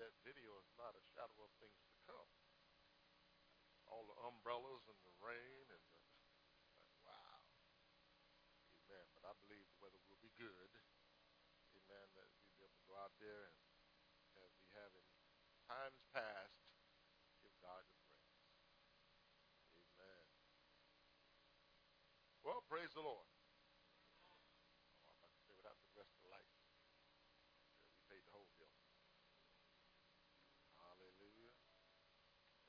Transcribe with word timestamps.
that 0.00 0.16
video 0.24 0.56
is 0.64 0.72
not 0.80 0.96
a 0.96 1.04
shadow 1.12 1.36
of 1.44 1.52
things 1.60 1.76
to 1.84 1.96
come. 2.08 2.30
All 3.84 4.08
the 4.08 4.16
umbrellas 4.24 4.88
and 4.88 4.96
the 5.04 5.14
rain 5.20 5.64
and 5.68 5.84
the, 5.92 6.00
wow. 7.04 7.44
Amen. 8.80 9.06
But 9.12 9.28
I 9.28 9.34
believe 9.44 9.68
the 9.68 9.80
weather 9.84 10.00
will 10.08 10.20
be 10.24 10.32
good. 10.40 10.72
Amen. 11.76 12.06
That 12.16 12.28
we'll 12.40 12.56
be 12.56 12.64
able 12.64 12.80
to 12.80 12.88
go 12.88 12.96
out 12.96 13.12
there 13.20 13.52
and 13.52 13.60
as 14.40 14.52
we 14.56 14.72
have 14.72 14.92
in 14.96 15.04
times 15.68 16.00
past, 16.16 16.56
give 17.44 17.52
God 17.60 17.84
the 17.84 18.00
praise. 18.08 18.56
Amen. 19.76 20.24
Well, 22.40 22.64
praise 22.64 22.90
the 22.96 23.04
Lord. 23.04 23.28
the 28.24 28.32
whole 28.32 28.50
bill. 28.58 28.74
Hallelujah. 30.78 31.56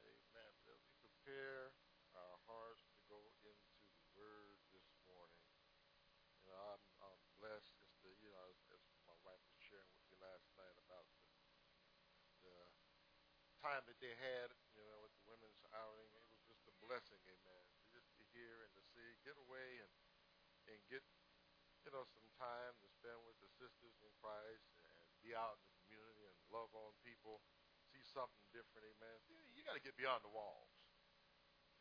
Amen. 0.01 0.51
But 0.63 0.73
as 0.73 0.81
we 0.87 0.93
prepare 1.01 1.75
our 2.15 2.37
hearts 2.47 2.87
to 2.95 2.99
go 3.05 3.19
into 3.27 3.51
the 3.77 3.89
Word 4.15 4.57
this 4.73 4.89
morning, 5.05 5.45
you 6.41 6.49
know, 6.49 6.57
I'm, 6.75 6.83
I'm 7.03 7.21
blessed 7.37 7.77
just 7.77 7.93
to, 8.01 8.09
you 8.23 8.31
know, 8.33 8.45
as, 8.49 8.59
as 8.73 8.83
my 9.05 9.17
wife 9.21 9.43
was 9.51 9.61
sharing 9.61 9.91
with 9.91 10.03
me 10.09 10.17
last 10.17 10.49
night 10.57 10.77
about 10.81 11.05
the, 11.13 11.25
the 12.41 12.57
time 13.81 13.89
that 13.89 13.97
they 13.97 14.13
had, 14.13 14.53
you 14.77 14.85
know, 14.85 15.01
with 15.01 15.09
the 15.17 15.25
women's 15.25 15.65
outing. 15.73 16.13
It 16.13 16.21
was 16.29 16.37
just 16.45 16.69
a 16.69 16.73
blessing, 16.85 17.17
amen. 17.25 17.65
Just 17.89 18.13
to 18.21 18.23
hear 18.29 18.61
and 18.61 18.69
to 18.77 18.83
see, 18.93 19.17
get 19.25 19.33
away 19.41 19.81
and 19.81 19.89
and 20.69 20.77
get, 20.85 21.01
you 21.81 21.89
know, 21.89 22.05
some 22.05 22.29
time 22.37 22.77
to 22.77 22.87
spend 22.93 23.17
with 23.25 23.41
the 23.41 23.49
sisters 23.57 23.97
in 24.05 24.13
Christ 24.21 24.69
and 24.85 25.01
be 25.25 25.33
out 25.33 25.57
in 25.57 25.65
the 25.65 25.73
community 25.81 26.29
and 26.29 26.37
love 26.53 26.69
on 26.77 26.93
people, 27.01 27.41
see 27.89 28.05
something 28.05 28.45
different, 28.53 28.85
amen. 28.85 29.17
You 29.57 29.65
got 29.65 29.73
to 29.73 29.81
get 29.81 29.97
beyond 29.97 30.21
the 30.21 30.29
walls, 30.29 30.69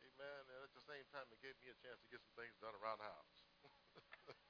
amen. 0.01 0.41
And 0.49 0.59
at 0.65 0.73
the 0.73 0.81
same 0.81 1.05
time, 1.13 1.29
it 1.29 1.37
gave 1.45 1.53
me 1.61 1.69
a 1.69 1.77
chance 1.77 2.01
to 2.01 2.09
get 2.09 2.25
some 2.25 2.33
things 2.33 2.57
done 2.57 2.73
around 2.81 3.05
the 3.05 3.09
house. 3.13 3.45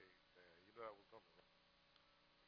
amen. 0.00 0.56
You 0.64 0.72
know 0.72 0.88
that 0.88 0.96
was 0.96 1.04
coming. 1.12 1.28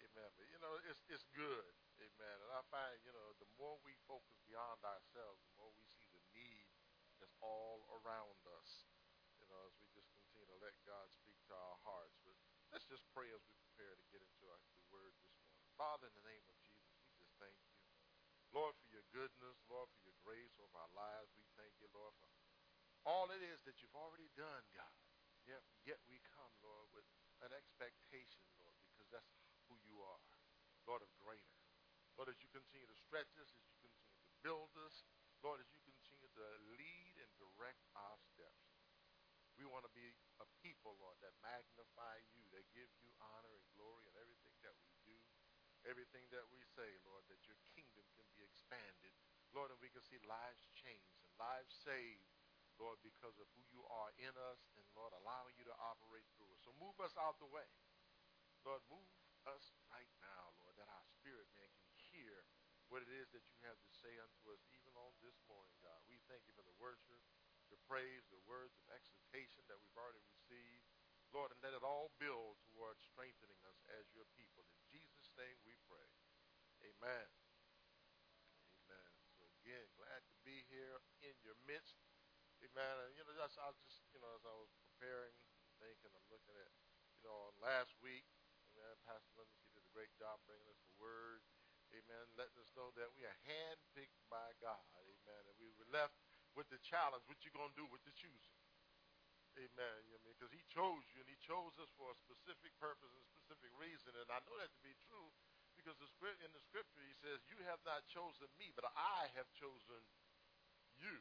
Amen. 0.01 0.31
But 0.41 0.49
you 0.49 0.57
know, 0.65 0.81
it's 0.89 1.05
it's 1.13 1.29
good. 1.37 1.76
Amen. 2.17 2.41
And 2.49 2.53
I 2.57 2.65
find, 2.73 2.97
you 3.05 3.13
know, 3.13 3.37
the 3.37 3.51
more 3.61 3.77
we 3.85 3.93
focus 4.09 4.41
beyond 4.49 4.81
ourselves, 4.81 5.45
the 5.45 5.53
more 5.61 5.69
we 5.77 5.85
see 5.85 6.09
the 6.09 6.25
need 6.33 6.65
that's 7.21 7.37
all 7.45 7.85
around 7.93 8.41
us. 8.57 8.89
You 9.37 9.45
know, 9.53 9.69
as 9.69 9.77
we 9.77 9.85
just 9.93 10.09
continue 10.17 10.49
to 10.49 10.57
let 10.65 10.73
God 10.89 11.13
speak 11.13 11.37
to 11.53 11.53
our 11.53 11.77
hearts. 11.85 12.17
But 12.25 12.33
let's 12.73 12.89
just 12.89 13.05
pray 13.13 13.29
as 13.37 13.45
we 13.45 13.53
prepare 13.69 13.93
to 14.01 14.07
get 14.09 14.25
into 14.25 14.49
our, 14.49 14.57
the 14.73 14.81
word 14.89 15.13
this 15.21 15.37
morning. 15.45 15.69
Father, 15.77 16.09
in 16.09 16.17
the 16.17 16.25
name 16.25 16.49
of 16.49 16.57
Jesus, 16.65 16.97
we 17.05 17.13
just 17.21 17.37
thank 17.37 17.61
you. 17.69 17.77
Lord, 18.49 18.73
for 18.81 18.89
your 18.89 19.05
goodness, 19.13 19.61
Lord, 19.69 19.93
for 19.93 20.01
your 20.09 20.17
grace 20.25 20.57
over 20.57 20.73
our 20.73 20.93
lives. 20.97 21.37
We 21.37 21.45
thank 21.61 21.77
you, 21.85 21.93
Lord, 21.93 22.17
for 22.17 22.33
all 23.05 23.29
it 23.29 23.45
is 23.45 23.61
that 23.69 23.85
you've 23.85 23.93
already 23.93 24.33
done, 24.33 24.65
God. 24.73 24.97
Yet, 25.45 25.61
yet 25.85 26.01
we 26.09 26.17
come, 26.33 26.57
Lord, 26.65 26.89
with 26.97 27.05
an 27.45 27.53
expectation, 27.53 28.41
Lord, 28.57 28.81
because 28.89 29.13
that's 29.13 29.37
who 29.69 29.77
you 29.85 30.01
are, 30.01 30.25
Lord 30.89 31.05
of 31.05 31.13
greater. 31.21 31.56
Lord, 32.17 32.33
as 32.33 32.41
you 32.41 32.49
continue 32.49 32.89
to 32.89 32.97
stretch 32.97 33.37
us, 33.37 33.53
as 33.53 33.65
you 33.69 33.77
continue 33.85 34.17
to 34.25 34.33
build 34.41 34.73
us, 34.89 35.05
Lord, 35.45 35.61
as 35.61 35.69
you 35.69 35.81
continue 35.85 36.29
to 36.33 36.49
lead 36.73 37.15
and 37.21 37.29
direct 37.37 37.85
our 37.93 38.17
steps. 38.33 38.73
We 39.61 39.69
want 39.69 39.85
to 39.85 39.93
be 39.93 40.05
a 40.41 40.49
people, 40.65 40.97
Lord, 41.01 41.17
that 41.25 41.33
magnify 41.41 42.21
you, 42.33 42.45
that 42.57 42.65
give 42.77 42.89
you 43.01 43.09
honor 43.21 43.53
and 43.53 43.65
glory 43.73 44.05
in 44.09 44.17
everything 44.21 44.57
that 44.65 44.77
we 44.85 44.93
do, 45.05 45.17
everything 45.89 46.25
that 46.33 46.45
we 46.53 46.61
say, 46.77 46.89
Lord, 47.05 47.25
that 47.29 47.41
your 47.49 47.57
kingdom 47.73 48.05
can 48.17 48.25
be 48.33 48.45
expanded. 48.45 49.13
Lord, 49.53 49.73
and 49.73 49.81
we 49.81 49.89
can 49.89 50.05
see 50.05 50.21
lives 50.29 50.69
changed 50.77 51.21
and 51.25 51.33
lives 51.41 51.73
saved, 51.73 52.25
Lord, 52.77 53.01
because 53.01 53.37
of 53.41 53.49
who 53.57 53.65
you 53.73 53.81
are 53.89 54.13
in 54.21 54.33
us 54.53 54.61
and, 54.77 54.85
Lord, 54.93 55.17
allowing 55.17 55.57
you 55.57 55.65
to 55.65 55.77
operate 55.81 56.29
through 56.37 56.53
us. 56.53 56.61
So 56.61 56.77
move 56.77 56.97
us 57.01 57.17
out 57.17 57.41
the 57.41 57.49
way. 57.49 57.69
Lord, 58.65 58.85
move 58.93 59.09
us 59.49 59.73
right 59.89 60.11
now, 60.21 60.53
Lord, 60.61 60.77
that 60.77 60.91
our 60.91 61.07
spirit 61.17 61.49
hear 61.57 61.66
what 62.89 63.03
it 63.03 63.11
is 63.11 63.31
that 63.35 63.47
you 63.51 63.59
have 63.67 63.79
to 63.83 63.91
say 63.93 64.15
unto 64.19 64.53
us 64.55 64.63
even 64.71 64.95
on 64.95 65.15
this 65.23 65.39
morning, 65.51 65.77
God. 65.83 65.99
We 66.07 66.23
thank 66.31 66.47
you 66.47 66.55
for 66.55 66.67
the 66.67 66.77
worship 66.79 67.23
the 67.71 67.81
praise, 67.91 68.23
the 68.31 68.43
words 68.47 68.79
of 68.79 68.87
exhortation 68.95 69.67
that 69.67 69.79
we've 69.83 69.99
already 69.99 70.23
received. 70.31 70.87
Lord, 71.35 71.51
and 71.51 71.61
let 71.61 71.75
it 71.75 71.83
all 71.83 72.15
build 72.23 72.63
towards 72.71 73.03
strengthening 73.03 73.59
us 73.67 73.83
as 73.99 74.07
your 74.15 74.25
people. 74.39 74.63
In 74.71 74.79
Jesus' 74.87 75.35
name 75.35 75.59
we 75.67 75.75
pray. 75.91 76.11
Amen. 76.87 77.27
Amen. 78.87 79.11
So 79.35 79.51
again, 79.61 79.91
glad 79.99 80.23
to 80.31 80.37
be 80.47 80.63
here 80.71 81.03
in 81.27 81.35
your 81.43 81.59
midst. 81.67 81.99
Amen. 82.63 82.95
And 83.03 83.11
you 83.19 83.27
know, 83.27 83.35
that's 83.35 83.59
I 83.59 83.75
just, 83.83 84.07
you 84.15 84.23
know, 84.23 84.31
as 84.39 84.47
I 84.47 84.55
was 84.55 84.71
preparing, 84.79 85.35
thinking, 85.83 86.15
I'm 86.15 86.31
looking 86.31 86.57
at, 86.57 86.73
you 87.19 87.27
know, 87.27 87.53
last 87.59 87.99
week, 88.01 88.25
Amen, 88.77 88.97
Pastor 89.09 89.33
Lindsay, 89.41 89.61
he 89.67 89.73
did 89.73 89.85
a 89.89 89.93
great 89.97 90.13
job 90.21 90.37
bringing 90.47 90.69
us 90.69 90.81
the 90.85 90.95
word. 91.01 91.43
Amen. 91.97 92.25
Letting 92.37 92.61
us 92.61 92.69
know 92.77 92.93
that 93.01 93.09
we 93.17 93.25
are 93.25 93.39
handpicked 93.49 94.21
by 94.29 94.53
God. 94.61 94.85
Amen. 95.01 95.43
And 95.49 95.57
we 95.57 95.73
were 95.81 95.89
left 95.89 96.13
with 96.53 96.69
the 96.69 96.81
challenge, 96.85 97.25
what 97.25 97.41
you 97.41 97.49
going 97.57 97.73
to 97.73 97.81
do 97.81 97.89
with 97.89 98.05
the 98.05 98.13
choosing. 98.13 98.61
Amen. 99.57 99.97
You 100.05 100.13
know 100.13 100.21
I 100.21 100.25
mean? 100.29 100.37
Because 100.37 100.53
he 100.53 100.61
chose 100.69 101.09
you, 101.17 101.25
and 101.25 101.31
he 101.33 101.41
chose 101.41 101.73
us 101.81 101.89
for 101.97 102.13
a 102.13 102.17
specific 102.21 102.77
purpose 102.77 103.09
and 103.09 103.25
a 103.25 103.29
specific 103.33 103.73
reason. 103.81 104.13
And 104.13 104.29
I 104.29 104.45
know 104.45 104.61
that 104.61 104.69
to 104.69 104.83
be 104.85 104.93
true 105.09 105.33
because 105.77 105.97
in 106.01 106.51
the 106.53 106.65
scripture 106.67 107.05
he 107.05 107.17
says, 107.23 107.41
You 107.47 107.57
have 107.71 107.81
not 107.87 108.05
chosen 108.11 108.51
me, 108.59 108.75
but 108.75 108.91
I 108.93 109.31
have 109.39 109.49
chosen 109.57 110.03
you. 110.99 111.17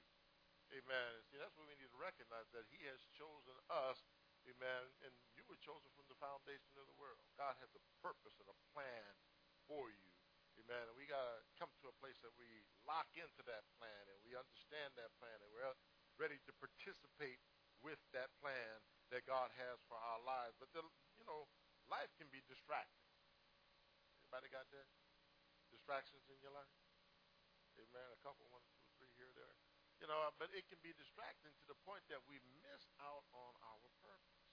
Amen. 0.73 1.09
And 1.15 1.23
see, 1.29 1.37
that's 1.37 1.53
what 1.55 1.69
we 1.69 1.77
need 1.77 1.91
to 1.93 2.01
recognize 2.01 2.49
that 2.51 2.65
he 2.73 2.81
has 2.89 2.99
chosen 3.13 3.55
us. 3.69 4.01
Amen. 4.49 4.83
And 5.05 5.13
you 5.37 5.45
were 5.45 5.59
chosen 5.61 5.87
from 5.93 6.09
the 6.09 6.17
foundation 6.17 6.73
of 6.81 6.89
the 6.89 6.97
world. 6.97 7.21
God 7.37 7.53
has 7.61 7.69
a 7.77 7.83
purpose 8.01 8.35
and 8.41 8.49
a 8.49 8.57
plan 8.73 9.11
for 9.69 9.87
you. 9.93 10.14
Amen. 10.65 10.89
And 10.89 10.97
we 10.97 11.05
got 11.05 11.21
to 11.21 11.45
come 11.61 11.69
to 11.85 11.93
a 11.93 11.95
place 12.01 12.17
that 12.25 12.33
we 12.41 12.49
lock 12.89 13.05
into 13.13 13.45
that 13.45 13.69
plan 13.77 14.01
and 14.09 14.17
we 14.25 14.33
understand 14.33 14.97
that 14.97 15.13
plan 15.21 15.37
and 15.45 15.49
we're 15.53 15.69
ready 16.17 16.41
to 16.41 16.51
participate 16.57 17.37
with 17.85 18.01
that 18.17 18.33
plan 18.41 18.81
that 19.13 19.29
God 19.29 19.53
has 19.61 19.77
for 19.85 19.93
our 19.93 20.17
lives. 20.25 20.57
But, 20.57 20.73
the, 20.73 20.81
you 21.21 21.25
know, 21.29 21.45
life 21.85 22.09
can 22.17 22.25
be 22.33 22.41
distracting. 22.49 23.05
Anybody 24.25 24.49
got 24.49 24.65
that? 24.73 24.89
Distractions 25.69 26.25
in 26.33 26.41
your 26.41 26.49
life? 26.57 26.73
Amen. 27.77 28.09
A 28.09 28.19
couple, 28.25 28.49
one, 28.49 28.65
two, 28.73 28.89
three 28.97 29.13
here, 29.21 29.29
there. 29.37 29.53
You 30.01 30.09
know, 30.09 30.17
but 30.41 30.49
it 30.49 30.65
can 30.65 30.81
be 30.81 30.97
distracting 30.97 31.53
to 31.61 31.65
the 31.69 31.77
point 31.85 32.01
that 32.09 32.25
we 32.25 32.41
miss 32.65 32.89
out 33.05 33.21
on 33.37 33.53
our 33.61 33.85
purpose. 34.01 34.49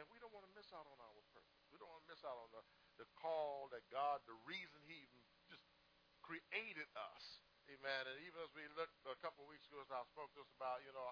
And 0.00 0.08
we 0.08 0.16
don't 0.24 0.32
want 0.32 0.48
to 0.48 0.52
miss 0.56 0.72
out 0.72 0.88
on 0.88 0.96
our 1.04 1.20
purpose. 1.36 1.60
We 1.68 1.76
don't 1.76 1.92
want 1.92 2.00
to 2.06 2.10
miss 2.10 2.24
out 2.24 2.38
on 2.40 2.48
the, 2.48 2.64
the 2.96 3.08
call 3.20 3.68
that 3.76 3.84
God, 3.92 4.24
the 4.24 4.38
reason 4.48 4.80
he 4.88 5.04
even 5.04 5.20
created 6.30 6.86
us. 6.94 7.42
Amen. 7.66 8.02
And 8.06 8.22
even 8.22 8.38
as 8.46 8.54
we 8.54 8.62
looked 8.78 8.94
a 9.02 9.18
couple 9.18 9.42
of 9.42 9.50
weeks 9.50 9.66
ago, 9.66 9.82
as 9.82 9.90
I 9.90 10.06
spoke 10.06 10.30
to 10.38 10.42
us 10.46 10.50
about, 10.54 10.78
you 10.86 10.94
know, 10.94 11.10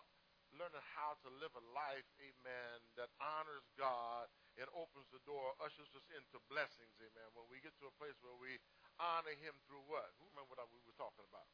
learning 0.54 0.86
how 0.94 1.18
to 1.26 1.28
live 1.42 1.50
a 1.58 1.64
life, 1.74 2.06
amen, 2.22 2.78
that 2.94 3.10
honors 3.18 3.66
God 3.74 4.30
and 4.54 4.70
opens 4.78 5.10
the 5.10 5.18
door, 5.26 5.58
ushers 5.58 5.90
us 5.98 6.06
into 6.14 6.38
blessings, 6.46 6.94
amen. 7.02 7.34
When 7.34 7.50
we 7.50 7.58
get 7.58 7.74
to 7.82 7.90
a 7.90 7.94
place 7.98 8.14
where 8.22 8.38
we 8.38 8.62
honor 9.02 9.34
him 9.42 9.58
through 9.66 9.82
what? 9.90 10.06
Who 10.22 10.30
remember 10.30 10.54
what 10.54 10.70
we 10.70 10.78
were 10.86 10.94
talking 10.94 11.26
about? 11.26 11.50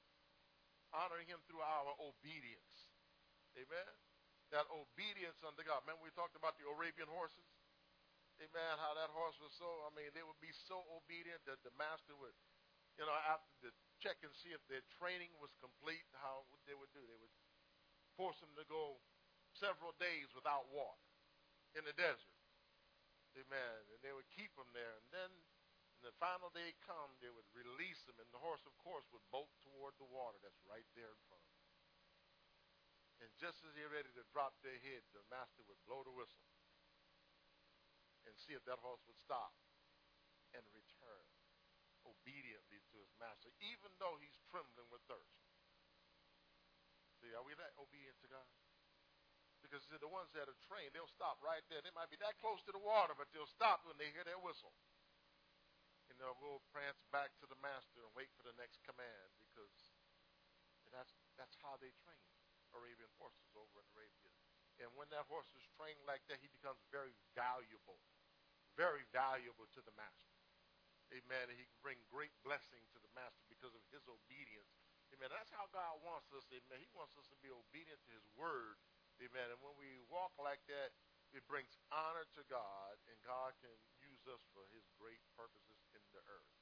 Honoring 0.93 1.27
him 1.27 1.41
through 1.49 1.65
our 1.65 1.97
obedience. 2.05 2.93
Amen. 3.57 3.93
That 4.53 4.69
obedience 4.71 5.41
unto 5.41 5.65
God. 5.65 5.83
Remember 5.89 6.05
we 6.05 6.13
talked 6.13 6.37
about 6.37 6.61
the 6.61 6.69
Arabian 6.69 7.09
horses? 7.09 7.49
Amen. 8.39 8.75
How 8.79 8.93
that 8.95 9.11
horse 9.11 9.41
was 9.43 9.57
so, 9.57 9.67
I 9.87 9.91
mean, 9.97 10.13
they 10.13 10.23
would 10.23 10.39
be 10.39 10.55
so 10.55 10.85
obedient 11.01 11.43
that 11.51 11.63
the 11.67 11.75
master 11.75 12.15
would 12.19 12.35
you 12.99 13.05
know, 13.05 13.19
after 13.27 13.51
the 13.65 13.71
check 13.99 14.21
and 14.23 14.31
see 14.37 14.55
if 14.55 14.63
their 14.71 14.85
training 15.01 15.33
was 15.41 15.51
complete, 15.59 16.07
how 16.21 16.47
they 16.69 16.77
would 16.77 16.93
do. 16.95 17.03
They 17.03 17.19
would 17.19 17.35
force 18.15 18.39
them 18.39 18.55
to 18.55 18.67
go 18.71 19.03
several 19.55 19.95
days 19.99 20.31
without 20.35 20.71
water 20.71 21.09
in 21.75 21.83
the 21.87 21.97
desert. 21.97 22.39
Amen. 23.35 23.79
And 23.91 23.99
they 24.03 24.15
would 24.15 24.29
keep 24.31 24.55
them 24.55 24.71
there. 24.71 24.95
And 25.03 25.11
then 25.11 25.31
when 25.99 26.07
the 26.07 26.15
final 26.23 26.55
day 26.55 26.75
come, 26.87 27.11
they 27.19 27.31
would 27.31 27.49
release 27.57 28.05
them, 28.07 28.19
and 28.23 28.31
the 28.31 28.43
horse, 28.43 28.63
of 28.69 28.75
course, 28.79 29.07
would 29.11 29.25
bolt 29.35 29.51
toward 29.65 29.99
the 29.99 30.07
water 30.07 30.39
that's 30.43 30.63
right 30.71 30.87
there 30.95 31.11
in 31.11 31.23
front. 31.27 31.51
And 33.23 33.31
just 33.41 33.65
as 33.65 33.73
they're 33.75 33.91
ready 33.91 34.11
to 34.15 34.25
drop 34.31 34.55
their 34.61 34.79
head, 34.85 35.03
the 35.17 35.25
master 35.33 35.65
would 35.67 35.81
blow 35.89 36.05
the 36.05 36.15
whistle 36.15 36.47
and 38.29 38.35
see 38.37 38.55
if 38.55 38.63
that 38.69 38.83
horse 38.85 39.01
would 39.09 39.19
stop 39.19 39.55
and 40.53 40.63
return 40.77 41.24
obediently 42.05 42.81
to 42.93 42.95
his 43.01 43.13
master, 43.19 43.51
even 43.61 43.91
though 43.99 44.17
he's 44.21 44.37
trembling 44.53 44.89
with 44.93 45.03
thirst. 45.09 45.41
See, 47.21 47.33
are 47.33 47.45
we 47.45 47.57
that 47.57 47.73
obedient 47.81 48.21
to 48.25 48.29
God? 48.29 48.49
because 49.65 49.89
the 49.89 50.13
ones 50.13 50.29
that 50.37 50.45
are 50.45 50.61
trained, 50.69 50.93
they'll 50.93 51.11
stop 51.11 51.41
right 51.41 51.65
there. 51.73 51.81
They 51.81 51.91
might 51.97 52.13
be 52.13 52.21
that 52.21 52.37
close 52.37 52.61
to 52.69 52.73
the 52.77 52.79
water, 52.79 53.17
but 53.17 53.33
they'll 53.33 53.49
stop 53.49 53.81
when 53.89 53.97
they 53.97 54.13
hear 54.13 54.23
their 54.23 54.39
whistle. 54.39 54.77
And 56.13 56.21
they'll 56.21 56.37
go 56.37 56.61
prance 56.69 57.01
back 57.09 57.33
to 57.41 57.49
the 57.49 57.57
master 57.65 58.05
and 58.05 58.13
wait 58.13 58.29
for 58.37 58.45
the 58.45 58.53
next 58.61 58.85
command 58.85 59.33
because 59.41 59.97
that's 60.93 61.11
that's 61.35 61.59
how 61.59 61.75
they 61.83 61.91
train 62.07 62.23
Arabian 62.77 63.11
horses 63.19 63.51
over 63.57 63.83
in 63.83 63.87
Arabia. 63.97 64.31
And 64.85 64.93
when 64.95 65.11
that 65.11 65.27
horse 65.27 65.51
is 65.57 65.65
trained 65.75 66.05
like 66.07 66.23
that, 66.31 66.39
he 66.39 66.47
becomes 66.53 66.85
very 66.93 67.17
valuable, 67.35 67.99
very 68.79 69.03
valuable 69.11 69.67
to 69.75 69.81
the 69.83 69.95
master. 69.99 70.34
Amen. 71.15 71.47
And 71.47 71.55
he 71.55 71.63
can 71.63 71.79
bring 71.79 72.03
great 72.11 72.35
blessing 72.43 72.83
to 72.91 72.99
the 72.99 73.11
master 73.15 73.47
because 73.47 73.71
of 73.71 73.83
his 73.95 74.03
obedience. 74.11 74.75
Amen. 75.15 75.31
That's 75.31 75.55
how 75.55 75.71
God 75.71 76.03
wants 76.03 76.35
us. 76.35 76.43
Amen. 76.51 76.83
He 76.83 76.91
wants 76.91 77.15
us 77.15 77.31
to 77.31 77.39
be 77.39 77.55
obedient 77.55 78.03
to 78.03 78.13
his 78.13 78.27
word. 78.35 78.75
Amen. 79.23 79.47
And 79.55 79.61
when 79.63 79.79
we 79.79 80.03
walk 80.11 80.35
like 80.43 80.59
that, 80.67 80.91
it 81.31 81.47
brings 81.47 81.71
honor 81.91 82.27
to 82.35 82.43
God, 82.47 82.95
and 83.11 83.19
God 83.27 83.55
can 83.59 83.75
use 83.99 84.23
us 84.31 84.43
for 84.55 84.63
his 84.71 84.87
great 84.99 85.23
purposes 85.35 85.83
in 85.95 86.03
the 86.15 86.23
earth. 86.31 86.55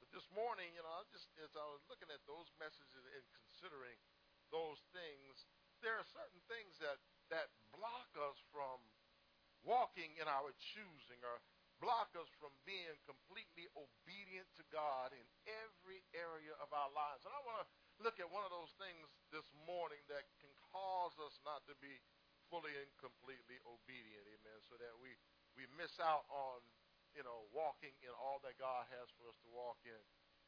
But 0.00 0.12
this 0.12 0.28
morning, 0.32 0.72
you 0.76 0.84
know, 0.84 0.92
I 0.92 1.04
just 1.08 1.32
as 1.40 1.52
I 1.56 1.64
was 1.68 1.84
looking 1.88 2.12
at 2.12 2.20
those 2.28 2.48
messages 2.60 3.04
and 3.08 3.24
considering 3.32 3.96
those 4.52 4.80
things, 4.92 5.48
there 5.80 5.96
are 5.96 6.08
certain 6.12 6.44
things 6.48 6.76
that 6.80 7.00
that 7.32 7.48
block 7.72 8.12
us 8.20 8.36
from 8.52 8.84
walking 9.64 10.12
in 10.20 10.28
our 10.28 10.52
choosing 10.60 11.20
or 11.24 11.40
block 11.82 12.14
us 12.14 12.30
from 12.38 12.54
being 12.62 12.94
completely 13.02 13.66
obedient 13.74 14.46
to 14.54 14.62
God 14.70 15.10
in 15.10 15.26
every 15.66 15.98
area 16.14 16.54
of 16.62 16.70
our 16.70 16.86
lives. 16.94 17.26
And 17.26 17.34
I 17.34 17.42
want 17.42 17.58
to 17.58 17.66
look 17.98 18.22
at 18.22 18.30
one 18.30 18.46
of 18.46 18.54
those 18.54 18.70
things 18.78 19.10
this 19.34 19.50
morning 19.66 19.98
that 20.06 20.22
can 20.38 20.54
cause 20.70 21.18
us 21.18 21.42
not 21.42 21.66
to 21.66 21.74
be 21.82 21.98
fully 22.46 22.70
and 22.78 22.86
completely 23.02 23.58
obedient, 23.66 24.22
amen, 24.30 24.58
so 24.62 24.78
that 24.78 24.94
we, 25.02 25.18
we 25.58 25.66
miss 25.74 25.98
out 25.98 26.22
on, 26.30 26.62
you 27.18 27.26
know, 27.26 27.50
walking 27.50 27.92
in 28.06 28.14
all 28.14 28.38
that 28.46 28.54
God 28.62 28.86
has 28.94 29.10
for 29.18 29.26
us 29.26 29.36
to 29.42 29.50
walk 29.50 29.82
in. 29.82 30.02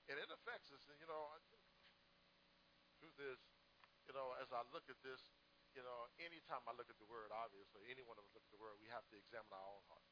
And 0.07 0.15
it 0.23 0.31
affects 0.31 0.71
us. 0.71 0.87
And, 0.87 0.97
you 1.03 1.11
know, 1.11 1.35
truth 3.03 3.19
is, 3.19 3.43
you 4.07 4.15
know, 4.15 4.39
as 4.39 4.55
I 4.55 4.63
look 4.71 4.87
at 4.87 5.01
this, 5.03 5.35
you 5.75 5.83
know, 5.83 6.07
anytime 6.23 6.63
I 6.71 6.77
look 6.79 6.87
at 6.87 7.01
the 7.03 7.11
word, 7.11 7.35
obviously, 7.35 7.91
any 7.91 8.07
one 8.07 8.15
of 8.21 8.23
us 8.23 8.31
look 8.37 8.47
at 8.47 8.53
the 8.55 8.63
word, 8.63 8.79
we 8.79 8.87
have 8.95 9.03
to 9.11 9.19
examine 9.19 9.51
our 9.51 9.69
own 9.75 9.83
heart. 9.91 10.07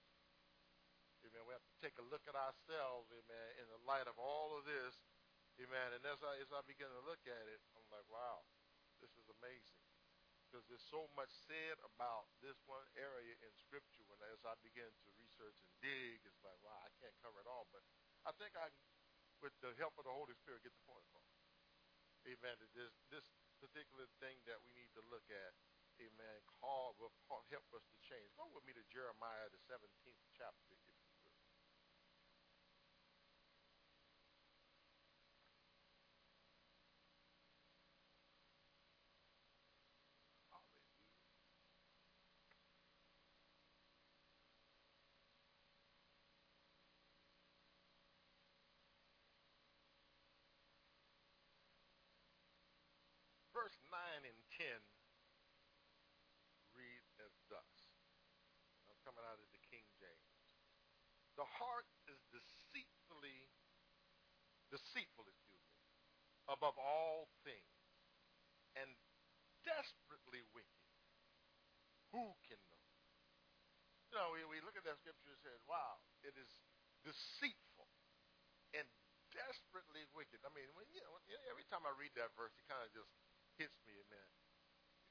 Amen. 1.23 1.47
We 1.47 1.55
have 1.55 1.63
to 1.63 1.79
take 1.79 1.95
a 2.03 2.07
look 2.11 2.27
at 2.27 2.35
ourselves, 2.35 3.07
amen, 3.15 3.49
in 3.63 3.67
the 3.71 3.81
light 3.87 4.11
of 4.11 4.19
all 4.19 4.59
of 4.59 4.67
this. 4.67 4.99
Amen. 5.63 5.95
And 5.95 6.03
as 6.09 6.19
I 6.25 6.35
as 6.43 6.51
I 6.51 6.65
begin 6.67 6.91
to 6.91 7.03
look 7.07 7.23
at 7.29 7.45
it, 7.47 7.61
I'm 7.79 7.87
like, 7.95 8.07
wow, 8.11 8.43
this 8.99 9.15
is 9.15 9.31
amazing. 9.31 9.79
Because 10.49 10.67
there's 10.69 10.85
so 10.91 11.09
much 11.17 11.33
said 11.49 11.79
about 11.81 12.29
this 12.45 12.59
one 12.69 12.85
area 12.99 13.33
in 13.41 13.53
Scripture. 13.57 14.05
When 14.11 14.21
as 14.35 14.43
I 14.45 14.59
begin 14.67 14.91
to 14.91 15.09
research 15.17 15.57
and 15.63 15.73
dig, 15.81 16.21
it's 16.27 16.43
like, 16.45 16.59
wow, 16.61 16.77
I 16.83 16.91
can't 17.01 17.15
cover 17.23 17.41
it 17.41 17.49
all. 17.49 17.71
But 17.73 17.87
I 18.29 18.35
think 18.37 18.53
I, 18.59 18.69
with 19.41 19.55
the 19.65 19.73
help 19.81 19.97
of 19.97 20.05
the 20.05 20.13
Holy 20.13 20.35
Spirit, 20.37 20.67
get 20.67 20.75
the 20.75 20.85
point 20.85 21.07
across. 21.09 21.33
Amen. 22.27 22.59
This 22.75 22.93
this 23.09 23.27
particular 23.63 24.11
thing 24.19 24.43
that 24.51 24.59
we 24.67 24.75
need 24.75 24.91
to 24.99 25.03
look 25.09 25.25
at, 25.31 25.53
amen, 26.03 26.39
call 26.61 26.99
will 26.99 27.15
help 27.49 27.69
us 27.73 27.85
to 27.89 27.97
change. 28.03 28.29
Go 28.35 28.51
with 28.53 28.67
me 28.67 28.75
to 28.75 28.85
Jeremiah 28.91 29.49
the 29.55 29.63
17th 29.71 30.27
chapter, 30.35 30.75
if 30.75 30.83
verse 53.63 53.79
9 54.23 54.31
and 54.31 54.39
10 54.55 54.71
read 56.79 57.03
as 57.27 57.35
thus. 57.51 57.75
I'm 58.87 58.95
coming 59.03 59.27
out 59.27 59.43
of 59.43 59.51
the 59.51 59.59
King 59.67 59.83
James. 59.99 60.31
The 61.35 61.49
heart 61.59 61.91
is 62.07 62.23
deceitfully, 62.31 63.51
deceitful, 64.71 65.27
excuse 65.27 65.67
me, 65.67 65.75
above 66.47 66.79
all 66.79 67.35
things, 67.43 67.75
and 68.79 68.95
desperately 69.67 70.47
wicked. 70.55 70.87
Who 72.15 72.39
can 72.47 72.63
know? 72.71 72.87
You 74.13 74.15
know, 74.23 74.29
we, 74.31 74.47
we 74.47 74.59
look 74.63 74.79
at 74.79 74.87
that 74.87 75.03
scripture 75.03 75.35
and 75.35 75.43
say, 75.43 75.57
wow, 75.67 75.99
it 76.23 76.39
is 76.39 76.53
deceitful 77.03 77.91
and 78.71 78.87
desperately 79.35 80.07
wicked. 80.15 80.47
I 80.47 80.53
mean, 80.55 80.71
when, 80.79 80.87
you 80.95 81.03
know, 81.03 81.19
every 81.51 81.67
time 81.67 81.83
I 81.83 81.93
read 81.99 82.15
that 82.21 82.31
verse, 82.39 82.55
it 82.61 82.69
kind 82.71 82.85
of 82.85 82.93
just 82.93 83.11
hits 83.57 83.79
me, 83.85 83.97
man. 84.09 84.31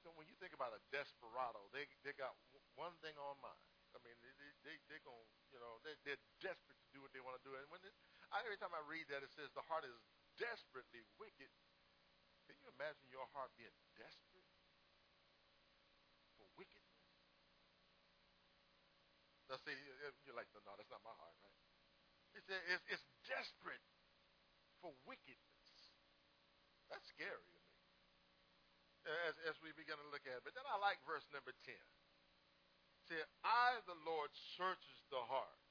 You 0.02 0.10
know, 0.10 0.16
when 0.18 0.26
you 0.26 0.34
think 0.42 0.58
about 0.58 0.74
a 0.74 0.82
desperado, 0.90 1.62
they 1.70 1.86
they 2.02 2.14
got 2.18 2.34
one 2.74 2.98
thing 3.06 3.14
on 3.22 3.38
mind. 3.38 3.62
I 3.94 4.00
mean, 4.02 4.18
they 4.24 4.34
they 4.66 4.76
they're 4.90 5.04
going, 5.06 5.22
to, 5.22 5.38
you 5.54 5.60
know, 5.62 5.78
they 5.86 5.94
they're 6.02 6.22
desperate 6.42 6.80
to 6.82 6.90
do 6.90 7.06
what 7.06 7.14
they 7.14 7.22
want 7.22 7.38
to 7.38 7.44
do. 7.46 7.54
And 7.54 7.70
when 7.70 7.84
it, 7.86 7.94
I, 8.34 8.42
every 8.42 8.58
time 8.58 8.74
I 8.74 8.82
read 8.90 9.06
that, 9.14 9.22
it 9.22 9.30
says 9.30 9.54
the 9.54 9.66
heart 9.70 9.86
is 9.86 9.94
desperately 10.42 11.06
wicked. 11.22 11.52
Can 12.50 12.58
you 12.58 12.68
imagine 12.74 13.06
your 13.14 13.30
heart 13.38 13.54
being 13.54 13.74
desperate 13.94 14.50
for 16.40 16.50
wickedness? 16.58 17.06
Let's 19.52 19.62
say 19.68 19.76
you're 20.26 20.34
like, 20.34 20.48
no, 20.56 20.64
no, 20.64 20.74
that's 20.80 20.90
not 20.90 21.04
my 21.04 21.12
heart, 21.12 21.36
right? 21.44 21.60
It's, 22.40 22.48
it's, 22.48 22.84
it's 22.88 23.06
desperate 23.28 23.84
for 24.80 24.96
wickedness. 25.04 25.70
That's 26.88 27.04
scary 27.12 27.61
as, 29.06 29.36
as 29.50 29.56
we 29.62 29.74
begin 29.74 29.98
to 29.98 30.10
look 30.14 30.26
at 30.30 30.42
it. 30.42 30.46
But 30.46 30.54
then 30.54 30.68
I 30.70 30.78
like 30.78 31.02
verse 31.06 31.26
number 31.34 31.54
10. 31.66 31.74
See, 33.10 33.20
I, 33.44 33.82
the 33.90 33.98
Lord, 34.06 34.30
searches 34.56 35.02
the 35.10 35.22
heart 35.26 35.62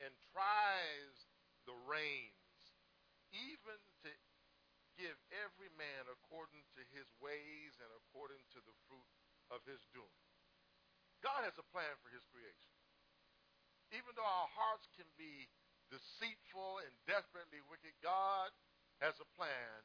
and 0.00 0.12
tries 0.32 1.14
the 1.68 1.76
reins, 1.84 2.60
even 3.34 3.78
to 4.06 4.10
give 4.96 5.16
every 5.44 5.72
man 5.76 6.08
according 6.08 6.64
to 6.76 6.82
his 6.92 7.08
ways 7.20 7.72
and 7.80 7.90
according 8.04 8.40
to 8.56 8.60
the 8.64 8.76
fruit 8.88 9.10
of 9.52 9.60
his 9.66 9.82
doing. 9.92 10.20
God 11.20 11.44
has 11.44 11.56
a 11.60 11.70
plan 11.72 11.92
for 12.00 12.08
his 12.08 12.24
creation. 12.32 12.72
Even 13.92 14.14
though 14.14 14.24
our 14.24 14.50
hearts 14.54 14.88
can 14.96 15.08
be 15.18 15.50
deceitful 15.90 16.80
and 16.86 16.92
desperately 17.04 17.60
wicked, 17.66 17.92
God 18.00 18.54
has 19.02 19.18
a 19.18 19.28
plan. 19.36 19.76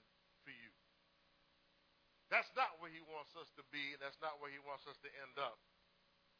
That's 2.33 2.49
not 2.57 2.81
where 2.81 2.89
he 2.89 3.01
wants 3.05 3.37
us 3.37 3.49
to 3.55 3.63
be, 3.69 3.93
and 3.93 4.01
that's 4.01 4.17
not 4.17 4.41
where 4.41 4.49
he 4.49 4.57
wants 4.65 4.89
us 4.89 4.97
to 5.05 5.09
end 5.21 5.37
up. 5.37 5.61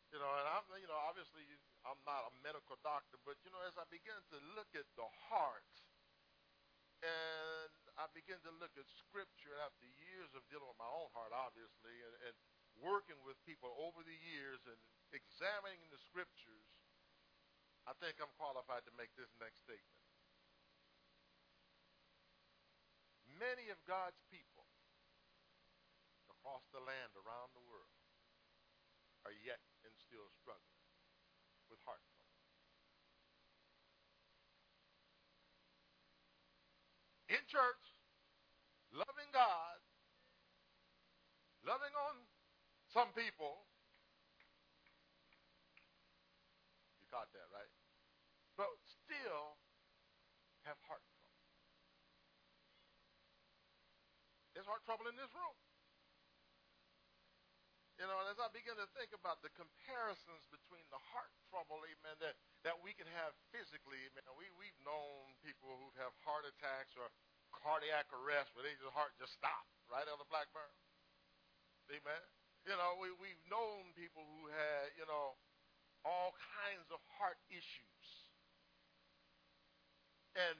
You 0.09 0.17
know, 0.17 0.31
and 0.37 0.47
I'm, 0.47 0.65
you 0.81 0.89
know, 0.89 0.97
obviously 1.05 1.45
I'm 1.85 1.99
not 2.07 2.25
a 2.25 2.33
medical 2.41 2.77
doctor, 2.81 3.21
but 3.25 3.37
you 3.45 3.53
know, 3.53 3.61
as 3.69 3.77
I 3.77 3.85
begin 3.93 4.17
to 4.33 4.37
look 4.57 4.69
at 4.73 4.87
the 4.97 5.05
heart, 5.29 5.73
and 7.03 7.73
I 7.99 8.09
begin 8.15 8.39
to 8.47 8.53
look 8.57 8.73
at 8.79 8.87
scripture 8.89 9.53
after 9.61 9.85
years 10.09 10.31
of 10.33 10.41
dealing 10.49 10.65
with 10.65 10.79
my 10.79 10.89
own 10.89 11.11
heart, 11.13 11.35
obviously, 11.35 11.93
and, 12.01 12.15
and 12.31 12.35
working 12.79 13.19
with 13.27 13.37
people 13.43 13.71
over 13.77 14.01
the 14.01 14.19
years 14.35 14.63
and 14.65 14.79
examining 15.11 15.83
the 15.91 15.99
scriptures, 15.99 16.65
I 17.85 17.93
think 17.99 18.17
I'm 18.17 18.31
qualified 18.39 18.87
to 18.89 18.93
make 18.97 19.13
this 19.13 19.29
next 19.37 19.61
statement. 19.67 19.99
Many 23.35 23.67
of 23.67 23.79
God's 23.83 24.19
people 24.31 24.54
across 26.45 26.61
the 26.69 26.85
land 26.85 27.09
around 27.17 27.49
the 27.57 27.65
world 27.65 27.97
are 29.25 29.33
yet 29.41 29.57
and 29.81 29.89
still 29.97 30.29
struggling 30.37 30.85
with 31.73 31.81
heart 31.81 31.97
trouble. 32.05 32.21
In 37.33 37.41
church, 37.49 37.97
loving 38.93 39.33
God, 39.33 39.81
loving 41.65 41.97
on 42.13 42.21
some 42.93 43.09
people. 43.17 43.65
You 47.01 47.09
caught 47.09 47.33
that, 47.33 47.49
right? 47.49 47.73
But 48.53 48.69
still 48.85 49.57
have 50.69 50.77
heart 50.85 51.01
trouble. 51.09 51.41
There's 54.53 54.69
heart 54.69 54.85
trouble 54.85 55.09
in 55.09 55.17
this 55.17 55.33
room. 55.33 55.57
You 57.95 58.03
know, 58.11 58.19
and 58.19 58.27
as 58.27 58.39
I 58.43 58.51
begin 58.51 58.75
to 58.75 58.87
think 58.91 59.15
about 59.15 59.39
the 59.39 59.47
comparisons 59.55 60.43
between 60.51 60.83
the 60.91 60.99
heart 61.15 61.31
trouble, 61.47 61.79
amen, 61.79 62.19
that, 62.19 62.35
that 62.67 62.75
we 62.83 62.91
can 62.91 63.07
have 63.15 63.31
physically, 63.55 64.03
amen, 64.11 64.27
we, 64.35 64.51
we've 64.59 64.75
known 64.83 65.31
people 65.39 65.71
who 65.79 65.87
have 66.03 66.11
heart 66.27 66.43
attacks 66.43 66.91
or 66.99 67.07
cardiac 67.55 68.11
arrest 68.11 68.51
where 68.51 68.67
they 68.67 68.75
just 68.75 68.91
heart 68.91 69.15
just 69.15 69.31
stop 69.39 69.63
right 69.87 70.03
on 70.11 70.19
the 70.19 70.27
black 70.27 70.51
burn. 70.51 70.75
Amen. 71.87 72.23
You 72.67 72.75
know, 72.75 72.99
we, 72.99 73.15
we've 73.15 73.39
known 73.47 73.95
people 73.95 74.27
who 74.27 74.51
had, 74.51 74.91
you 74.99 75.07
know, 75.07 75.39
all 76.03 76.35
kinds 76.59 76.91
of 76.91 76.99
heart 77.15 77.39
issues. 77.47 78.07
And 80.35 80.59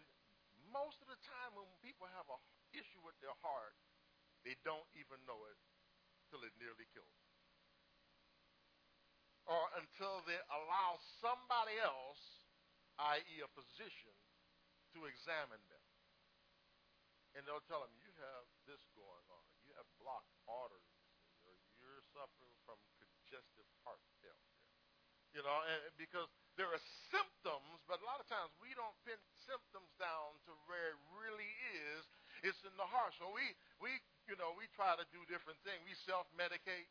most 0.72 1.04
of 1.04 1.12
the 1.12 1.20
time 1.20 1.51
when 1.60 1.68
people 1.84 2.08
have 2.15 2.32
an 2.32 2.39
issue 2.72 3.04
with 3.04 3.20
their 3.20 3.36
heart, 3.44 3.75
they 4.48 4.56
don't 4.63 4.88
even 4.96 5.20
know 5.27 5.44
it 5.51 5.60
till 6.32 6.46
it 6.48 6.56
nearly 6.62 6.88
kills 6.96 7.12
them. 7.20 7.25
Or 9.46 9.62
until 9.78 10.25
they 10.25 10.42
allow 10.50 10.98
somebody 11.22 11.78
else, 11.78 12.22
i.e. 12.98 13.36
a 13.46 13.50
physician, 13.54 14.16
to 14.98 15.06
examine 15.06 15.62
them. 15.70 15.86
And 17.36 17.44
they'll 17.44 17.64
tell 17.68 17.84
them, 17.84 17.92
you 18.00 18.10
have 18.16 18.46
this 18.66 18.82
going 18.96 19.28
on. 19.28 19.44
You 19.68 19.75
have 19.75 19.86
blocked 20.00 20.32
arteries 20.48 21.04
Or 21.44 21.52
you're 21.78 22.02
suffering 22.16 22.56
from 22.64 22.80
congestive 22.98 23.68
heart 23.84 24.00
failure. 24.24 24.56
You 25.36 25.44
know, 25.44 25.60
and 25.68 25.92
because 26.00 26.32
there 26.56 26.72
are 26.72 26.84
symptoms, 27.12 27.84
but 27.92 28.00
a 28.00 28.06
lot 28.08 28.24
of 28.24 28.28
times 28.32 28.56
we 28.64 28.72
don't 28.72 28.96
pin 29.04 29.20
symptoms 29.44 29.92
down 30.00 30.40
to 30.48 30.56
where 30.72 30.96
it 30.96 31.00
really 31.12 31.52
is. 31.75 32.08
It's 32.48 32.64
in 32.64 32.72
the 32.80 32.88
heart. 32.88 33.12
So 33.20 33.28
we, 33.36 33.44
we, 33.84 34.00
you 34.32 34.40
know, 34.40 34.56
we 34.56 34.72
try 34.72 34.96
to 34.96 35.04
do 35.12 35.20
different 35.28 35.60
things. 35.68 35.84
We 35.84 35.92
self-medicate. 36.08 36.88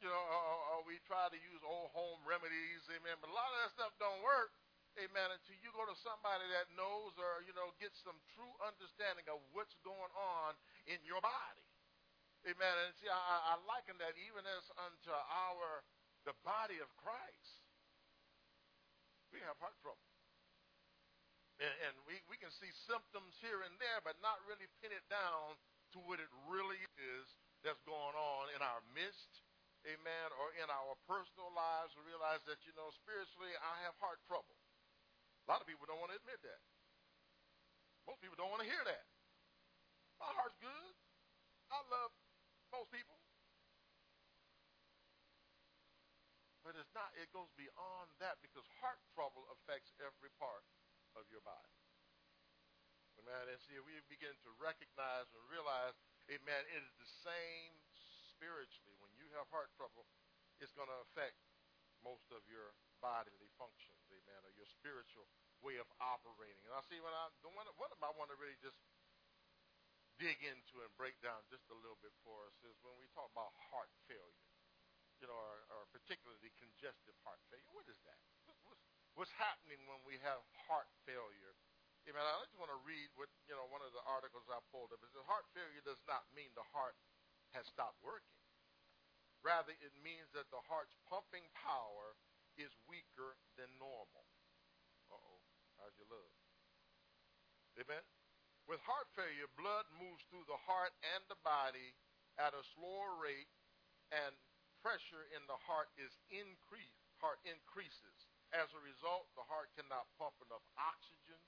You 0.00 0.08
know, 0.08 0.16
or, 0.16 0.56
or 0.72 0.78
we 0.88 0.96
try 1.04 1.28
to 1.28 1.36
use 1.36 1.60
old 1.60 1.92
home 1.92 2.24
remedies, 2.24 2.80
amen. 2.88 3.20
But 3.20 3.28
a 3.28 3.36
lot 3.36 3.52
of 3.52 3.58
that 3.60 3.70
stuff 3.76 3.92
don't 4.00 4.24
work, 4.24 4.48
amen, 4.96 5.28
until 5.28 5.60
you 5.60 5.68
go 5.76 5.84
to 5.84 5.96
somebody 6.00 6.48
that 6.56 6.72
knows 6.72 7.12
or, 7.20 7.44
you 7.44 7.52
know, 7.52 7.68
get 7.76 7.92
some 8.00 8.16
true 8.32 8.54
understanding 8.64 9.28
of 9.28 9.44
what's 9.52 9.76
going 9.84 10.12
on 10.16 10.56
in 10.88 10.96
your 11.04 11.20
body. 11.20 11.68
Amen. 12.48 12.74
And 12.80 12.96
see, 12.96 13.12
I, 13.12 13.52
I 13.52 13.60
liken 13.68 14.00
that 14.00 14.16
even 14.24 14.40
as 14.48 14.64
unto 14.80 15.12
our, 15.12 15.84
the 16.24 16.32
body 16.48 16.80
of 16.80 16.88
Christ. 16.96 17.60
We 19.36 19.44
have 19.44 19.60
heart 19.60 19.76
trouble. 19.84 20.00
And, 21.60 21.92
and 21.92 21.94
we, 22.08 22.16
we 22.32 22.40
can 22.40 22.48
see 22.56 22.72
symptoms 22.88 23.36
here 23.44 23.60
and 23.68 23.76
there, 23.76 24.00
but 24.00 24.16
not 24.24 24.40
really 24.48 24.64
pin 24.80 24.96
it 24.96 25.04
down 25.12 25.60
to 25.92 26.00
what 26.08 26.16
it 26.16 26.32
really 26.48 26.80
is 26.96 27.26
that's 27.60 27.84
going 27.84 28.16
on 28.16 28.48
in 28.56 28.64
our 28.64 28.80
midst, 28.96 29.44
amen, 29.88 30.28
or 30.36 30.52
in 30.60 30.68
our 30.68 30.94
personal 31.08 31.48
lives. 31.56 31.96
We 31.96 32.04
realize 32.04 32.44
that, 32.44 32.60
you 32.68 32.72
know, 32.76 32.92
spiritually, 32.92 33.52
I 33.60 33.74
have 33.88 33.96
heart 34.00 34.20
trouble. 34.28 34.56
A 35.44 35.46
lot 35.48 35.64
of 35.64 35.66
people 35.66 35.88
don't 35.88 36.00
want 36.00 36.12
to 36.12 36.18
admit 36.20 36.40
that. 36.44 36.60
Most 38.04 38.20
people 38.20 38.36
don't 38.36 38.52
want 38.52 38.64
to 38.64 38.68
hear 38.68 38.82
that. 38.84 39.04
My 40.20 40.28
heart's 40.36 40.58
good. 40.60 40.94
I 41.72 41.80
love 41.88 42.12
most 42.74 42.92
people. 42.92 43.16
But 46.60 46.76
it's 46.76 46.92
not, 46.92 47.08
it 47.16 47.32
goes 47.32 47.48
beyond 47.56 48.12
that 48.20 48.36
because 48.44 48.68
heart 48.84 49.00
trouble 49.16 49.48
affects 49.48 49.96
every 49.96 50.28
part 50.36 50.62
of 51.16 51.24
your 51.32 51.40
body. 51.40 51.72
Amen. 53.16 53.48
And 53.48 53.58
see, 53.64 53.80
we 53.80 53.96
begin 54.12 54.36
to 54.44 54.50
recognize 54.60 55.28
and 55.32 55.42
realize, 55.48 55.96
amen, 56.28 56.62
it 56.68 56.84
is 56.84 56.92
the 57.00 57.10
same 57.24 57.72
spiritually. 58.36 58.99
You 59.30 59.38
have 59.38 59.46
heart 59.54 59.70
trouble, 59.78 60.02
it's 60.58 60.74
going 60.74 60.90
to 60.90 61.00
affect 61.06 61.38
most 62.02 62.26
of 62.34 62.42
your 62.50 62.74
bodily 62.98 63.46
functions, 63.54 64.02
amen, 64.10 64.42
or 64.42 64.52
your 64.58 64.66
spiritual 64.66 65.30
way 65.62 65.78
of 65.78 65.86
operating. 66.02 66.66
And 66.66 66.74
I 66.74 66.82
see 66.90 66.98
when 66.98 67.14
I, 67.14 67.30
the 67.46 67.52
one, 67.54 67.68
what 67.78 67.94
I 68.02 68.10
want 68.18 68.34
to 68.34 68.36
really 68.42 68.58
just 68.58 68.76
dig 70.18 70.36
into 70.42 70.82
and 70.82 70.90
break 70.98 71.14
down 71.22 71.46
just 71.46 71.62
a 71.70 71.78
little 71.78 71.96
bit 72.02 72.12
for 72.26 72.42
us 72.50 72.58
is 72.66 72.74
when 72.82 72.98
we 72.98 73.06
talk 73.14 73.30
about 73.30 73.54
heart 73.70 73.92
failure, 74.10 74.50
you 75.22 75.30
know, 75.30 75.38
or, 75.38 75.58
or 75.78 75.82
particularly 75.94 76.50
congestive 76.58 77.14
heart 77.22 77.40
failure. 77.54 77.70
What 77.70 77.86
is 77.86 78.02
that? 78.10 78.18
What's, 78.66 78.82
what's 79.14 79.34
happening 79.38 79.78
when 79.86 80.02
we 80.02 80.18
have 80.26 80.42
heart 80.66 80.90
failure? 81.06 81.54
I 82.08 82.16
mean, 82.16 82.18
I 82.18 82.42
just 82.42 82.58
want 82.58 82.74
to 82.74 82.80
read 82.82 83.06
what, 83.14 83.30
you 83.46 83.54
know, 83.54 83.68
one 83.70 83.84
of 83.84 83.94
the 83.94 84.02
articles 84.10 84.48
I 84.50 84.58
pulled 84.74 84.90
up. 84.90 84.98
It 85.04 85.12
says 85.14 85.22
heart 85.30 85.46
failure 85.54 85.84
does 85.86 86.00
not 86.10 86.26
mean 86.34 86.50
the 86.58 86.66
heart 86.74 86.98
has 87.54 87.68
stopped 87.70 88.00
working. 88.02 88.39
Rather, 89.40 89.72
it 89.80 89.94
means 90.04 90.28
that 90.36 90.48
the 90.52 90.60
heart's 90.68 90.96
pumping 91.08 91.48
power 91.56 92.16
is 92.60 92.72
weaker 92.84 93.40
than 93.56 93.68
normal. 93.80 94.28
Uh-oh. 95.08 95.40
How's 95.80 95.96
your 95.96 96.12
love? 96.12 96.32
Amen? 97.80 98.04
With 98.68 98.84
heart 98.84 99.08
failure, 99.16 99.48
blood 99.56 99.88
moves 99.96 100.22
through 100.28 100.44
the 100.44 100.60
heart 100.68 100.92
and 101.16 101.24
the 101.26 101.40
body 101.40 101.96
at 102.36 102.52
a 102.52 102.62
slower 102.76 103.16
rate, 103.16 103.48
and 104.12 104.36
pressure 104.84 105.28
in 105.32 105.42
the 105.48 105.58
heart 105.64 105.88
is 105.96 106.12
increased. 106.28 107.00
Heart 107.20 107.40
increases. 107.44 108.28
As 108.50 108.72
a 108.72 108.80
result, 108.82 109.28
the 109.36 109.46
heart 109.46 109.70
cannot 109.76 110.08
pump 110.16 110.34
enough 110.42 110.64
oxygen 110.76 111.38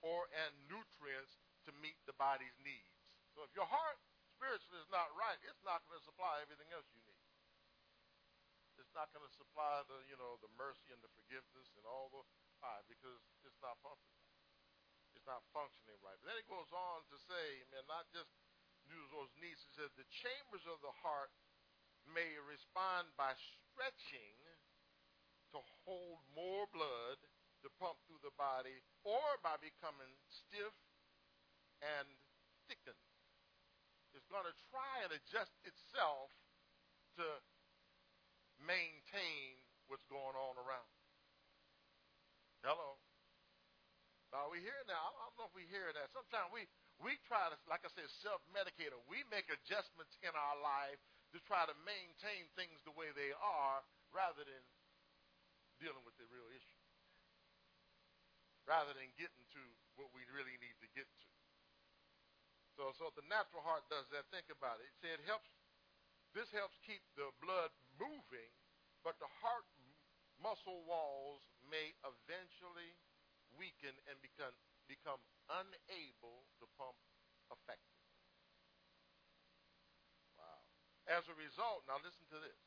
or 0.00 0.28
and 0.32 0.52
nutrients 0.68 1.40
to 1.68 1.72
meet 1.80 1.96
the 2.08 2.16
body's 2.16 2.56
needs. 2.64 2.96
So 3.36 3.44
if 3.44 3.52
your 3.52 3.68
heart 3.68 4.00
spiritually 4.40 4.80
is 4.80 4.88
not 4.88 5.12
right, 5.12 5.36
it's 5.44 5.60
not 5.68 5.84
going 5.84 6.00
to 6.00 6.06
supply 6.08 6.40
everything 6.40 6.72
else 6.72 6.88
you 6.96 7.04
need. 7.04 7.20
It's 8.80 8.96
not 8.96 9.12
going 9.12 9.28
to 9.28 9.34
supply 9.36 9.84
the, 9.84 10.00
you 10.08 10.16
know, 10.16 10.40
the 10.40 10.48
mercy 10.56 10.88
and 10.88 11.04
the 11.04 11.12
forgiveness 11.12 11.68
and 11.76 11.84
all 11.84 12.08
the 12.08 12.24
why 12.64 12.80
because 12.88 13.20
it's 13.44 13.60
not 13.60 13.76
pumping 13.84 14.16
it's 15.20 15.28
not 15.28 15.44
functioning 15.52 16.00
right. 16.00 16.16
But 16.24 16.32
then 16.32 16.40
it 16.40 16.48
goes 16.48 16.72
on 16.72 17.04
to 17.12 17.18
say, 17.28 17.44
man, 17.68 17.84
not 17.90 18.08
just 18.08 18.32
use 18.88 19.04
those 19.12 19.28
needs. 19.36 19.60
It 19.68 19.72
says 19.76 19.92
the 19.98 20.08
chambers 20.08 20.64
of 20.64 20.80
the 20.80 20.94
heart 21.04 21.28
may 22.08 22.40
respond 22.48 23.12
by 23.20 23.36
stretching 23.36 24.40
to 25.52 25.60
hold 25.84 26.24
more 26.32 26.64
blood 26.72 27.20
to 27.60 27.68
pump 27.76 28.00
through 28.08 28.22
the 28.24 28.32
body, 28.40 28.80
or 29.04 29.36
by 29.44 29.60
becoming 29.60 30.08
stiff 30.32 30.72
and 31.84 32.08
thickened. 32.64 33.09
Going 34.30 34.46
to 34.46 34.58
try 34.70 35.02
and 35.02 35.10
adjust 35.10 35.50
itself 35.66 36.30
to 37.18 37.26
maintain 38.62 39.58
what's 39.90 40.06
going 40.06 40.38
on 40.38 40.54
around. 40.54 40.90
Hello. 42.62 42.94
Now 44.30 44.46
we 44.46 44.62
hear 44.62 44.78
now. 44.86 45.18
I 45.18 45.26
don't 45.26 45.34
know 45.34 45.50
if 45.50 45.56
we 45.58 45.66
hear 45.66 45.90
that. 45.90 46.14
Sometimes 46.14 46.54
we 46.54 46.70
we 47.02 47.18
try 47.26 47.50
to, 47.50 47.58
like 47.66 47.82
I 47.82 47.90
said, 47.90 48.06
self-medicate. 48.22 48.94
or 48.94 49.02
We 49.10 49.26
make 49.34 49.50
adjustments 49.50 50.14
in 50.22 50.30
our 50.30 50.56
life 50.62 51.00
to 51.34 51.42
try 51.50 51.66
to 51.66 51.74
maintain 51.82 52.46
things 52.54 52.78
the 52.86 52.94
way 52.94 53.10
they 53.16 53.34
are, 53.34 53.82
rather 54.14 54.46
than 54.46 54.62
dealing 55.82 56.06
with 56.06 56.14
the 56.22 56.28
real 56.30 56.46
issue. 56.54 56.82
Rather 58.68 58.94
than 58.94 59.10
getting 59.18 59.42
to 59.58 59.62
what 59.98 60.14
we 60.14 60.22
really 60.30 60.54
need. 60.62 60.79
So, 62.80 62.96
so 62.96 63.12
the 63.12 63.28
natural 63.28 63.60
heart 63.60 63.84
does 63.92 64.08
that. 64.08 64.24
Think 64.32 64.48
about 64.48 64.80
it. 64.80 64.88
It 65.04 65.20
helps. 65.28 65.52
This 66.32 66.48
helps 66.48 66.80
keep 66.80 67.04
the 67.12 67.28
blood 67.44 67.68
moving, 68.00 68.48
but 69.04 69.20
the 69.20 69.28
heart 69.44 69.68
muscle 70.40 70.80
walls 70.88 71.44
may 71.68 71.92
eventually 72.00 72.96
weaken 73.52 73.92
and 74.08 74.16
become, 74.24 74.56
become 74.88 75.20
unable 75.52 76.48
to 76.56 76.64
pump 76.80 76.96
effectively. 77.52 78.16
Wow. 80.40 80.64
As 81.04 81.28
a 81.28 81.36
result, 81.36 81.84
now 81.84 82.00
listen 82.00 82.24
to 82.32 82.40
this. 82.40 82.60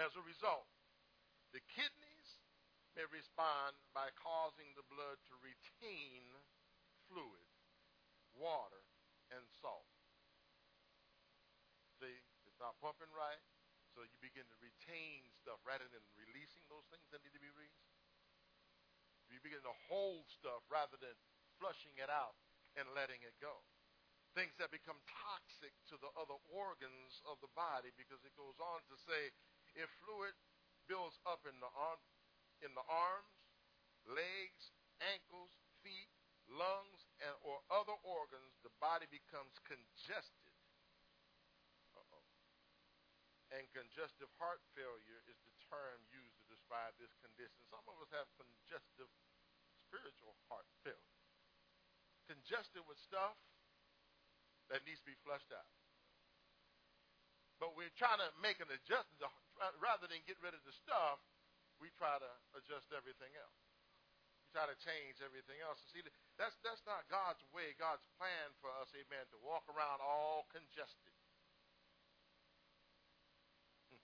As 0.00 0.16
a 0.16 0.24
result, 0.24 0.72
the 1.52 1.60
kidneys 1.76 2.28
may 2.96 3.04
respond 3.12 3.76
by 3.92 4.08
causing 4.16 4.72
the 4.72 4.88
blood 4.88 5.20
to 5.28 5.34
retain 5.44 6.24
fluid, 7.12 7.50
water, 8.32 8.85
and 9.34 9.44
salt. 9.62 9.88
See, 11.98 12.16
it's 12.44 12.60
not 12.60 12.76
pumping 12.84 13.10
right, 13.16 13.40
so 13.96 14.04
you 14.04 14.16
begin 14.20 14.44
to 14.48 14.58
retain 14.60 15.26
stuff 15.40 15.60
rather 15.64 15.88
than 15.88 16.04
releasing 16.20 16.64
those 16.68 16.84
things 16.92 17.08
that 17.10 17.24
need 17.24 17.32
to 17.32 17.42
be 17.42 17.52
released. 17.52 17.88
You 19.32 19.42
begin 19.42 19.64
to 19.66 19.76
hold 19.90 20.28
stuff 20.30 20.62
rather 20.70 20.96
than 20.96 21.16
flushing 21.58 21.96
it 21.98 22.08
out 22.12 22.38
and 22.78 22.86
letting 22.94 23.20
it 23.26 23.34
go. 23.42 23.64
Things 24.36 24.54
that 24.60 24.68
become 24.68 25.00
toxic 25.08 25.72
to 25.88 25.96
the 25.96 26.12
other 26.14 26.36
organs 26.52 27.24
of 27.24 27.40
the 27.40 27.50
body 27.56 27.90
because 27.96 28.20
it 28.22 28.36
goes 28.36 28.56
on 28.60 28.84
to 28.92 28.96
say 29.00 29.32
if 29.76 29.88
fluid 30.04 30.36
builds 30.88 31.18
up 31.24 31.44
in 31.48 31.56
the 31.60 31.70
in 32.64 32.72
the 32.72 32.86
arms, 32.88 33.36
legs, 34.08 34.72
ankles, 35.04 35.52
feet, 35.84 36.08
lungs, 36.48 36.95
and 37.24 37.34
or 37.40 37.60
other 37.72 37.96
organs, 38.04 38.52
the 38.60 38.72
body 38.82 39.08
becomes 39.08 39.56
congested. 39.64 40.52
Uh-oh. 41.96 42.26
And 43.56 43.64
congestive 43.72 44.28
heart 44.36 44.60
failure 44.76 45.20
is 45.30 45.38
the 45.46 45.54
term 45.72 45.98
used 46.12 46.36
to 46.42 46.46
describe 46.52 46.92
this 47.00 47.12
condition. 47.24 47.56
Some 47.72 47.84
of 47.88 47.96
us 48.04 48.10
have 48.12 48.28
congestive 48.36 49.08
spiritual 49.88 50.36
heart 50.50 50.68
failure. 50.84 51.16
Congested 52.26 52.82
with 52.84 52.98
stuff 52.98 53.38
that 54.68 54.82
needs 54.82 54.98
to 55.00 55.08
be 55.08 55.16
flushed 55.22 55.54
out. 55.54 55.70
But 57.62 57.72
we're 57.78 57.94
trying 57.96 58.20
to 58.20 58.28
make 58.42 58.60
an 58.60 58.68
adjustment. 58.68 59.32
Rather 59.80 60.04
than 60.10 60.20
get 60.28 60.36
rid 60.44 60.52
of 60.52 60.60
the 60.68 60.74
stuff, 60.74 61.22
we 61.80 61.88
try 61.96 62.20
to 62.20 62.30
adjust 62.58 62.92
everything 62.92 63.32
else. 63.38 63.60
Try 64.56 64.72
to 64.72 64.80
change 64.80 65.20
everything 65.20 65.60
else. 65.60 65.84
And 65.84 65.92
see, 65.92 66.00
that's, 66.40 66.56
that's 66.64 66.80
not 66.88 67.04
God's 67.12 67.44
way, 67.52 67.76
God's 67.76 68.08
plan 68.16 68.56
for 68.56 68.72
us, 68.80 68.88
amen, 68.96 69.28
to 69.28 69.38
walk 69.44 69.68
around 69.68 70.00
all 70.00 70.48
congested. 70.48 71.12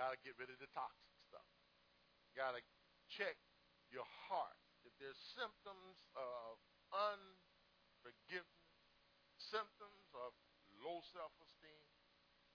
Got 0.00 0.16
to 0.16 0.18
get 0.24 0.32
rid 0.40 0.48
of 0.48 0.56
the 0.56 0.72
toxic 0.72 1.12
stuff. 1.28 1.44
Got 2.32 2.56
to 2.56 2.64
check 3.12 3.36
your 3.92 4.08
heart. 4.32 4.56
If 4.88 4.96
there's 4.96 5.20
symptoms 5.36 6.00
of 6.16 6.56
unforgiveness, 6.88 8.48
symptoms 9.36 10.08
of 10.16 10.32
low 10.80 11.04
self-esteem, 11.04 11.84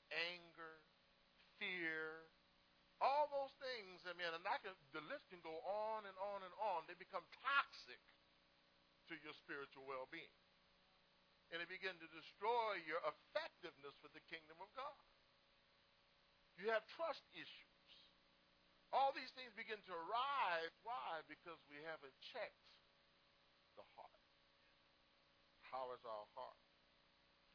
anger, 0.09 0.81
fear, 1.61 2.32
all 3.03 3.27
those 3.27 3.51
things, 3.59 3.99
I 4.07 4.15
mean, 4.15 4.31
and 4.31 4.47
I 4.47 4.57
can, 4.63 4.71
the 4.95 5.03
list 5.11 5.27
can 5.27 5.43
go 5.43 5.51
on 5.67 6.07
and 6.07 6.15
on 6.15 6.39
and 6.47 6.55
on. 6.55 6.87
They 6.87 6.95
become 6.95 7.27
toxic 7.43 7.99
to 9.11 9.19
your 9.19 9.35
spiritual 9.35 9.83
well-being. 9.83 10.31
And 11.51 11.59
they 11.59 11.67
begin 11.67 11.99
to 11.99 12.09
destroy 12.15 12.79
your 12.87 13.03
effectiveness 13.03 13.93
for 13.99 14.07
the 14.15 14.23
kingdom 14.31 14.55
of 14.63 14.71
God. 14.73 15.03
You 16.55 16.71
have 16.71 16.87
trust 16.95 17.27
issues. 17.35 17.91
All 18.95 19.11
these 19.11 19.29
things 19.35 19.51
begin 19.57 19.83
to 19.89 19.93
arise. 19.93 20.73
Why? 20.87 21.21
Because 21.27 21.59
we 21.67 21.83
haven't 21.83 22.15
checked 22.23 22.71
the 23.75 23.83
heart. 23.99 24.23
How 25.67 25.91
is 25.91 26.01
our 26.05 26.27
heart? 26.37 26.61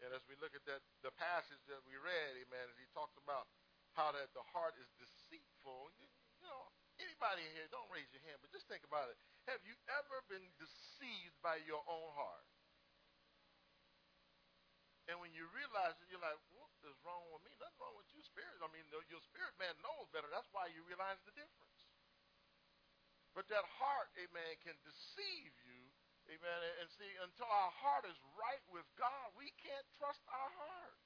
And 0.02 0.10
as 0.14 0.22
we 0.30 0.38
look 0.38 0.54
at 0.54 0.62
that, 0.66 0.82
the 1.02 1.14
passage 1.14 1.62
that 1.70 1.82
we 1.86 1.98
read, 1.98 2.38
amen, 2.38 2.66
as 2.70 2.78
he 2.78 2.86
talks 2.94 3.14
about 3.18 3.50
how 3.96 4.12
that 4.12 4.32
the 4.36 4.44
heart 4.52 4.76
is 4.80 4.88
deceitful. 4.98 5.92
You, 5.96 6.06
you 6.40 6.42
know, 6.44 6.68
anybody 7.00 7.44
here, 7.54 7.68
don't 7.70 7.88
raise 7.88 8.08
your 8.10 8.24
hand, 8.28 8.40
but 8.40 8.52
just 8.52 8.68
think 8.68 8.84
about 8.84 9.08
it. 9.12 9.16
Have 9.48 9.62
you 9.64 9.74
ever 10.00 10.24
been 10.28 10.44
deceived 10.60 11.36
by 11.40 11.60
your 11.64 11.80
own 11.88 12.10
heart? 12.16 12.48
And 15.08 15.16
when 15.24 15.32
you 15.32 15.48
realize 15.56 15.96
it, 16.04 16.12
you're 16.12 16.20
like, 16.20 16.36
what 16.52 16.68
is 16.84 16.92
wrong 17.00 17.24
with 17.32 17.40
me? 17.48 17.56
Nothing 17.56 17.80
wrong 17.80 17.96
with 17.96 18.12
you, 18.12 18.20
spirit. 18.28 18.60
I 18.60 18.68
mean, 18.68 18.84
your 18.92 19.24
spirit 19.24 19.56
man 19.56 19.72
knows 19.80 20.12
better. 20.12 20.28
That's 20.28 20.52
why 20.52 20.68
you 20.68 20.84
realize 20.84 21.16
the 21.24 21.32
difference. 21.32 21.80
But 23.32 23.48
that 23.48 23.64
heart, 23.80 24.12
amen, 24.20 24.60
can 24.60 24.76
deceive 24.84 25.56
you 25.64 25.88
Amen. 26.28 26.60
And 26.84 26.88
see, 27.00 27.08
until 27.24 27.48
our 27.48 27.72
heart 27.80 28.04
is 28.04 28.20
right 28.36 28.60
with 28.68 28.84
God, 29.00 29.32
we 29.40 29.48
can't 29.64 29.88
trust 29.96 30.20
our 30.28 30.52
heart. 30.60 31.00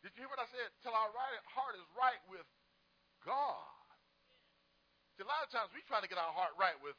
Did 0.00 0.16
you 0.16 0.24
hear 0.24 0.32
what 0.32 0.40
I 0.40 0.48
said? 0.48 0.68
Till 0.80 0.96
our 0.96 1.12
right, 1.12 1.40
heart 1.52 1.76
is 1.76 1.84
right 1.96 2.20
with 2.28 2.46
God. 3.24 3.68
See, 5.16 5.24
a 5.24 5.28
lot 5.28 5.44
of 5.44 5.52
times 5.52 5.68
we 5.76 5.84
try 5.84 6.00
to 6.00 6.08
get 6.08 6.16
our 6.16 6.32
heart 6.32 6.56
right 6.56 6.76
with 6.80 6.96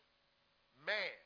man. 0.86 1.22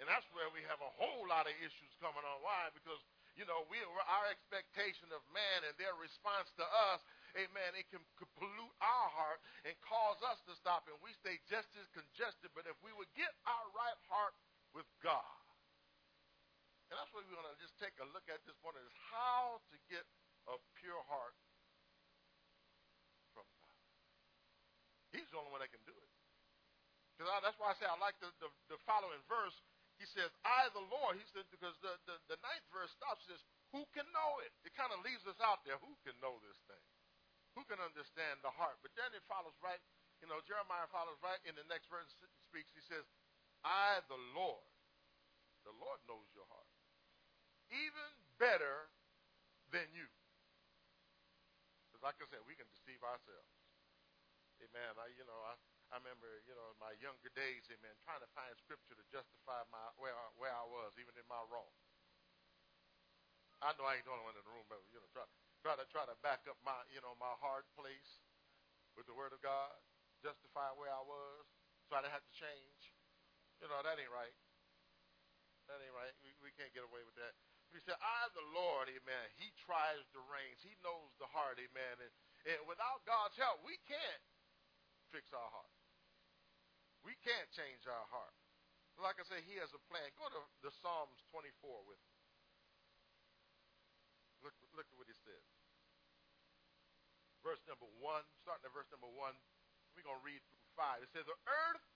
And 0.00 0.08
that's 0.08 0.24
where 0.32 0.48
we 0.50 0.64
have 0.66 0.80
a 0.80 0.92
whole 0.96 1.28
lot 1.28 1.44
of 1.44 1.54
issues 1.60 1.92
coming 2.00 2.24
on. 2.24 2.40
Why? 2.40 2.72
Because, 2.72 2.98
you 3.36 3.44
know, 3.44 3.68
we 3.68 3.78
our 3.84 4.26
expectation 4.32 5.12
of 5.12 5.20
man 5.30 5.68
and 5.68 5.76
their 5.76 5.94
response 6.00 6.48
to 6.56 6.64
us 6.92 7.04
amen, 7.36 7.72
it 7.76 7.88
can, 7.88 8.02
pollute 8.36 8.76
our 8.80 9.08
heart 9.12 9.40
and 9.64 9.72
cause 9.84 10.18
us 10.26 10.40
to 10.48 10.52
stop, 10.58 10.88
and 10.88 10.96
we 11.00 11.14
stay 11.20 11.38
just 11.46 11.68
as 11.78 11.86
congested. 11.94 12.50
But 12.56 12.66
if 12.66 12.76
we 12.82 12.90
would 12.96 13.10
get 13.14 13.30
our 13.46 13.66
right 13.76 14.00
heart 14.08 14.34
with 14.74 14.88
God, 15.04 15.36
and 16.90 16.98
that's 16.98 17.08
what 17.14 17.24
we're 17.24 17.38
going 17.38 17.48
to 17.48 17.60
just 17.62 17.76
take 17.80 17.96
a 18.04 18.08
look 18.12 18.26
at 18.28 18.42
this 18.44 18.56
morning 18.60 18.84
is 18.84 18.96
how 19.08 19.62
to 19.72 19.76
get 19.88 20.04
a 20.50 20.56
pure 20.80 21.02
heart 21.06 21.36
from 23.36 23.46
God. 23.58 23.78
He's 25.14 25.28
the 25.30 25.38
only 25.38 25.52
one 25.52 25.62
that 25.62 25.70
can 25.70 25.84
do 25.86 25.94
it. 25.94 26.10
Because 27.14 27.28
that's 27.44 27.58
why 27.60 27.70
I 27.70 27.76
say 27.78 27.86
I 27.86 27.94
like 28.02 28.18
the, 28.18 28.32
the, 28.42 28.50
the, 28.72 28.78
following 28.82 29.20
verse. 29.30 29.54
He 30.00 30.08
says, 30.10 30.32
I, 30.42 30.66
the 30.74 30.82
Lord, 30.90 31.14
he 31.14 31.22
said, 31.30 31.46
because 31.54 31.76
the, 31.78 31.94
the, 32.10 32.18
the 32.26 32.38
ninth 32.42 32.66
verse 32.74 32.90
stops, 32.98 33.22
says, 33.30 33.38
who 33.70 33.86
can 33.94 34.08
know 34.10 34.42
it? 34.42 34.50
It 34.66 34.74
kind 34.74 34.90
of 34.90 34.98
leaves 35.06 35.22
us 35.30 35.38
out 35.38 35.62
there. 35.62 35.78
Who 35.78 35.94
can 36.02 36.18
know 36.18 36.42
this 36.42 36.58
thing? 36.66 36.82
Who 37.54 37.62
can 37.68 37.78
understand 37.78 38.42
the 38.42 38.50
heart? 38.50 38.80
But 38.82 38.96
then 38.98 39.12
it 39.14 39.22
follows 39.30 39.54
right, 39.62 39.78
you 40.18 40.26
know, 40.26 40.42
Jeremiah 40.48 40.88
follows 40.90 41.20
right 41.22 41.38
in 41.46 41.54
the 41.54 41.68
next 41.68 41.86
verse 41.92 42.08
speaks. 42.50 42.72
He 42.74 42.82
says, 42.88 43.04
I, 43.62 44.02
the 44.10 44.18
Lord, 44.34 44.66
the 45.62 45.74
Lord 45.78 46.02
knows 46.10 46.26
your 46.34 46.48
heart. 46.50 46.66
Even 47.70 48.10
better 48.42 48.90
than 49.70 49.86
you. 49.94 50.08
Like 52.02 52.18
I 52.18 52.26
said, 52.26 52.42
we 52.42 52.58
can 52.58 52.66
deceive 52.66 52.98
ourselves. 53.06 53.54
Amen. 54.58 54.94
I, 54.98 55.06
you 55.14 55.22
know, 55.26 55.38
I, 55.46 55.54
I 55.94 56.02
remember, 56.02 56.42
you 56.46 56.54
know, 56.58 56.66
in 56.74 56.78
my 56.82 56.94
younger 56.98 57.30
days, 57.34 57.66
amen, 57.70 57.94
trying 58.02 58.22
to 58.22 58.30
find 58.34 58.50
scripture 58.58 58.98
to 58.98 59.06
justify 59.10 59.62
my 59.70 59.82
where 60.02 60.14
I, 60.14 60.26
where 60.38 60.54
I 60.54 60.66
was, 60.66 60.98
even 60.98 61.14
in 61.14 61.26
my 61.30 61.42
wrong. 61.46 61.70
I 63.62 63.70
know 63.78 63.86
I 63.86 63.98
ain't 63.98 64.06
the 64.06 64.10
only 64.10 64.26
one 64.26 64.34
in 64.34 64.42
the 64.42 64.50
room, 64.50 64.66
but 64.66 64.82
you 64.90 64.98
know, 64.98 65.06
try, 65.14 65.22
try 65.62 65.74
to 65.78 65.86
try 65.86 66.02
to 66.02 66.18
back 66.26 66.42
up 66.50 66.58
my 66.66 66.74
you 66.90 66.98
know 66.98 67.14
my 67.22 67.30
hard 67.38 67.62
place 67.78 68.18
with 68.98 69.06
the 69.06 69.14
word 69.14 69.30
of 69.30 69.38
God, 69.38 69.78
justify 70.18 70.74
where 70.74 70.90
I 70.90 71.02
was, 71.06 71.46
so 71.86 71.94
I 71.94 72.02
didn't 72.02 72.18
have 72.18 72.26
to 72.26 72.34
change. 72.34 72.90
You 73.62 73.70
know 73.70 73.78
that 73.78 74.02
ain't 74.02 74.10
right. 74.10 74.34
That 75.70 75.78
ain't 75.78 75.94
right. 75.94 76.10
We, 76.26 76.34
we 76.42 76.50
can't 76.58 76.74
get 76.74 76.82
away 76.82 77.06
with 77.06 77.14
that. 77.22 77.38
He 77.72 77.80
said, 77.80 77.96
"I, 77.98 78.28
the 78.36 78.46
Lord, 78.52 78.92
Amen. 78.92 79.26
He 79.40 79.48
tries 79.64 80.04
the 80.12 80.20
reins. 80.28 80.60
He 80.60 80.76
knows 80.84 81.12
the 81.16 81.28
heart, 81.32 81.56
Amen. 81.56 81.96
And, 82.00 82.12
and 82.52 82.60
without 82.68 83.04
God's 83.08 83.36
help, 83.40 83.64
we 83.64 83.80
can't 83.88 84.22
fix 85.08 85.32
our 85.32 85.50
heart. 85.52 85.72
We 87.02 87.16
can't 87.24 87.48
change 87.56 87.88
our 87.88 88.06
heart. 88.12 88.36
Like 89.00 89.16
I 89.16 89.24
said, 89.24 89.42
He 89.48 89.56
has 89.58 89.72
a 89.72 89.82
plan. 89.88 90.04
Go 90.20 90.28
to 90.28 90.42
the 90.60 90.72
Psalms 90.84 91.24
24 91.32 91.88
with 91.88 91.98
me. 92.04 92.12
Look, 94.42 94.54
look 94.74 94.86
at 94.90 94.96
what 94.98 95.06
he 95.06 95.16
says. 95.22 95.46
Verse 97.46 97.62
number 97.66 97.86
one, 98.02 98.22
starting 98.42 98.66
at 98.66 98.74
verse 98.74 98.90
number 98.90 99.10
one, 99.10 99.34
we're 99.94 100.06
going 100.06 100.18
to 100.18 100.26
read 100.26 100.42
through 100.46 100.62
five. 100.74 101.02
It 101.02 101.10
says, 101.10 101.26
The 101.26 101.38
earth 101.46 101.86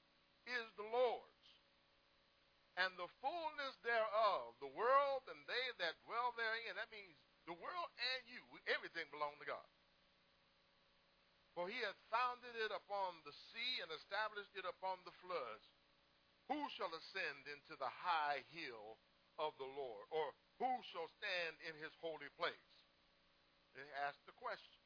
is 0.46 0.66
the 0.78 0.86
Lord's, 0.86 1.35
and 2.76 2.92
the 3.00 3.08
fullness 3.24 3.74
thereof, 3.80 4.52
the 4.60 4.72
world 4.76 5.24
and 5.32 5.40
they 5.48 5.66
that 5.80 5.96
dwell 6.04 6.36
therein. 6.36 6.76
That 6.76 6.92
means 6.92 7.16
the 7.48 7.56
world 7.56 7.90
and 7.96 8.22
you, 8.28 8.42
everything 8.68 9.08
belong 9.08 9.36
to 9.40 9.48
God. 9.48 9.68
For 11.56 11.72
he 11.72 11.80
hath 11.80 11.96
founded 12.12 12.52
it 12.60 12.68
upon 12.68 13.24
the 13.24 13.32
sea 13.32 13.80
and 13.80 13.88
established 13.88 14.52
it 14.60 14.68
upon 14.68 15.00
the 15.08 15.16
floods. 15.24 15.64
Who 16.52 16.60
shall 16.76 16.92
ascend 16.92 17.48
into 17.48 17.80
the 17.80 17.88
high 17.88 18.44
hill 18.52 19.00
of 19.40 19.56
the 19.56 19.66
Lord? 19.66 20.04
Or 20.12 20.36
who 20.60 20.68
shall 20.92 21.08
stand 21.16 21.56
in 21.64 21.74
his 21.80 21.96
holy 22.04 22.28
place? 22.36 22.70
It 23.72 23.88
asks 24.04 24.20
the 24.28 24.36
question. 24.36 24.84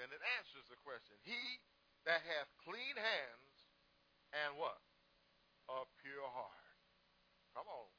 Then 0.00 0.08
it 0.08 0.24
answers 0.40 0.64
the 0.72 0.80
question. 0.80 1.20
He 1.20 1.36
that 2.08 2.24
hath 2.24 2.48
clean 2.64 2.96
hands 2.96 3.54
and 4.32 4.56
what? 4.56 4.80
A 5.68 5.84
pure 6.00 6.28
heart. 6.32 6.57
Come 7.58 7.66
on. 7.74 7.90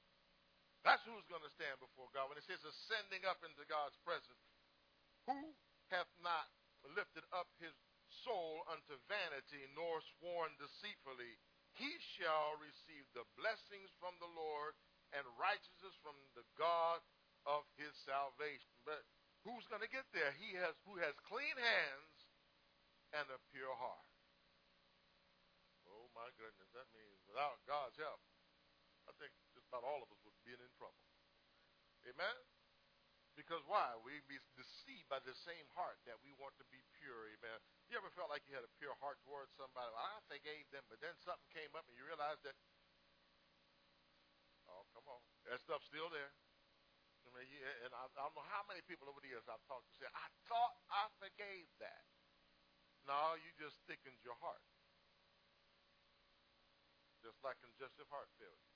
That's 0.88 1.04
who's 1.04 1.28
going 1.28 1.44
to 1.44 1.52
stand 1.52 1.84
before 1.84 2.08
God. 2.16 2.32
When 2.32 2.40
it 2.40 2.48
says 2.48 2.64
ascending 2.64 3.28
up 3.28 3.44
into 3.44 3.68
God's 3.68 4.00
presence, 4.08 4.40
who 5.28 5.52
hath 5.92 6.08
not 6.24 6.48
lifted 6.96 7.28
up 7.36 7.52
his 7.60 7.76
soul 8.24 8.64
unto 8.72 8.96
vanity, 9.12 9.68
nor 9.76 10.00
sworn 10.16 10.56
deceitfully, 10.64 11.36
he 11.76 11.92
shall 12.16 12.56
receive 12.64 13.04
the 13.12 13.28
blessings 13.36 13.92
from 14.00 14.16
the 14.24 14.32
Lord 14.32 14.80
and 15.12 15.28
righteousness 15.36 15.92
from 16.00 16.16
the 16.40 16.48
God 16.56 17.04
of 17.44 17.68
his 17.76 17.92
salvation. 18.08 18.72
But 18.88 19.04
who's 19.44 19.68
going 19.68 19.84
to 19.84 19.92
get 19.92 20.08
there? 20.16 20.32
He 20.40 20.56
has 20.56 20.72
who 20.88 20.96
has 21.04 21.12
clean 21.28 21.60
hands 21.60 22.16
and 23.12 23.28
a 23.28 23.44
pure 23.52 23.76
heart. 23.76 24.08
Oh 25.92 26.08
my 26.16 26.32
goodness, 26.40 26.72
that 26.72 26.88
means 26.96 27.20
without 27.28 27.60
God's 27.68 28.00
help, 28.00 28.24
I 29.10 29.12
think 29.20 29.34
about 29.70 29.86
all 29.86 30.02
of 30.02 30.10
us 30.10 30.18
would 30.26 30.34
be 30.42 30.58
in 30.58 30.74
trouble. 30.76 30.98
Amen? 32.10 32.36
Because 33.38 33.62
why? 33.70 33.96
We 34.04 34.20
be 34.28 34.42
deceived 34.58 35.08
by 35.08 35.24
the 35.24 35.32
same 35.32 35.64
heart 35.72 36.02
that 36.04 36.20
we 36.26 36.36
want 36.36 36.58
to 36.60 36.68
be 36.74 36.82
pure. 37.00 37.30
Amen. 37.38 37.62
You 37.88 37.96
ever 37.96 38.12
felt 38.12 38.28
like 38.28 38.44
you 38.50 38.58
had 38.58 38.68
a 38.68 38.74
pure 38.82 38.98
heart 39.00 39.22
towards 39.24 39.54
somebody? 39.56 39.88
Well, 39.94 40.04
I 40.04 40.20
forgave 40.28 40.68
them, 40.76 40.84
but 40.92 41.00
then 41.00 41.16
something 41.24 41.48
came 41.54 41.72
up 41.78 41.88
and 41.88 41.96
you 41.96 42.04
realized 42.04 42.44
that 42.44 42.58
oh, 44.68 44.84
Come 44.92 45.08
on. 45.08 45.22
That 45.48 45.62
stuff's 45.64 45.88
still 45.88 46.12
there. 46.12 46.34
I 47.24 47.32
mean, 47.32 47.48
yeah, 47.48 47.86
and 47.88 47.94
I, 47.94 48.10
I 48.10 48.28
don't 48.28 48.36
know 48.36 48.50
how 48.50 48.66
many 48.66 48.82
people 48.90 49.06
over 49.06 49.22
the 49.22 49.30
years 49.30 49.46
I've 49.46 49.64
talked 49.70 49.86
to 49.86 49.96
say, 50.02 50.10
I 50.12 50.28
thought 50.50 50.76
I 50.90 51.08
forgave 51.22 51.70
that. 51.80 52.04
No, 53.06 53.38
you 53.40 53.54
just 53.56 53.80
thickened 53.86 54.20
your 54.26 54.36
heart. 54.42 54.66
Just 57.24 57.40
like 57.46 57.56
congestive 57.64 58.10
heart 58.12 58.28
failure. 58.36 58.69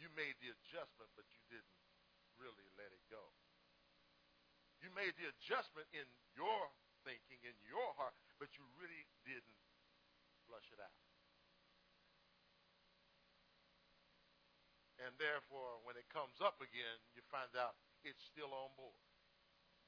You 0.00 0.08
made 0.16 0.40
the 0.40 0.48
adjustment, 0.48 1.12
but 1.12 1.28
you 1.28 1.44
didn't 1.52 1.76
really 2.40 2.64
let 2.80 2.88
it 2.88 3.04
go. 3.12 3.20
You 4.80 4.88
made 4.96 5.12
the 5.20 5.28
adjustment 5.28 5.84
in 5.92 6.08
your 6.32 6.72
thinking, 7.04 7.36
in 7.44 7.52
your 7.68 7.92
heart, 8.00 8.16
but 8.40 8.56
you 8.56 8.64
really 8.80 9.04
didn't 9.28 9.60
flush 10.48 10.64
it 10.72 10.80
out. 10.80 10.96
And 15.04 15.12
therefore, 15.20 15.80
when 15.84 15.96
it 15.96 16.08
comes 16.12 16.40
up 16.40 16.60
again, 16.60 17.00
you 17.16 17.24
find 17.28 17.52
out 17.56 17.76
it's 18.04 18.20
still 18.24 18.52
on 18.52 18.72
board. 18.76 19.04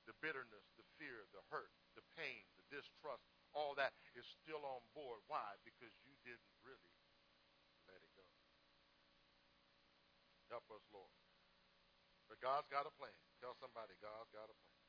The 0.09 0.16
bitterness, 0.20 0.64
the 0.77 0.88
fear, 1.01 1.25
the 1.37 1.44
hurt, 1.53 1.72
the 1.96 2.05
pain, 2.16 2.44
the 2.57 2.64
distrust, 2.68 3.25
all 3.53 3.77
that 3.77 3.92
is 4.16 4.25
still 4.25 4.64
on 4.64 4.81
board. 4.96 5.20
Why? 5.29 5.57
Because 5.64 5.92
you 6.05 6.16
didn't 6.25 6.53
really 6.64 6.96
let 7.88 8.01
it 8.01 8.12
go. 8.16 8.25
Help 10.53 10.69
us, 10.69 10.85
Lord. 10.93 11.09
But 12.29 12.37
God's 12.45 12.69
got 12.69 12.85
a 12.85 12.93
plan. 13.01 13.17
Tell 13.41 13.57
somebody 13.57 13.97
God's 14.05 14.29
got 14.37 14.53
a 14.53 14.57
plan. 14.57 14.81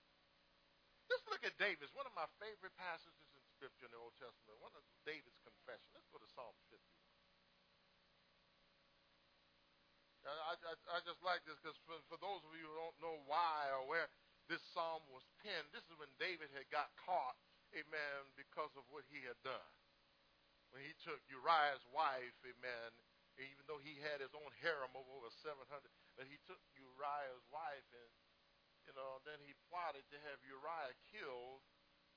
Let's 1.07 1.23
look 1.31 1.43
at 1.47 1.55
David's 1.55 1.95
one 1.95 2.03
of 2.03 2.11
my 2.11 2.27
favorite 2.35 2.75
passages 2.75 3.31
in 3.31 3.43
Scripture 3.55 3.87
in 3.87 3.95
the 3.95 4.01
Old 4.03 4.15
Testament. 4.19 4.59
One 4.59 4.75
of 4.75 4.83
David's 5.07 5.39
confession. 5.39 5.87
Let's 5.95 6.11
go 6.11 6.19
to 6.19 6.27
Psalm 6.35 6.51
51. 6.67 6.83
I, 10.23 10.55
I, 10.55 10.73
I 10.95 10.99
just 11.03 11.19
like 11.19 11.43
this 11.43 11.59
because 11.59 11.75
for, 11.83 11.99
for 12.07 12.15
those 12.23 12.39
of 12.47 12.55
you 12.55 12.63
who 12.63 12.79
don't 12.79 12.99
know 13.03 13.19
why 13.27 13.67
or 13.75 13.83
where 13.87 14.07
this 14.47 14.63
psalm 14.71 15.03
was 15.11 15.23
penned, 15.43 15.67
this 15.75 15.83
is 15.91 15.99
when 15.99 16.11
David 16.15 16.47
had 16.55 16.67
got 16.71 16.95
caught, 16.95 17.35
amen, 17.75 18.19
because 18.39 18.71
of 18.79 18.87
what 18.87 19.03
he 19.11 19.19
had 19.27 19.35
done. 19.43 19.71
When 20.71 20.79
he 20.79 20.95
took 21.03 21.19
Uriah's 21.27 21.83
wife, 21.91 22.35
amen, 22.47 22.91
even 23.41 23.63
though 23.65 23.81
he 23.81 23.97
had 24.01 24.21
his 24.21 24.33
own 24.33 24.51
harem 24.61 24.93
of 24.93 25.05
over 25.09 25.29
700, 25.29 25.57
but 26.17 26.29
he 26.29 26.37
took 26.45 26.61
Uriah's 26.77 27.45
wife 27.49 27.87
and, 27.93 28.11
you 28.85 28.93
know, 28.93 29.21
then 29.25 29.41
he 29.41 29.57
plotted 29.69 30.05
to 30.13 30.17
have 30.29 30.37
Uriah 30.45 30.93
killed, 31.09 31.65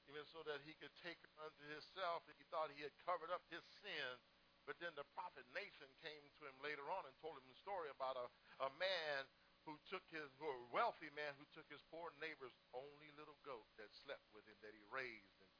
even 0.06 0.22
so 0.28 0.44
that 0.44 0.62
he 0.62 0.76
could 0.76 0.92
take 1.00 1.18
her 1.24 1.48
unto 1.48 1.64
himself. 1.66 2.22
And 2.30 2.36
he 2.38 2.46
thought 2.52 2.70
he 2.74 2.84
had 2.84 2.94
covered 3.02 3.32
up 3.32 3.42
his 3.50 3.64
sin 3.82 4.20
but 4.66 4.82
then 4.82 4.90
the 4.98 5.06
prophet 5.14 5.46
Nathan 5.54 5.88
came 6.02 6.26
to 6.36 6.42
him 6.42 6.58
later 6.58 6.82
on 6.90 7.06
and 7.06 7.14
told 7.22 7.38
him 7.38 7.46
the 7.46 7.54
story 7.62 7.86
about 7.86 8.18
a, 8.18 8.26
a 8.66 8.70
man 8.82 9.22
who 9.62 9.78
took 9.86 10.02
his, 10.10 10.26
who 10.42 10.50
a 10.50 10.74
wealthy 10.74 11.10
man 11.14 11.38
who 11.38 11.46
took 11.54 11.70
his 11.70 11.82
poor 11.86 12.10
neighbor's 12.18 12.54
only 12.74 13.14
little 13.14 13.38
goat 13.46 13.66
that 13.78 13.94
slept 13.94 14.26
with 14.34 14.42
him 14.50 14.58
that 14.66 14.74
he 14.74 14.82
raised 14.90 15.38
and 15.38 15.50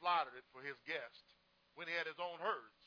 slaughtered 0.00 0.36
it 0.36 0.48
for 0.48 0.64
his 0.64 0.80
guest 0.88 1.36
when 1.76 1.84
he 1.84 1.94
had 1.94 2.08
his 2.08 2.16
own 2.16 2.40
herds. 2.40 2.80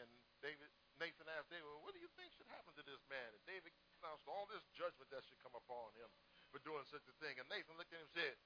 And 0.00 0.08
David, 0.44 0.68
Nathan 1.00 1.24
asked 1.32 1.48
David, 1.48 1.64
well, 1.64 1.80
what 1.80 1.96
do 1.96 2.04
you 2.04 2.12
think 2.20 2.28
should 2.36 2.52
happen 2.52 2.76
to 2.76 2.84
this 2.84 3.00
man? 3.08 3.32
And 3.32 3.40
David 3.48 3.72
pronounced 3.96 4.28
all 4.28 4.44
this 4.44 4.60
judgment 4.76 5.08
that 5.08 5.24
should 5.24 5.40
come 5.40 5.56
upon 5.56 5.96
him 5.96 6.12
for 6.52 6.60
doing 6.60 6.84
such 6.84 7.08
a 7.08 7.16
thing. 7.16 7.40
And 7.40 7.48
Nathan 7.48 7.80
looked 7.80 7.96
at 7.96 8.04
him 8.04 8.04
and 8.04 8.12
said, 8.12 8.36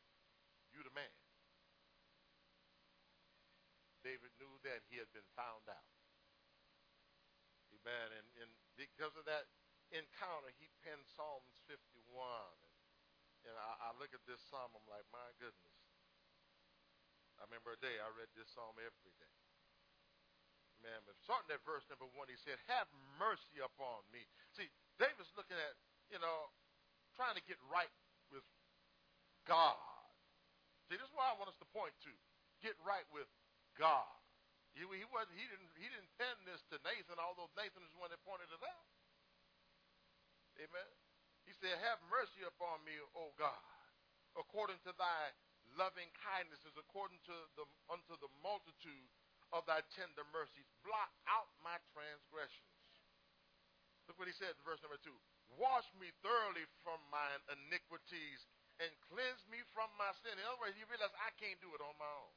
you 0.71 0.87
the 0.87 0.95
man. 0.95 1.11
David 4.07 4.31
knew 4.39 4.55
that 4.63 4.87
he 4.87 5.03
had 5.03 5.11
been 5.11 5.27
found 5.35 5.67
out. 5.67 5.91
Amen. 7.75 8.15
And, 8.15 8.27
and 8.47 8.51
because 8.79 9.19
of 9.19 9.27
that 9.27 9.51
encounter, 9.91 10.55
he 10.55 10.71
penned 10.87 11.03
Psalms 11.19 11.59
51. 11.67 11.83
And, 12.15 12.75
and 13.51 13.55
I, 13.59 13.91
I 13.91 13.99
look 13.99 14.15
at 14.15 14.23
this 14.23 14.39
psalm, 14.47 14.71
I'm 14.71 14.87
like, 14.87 15.05
my 15.11 15.35
goodness. 15.43 15.83
I 17.43 17.47
remember 17.51 17.75
a 17.75 17.81
day 17.83 17.99
I 17.99 18.07
read 18.15 18.31
this 18.39 18.55
psalm 18.55 18.79
every 18.79 19.15
day. 19.19 19.38
Man, 20.83 20.99
starting 21.27 21.51
at 21.51 21.59
verse 21.67 21.83
number 21.91 22.07
one, 22.15 22.31
he 22.31 22.39
said, 22.39 22.55
Have 22.71 22.87
mercy 23.19 23.59
upon 23.59 24.07
me. 24.15 24.23
See, 24.55 24.71
David's 24.97 25.31
looking 25.35 25.59
at, 25.59 25.75
you 26.07 26.23
know, 26.23 26.51
trying 27.19 27.35
to 27.35 27.45
get 27.51 27.59
right 27.67 27.91
with 28.31 28.47
God. 29.43 29.79
See, 30.87 30.95
this 30.95 31.05
is 31.05 31.15
what 31.19 31.27
I 31.27 31.35
want 31.35 31.51
us 31.51 31.59
to 31.59 31.69
point 31.75 31.93
to. 32.07 32.13
Get 32.63 32.79
right 32.83 33.07
with 33.11 33.29
God. 33.75 34.07
He, 34.75 34.83
he 34.83 35.07
wasn't. 35.11 35.35
He 35.39 35.47
didn't. 35.47 35.71
He 35.79 35.87
didn't 35.91 36.11
pen 36.19 36.39
this 36.47 36.63
to 36.75 36.79
Nathan, 36.87 37.19
although 37.19 37.51
Nathan 37.59 37.83
is 37.83 37.91
the 37.95 38.01
one 38.03 38.11
that 38.11 38.23
pointed 38.27 38.51
it 38.51 38.63
out. 38.63 38.89
Amen. 40.59 40.91
He 41.47 41.55
said, 41.59 41.75
"Have 41.87 42.03
mercy 42.11 42.43
upon 42.47 42.83
me, 42.83 42.99
O 43.15 43.31
God, 43.39 43.63
according 44.35 44.79
to 44.87 44.95
Thy 44.99 45.35
loving 45.79 46.11
kindnesses, 46.19 46.75
according 46.75 47.23
to 47.27 47.35
the 47.55 47.65
unto 47.91 48.15
the 48.19 48.31
multitude 48.43 49.11
of 49.53 49.65
Thy 49.65 49.81
tender 49.97 50.25
mercies. 50.33 50.69
Blot 50.85 51.11
out 51.29 51.49
my 51.65 51.77
transgressions." 51.93 52.79
Look 54.09 54.17
what 54.17 54.29
he 54.29 54.37
said 54.37 54.57
in 54.57 54.65
verse 54.65 54.81
number 54.81 55.01
two. 55.05 55.17
Wash 55.61 55.85
me 56.01 56.09
thoroughly 56.25 56.65
from 56.81 57.01
mine 57.13 57.41
iniquities 57.53 58.45
and 58.81 58.89
cleanse 59.13 59.45
me 59.53 59.61
from 59.77 59.93
my 60.01 60.13
sin. 60.25 60.33
In 60.39 60.45
other 60.49 60.61
words, 60.61 60.77
he 60.79 60.87
realized 60.89 61.13
I 61.21 61.35
can't 61.37 61.61
do 61.61 61.73
it 61.77 61.83
on 61.85 61.93
my 62.01 62.09
own. 62.09 62.35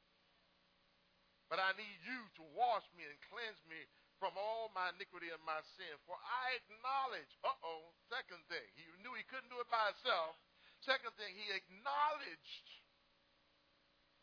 But 1.48 1.60
I 1.60 1.76
need 1.76 1.98
you 2.04 2.20
to 2.40 2.44
wash 2.56 2.84
me 2.96 3.04
and 3.04 3.16
cleanse 3.28 3.60
me 3.68 3.76
from 4.16 4.36
all 4.36 4.72
my 4.72 4.88
iniquity 4.96 5.28
and 5.28 5.42
my 5.44 5.60
sin. 5.76 5.92
For 6.08 6.16
I 6.16 6.56
acknowledge, 6.60 7.32
uh-oh, 7.44 7.92
second 8.08 8.40
thing. 8.48 8.64
He 8.76 8.84
knew 9.04 9.12
he 9.16 9.26
couldn't 9.28 9.52
do 9.52 9.60
it 9.60 9.68
by 9.68 9.92
himself. 9.92 10.36
Second 10.80 11.12
thing, 11.20 11.34
he 11.36 11.46
acknowledged 11.52 12.68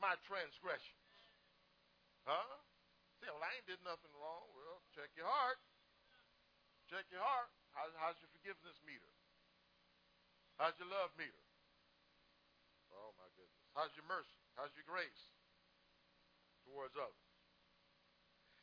my 0.02 0.16
transgressions. 0.26 1.08
Huh? 2.28 2.69
Say, 3.20 3.28
well, 3.32 3.44
I 3.44 3.52
ain't 3.60 3.68
did 3.68 3.84
nothing 3.84 4.12
wrong. 4.16 4.48
Well, 4.56 4.80
check 4.96 5.12
your 5.20 5.28
heart. 5.28 5.60
Check 6.88 7.06
your 7.12 7.22
heart. 7.22 7.52
How, 7.76 7.92
how's 8.00 8.18
your 8.24 8.32
forgiveness 8.34 8.80
meter? 8.88 9.12
How's 10.58 10.76
your 10.80 10.90
love 10.90 11.12
meter? 11.20 11.44
Oh, 12.96 13.14
my 13.20 13.28
goodness. 13.36 13.64
How's 13.76 13.94
your 13.94 14.08
mercy? 14.08 14.40
How's 14.56 14.74
your 14.76 14.88
grace? 14.88 15.30
towards 16.70 16.94
others. 16.94 17.26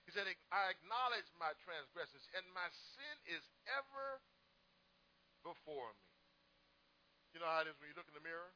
He 0.06 0.14
said, 0.14 0.30
I 0.54 0.70
acknowledge 0.70 1.26
my 1.34 1.50
transgressions, 1.66 2.22
and 2.38 2.46
my 2.54 2.70
sin 2.70 3.16
is 3.26 3.42
ever 3.66 4.22
before 5.42 5.90
me. 5.98 6.06
You 7.34 7.42
know 7.42 7.50
how 7.50 7.66
it 7.66 7.68
is 7.68 7.76
when 7.82 7.90
you 7.90 7.96
look 7.98 8.06
in 8.06 8.14
the 8.14 8.22
mirror? 8.22 8.54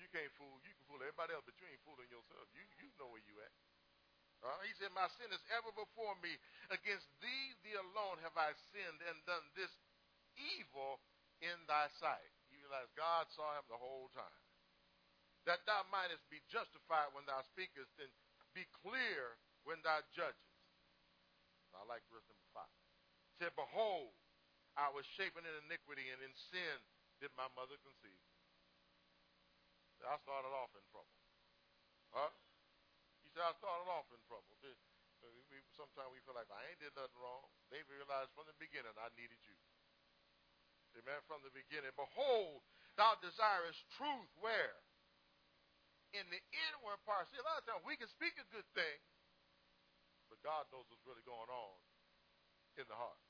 You 0.00 0.08
can't 0.08 0.32
fool, 0.40 0.56
you 0.64 0.72
can 0.72 0.84
fool 0.88 1.04
everybody 1.04 1.36
else, 1.36 1.44
but 1.44 1.60
you 1.60 1.68
ain't 1.68 1.84
fooling 1.84 2.08
yourself. 2.08 2.48
You, 2.56 2.64
you 2.80 2.88
know 2.96 3.12
where 3.12 3.20
you 3.28 3.36
at. 3.44 3.52
Uh, 4.42 4.54
he 4.62 4.72
said, 4.78 4.94
My 4.94 5.10
sin 5.18 5.30
is 5.34 5.42
ever 5.50 5.74
before 5.74 6.14
me. 6.22 6.34
Against 6.70 7.10
thee, 7.18 7.56
thee 7.66 7.74
alone, 7.74 8.22
have 8.22 8.36
I 8.38 8.54
sinned 8.70 9.00
and 9.10 9.18
done 9.26 9.42
this 9.58 9.72
evil 10.56 11.02
in 11.42 11.58
thy 11.66 11.90
sight. 11.98 12.30
You 12.50 12.62
realize 12.62 12.90
God 12.94 13.26
saw 13.34 13.58
him 13.58 13.66
the 13.66 13.78
whole 13.78 14.10
time 14.14 14.42
that 15.48 15.64
thou 15.64 15.80
mightest 15.88 16.20
be 16.28 16.44
justified 16.52 17.08
when 17.16 17.24
thou 17.24 17.40
speakest, 17.48 17.88
and 17.96 18.12
be 18.52 18.68
clear 18.84 19.40
when 19.64 19.80
thou 19.80 20.04
judgest. 20.12 20.60
I 21.72 21.80
like 21.88 22.04
verse 22.12 22.28
number 22.28 22.48
five. 22.52 22.68
Said, 23.40 23.56
Behold, 23.56 24.12
I 24.76 24.92
was 24.92 25.08
shapen 25.16 25.48
in 25.48 25.54
iniquity, 25.64 26.12
and 26.12 26.20
in 26.20 26.36
sin 26.52 26.76
did 27.24 27.32
my 27.32 27.48
mother 27.56 27.80
conceive. 27.80 28.24
I 30.04 30.20
started 30.20 30.52
off 30.52 30.70
in 30.76 30.84
trouble. 30.92 31.16
Huh? 32.12 32.30
Said, 33.38 33.46
I 33.46 33.54
started 33.54 33.86
off 33.86 34.10
in 34.10 34.18
trouble. 34.26 34.50
Uh, 34.58 35.30
sometimes 35.78 36.10
we 36.10 36.18
feel 36.26 36.34
like, 36.34 36.50
I 36.50 36.74
ain't 36.74 36.82
did 36.82 36.90
nothing 36.98 37.22
wrong. 37.22 37.46
They 37.70 37.86
realized 37.86 38.34
from 38.34 38.50
the 38.50 38.58
beginning 38.58 38.90
I 38.98 39.14
needed 39.14 39.38
you. 39.46 39.54
Amen. 40.98 41.22
From 41.30 41.46
the 41.46 41.54
beginning. 41.54 41.94
Behold, 41.94 42.66
thou 42.98 43.14
desirest 43.22 43.78
truth 43.94 44.26
where? 44.42 44.82
in 46.16 46.24
the 46.32 46.40
inward 46.72 47.00
part. 47.04 47.28
See, 47.28 47.40
a 47.40 47.44
lot 47.44 47.60
of 47.60 47.66
times 47.68 47.84
we 47.84 47.98
can 48.00 48.08
speak 48.08 48.32
a 48.40 48.46
good 48.48 48.64
thing, 48.72 48.98
but 50.32 50.40
God 50.40 50.64
knows 50.72 50.88
what's 50.88 51.04
really 51.04 51.24
going 51.28 51.50
on 51.52 51.76
in 52.80 52.86
the 52.88 52.96
heart. 52.96 53.20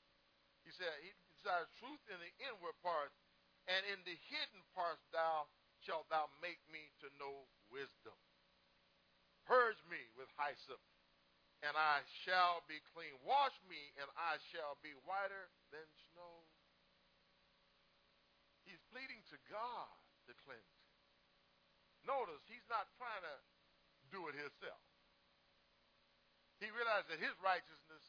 He 0.63 0.71
said, 0.71 0.91
He 1.03 1.11
desires 1.35 1.67
truth 1.79 1.99
in 2.07 2.19
the 2.23 2.31
inward 2.39 2.77
parts, 2.79 3.15
and 3.67 3.83
in 3.91 3.99
the 4.07 4.15
hidden 4.31 4.63
parts 4.71 5.03
thou 5.11 5.49
shalt 5.83 6.07
thou 6.07 6.31
make 6.39 6.59
me 6.71 6.91
to 7.03 7.07
know 7.19 7.47
wisdom. 7.71 8.15
Purge 9.49 9.81
me 9.89 9.97
with 10.13 10.29
hyssop, 10.37 10.77
and 11.65 11.73
I 11.73 12.05
shall 12.21 12.61
be 12.69 12.77
clean. 12.93 13.17
Wash 13.25 13.57
me, 13.65 13.81
and 13.97 14.05
I 14.13 14.37
shall 14.53 14.77
be 14.85 14.93
whiter 15.09 15.49
than 15.73 15.89
snow. 16.13 16.45
He's 18.69 18.81
pleading 18.93 19.25
to 19.33 19.37
God 19.49 19.89
to 20.29 20.37
cleanse 20.45 20.77
Notice 22.05 22.45
he's 22.47 22.65
not 22.69 22.87
trying 22.95 23.25
to 23.25 23.35
do 24.13 24.29
it 24.31 24.35
himself. 24.37 24.81
He 26.61 26.71
realizes 26.71 27.09
that 27.11 27.19
his 27.19 27.35
righteousness 27.41 28.05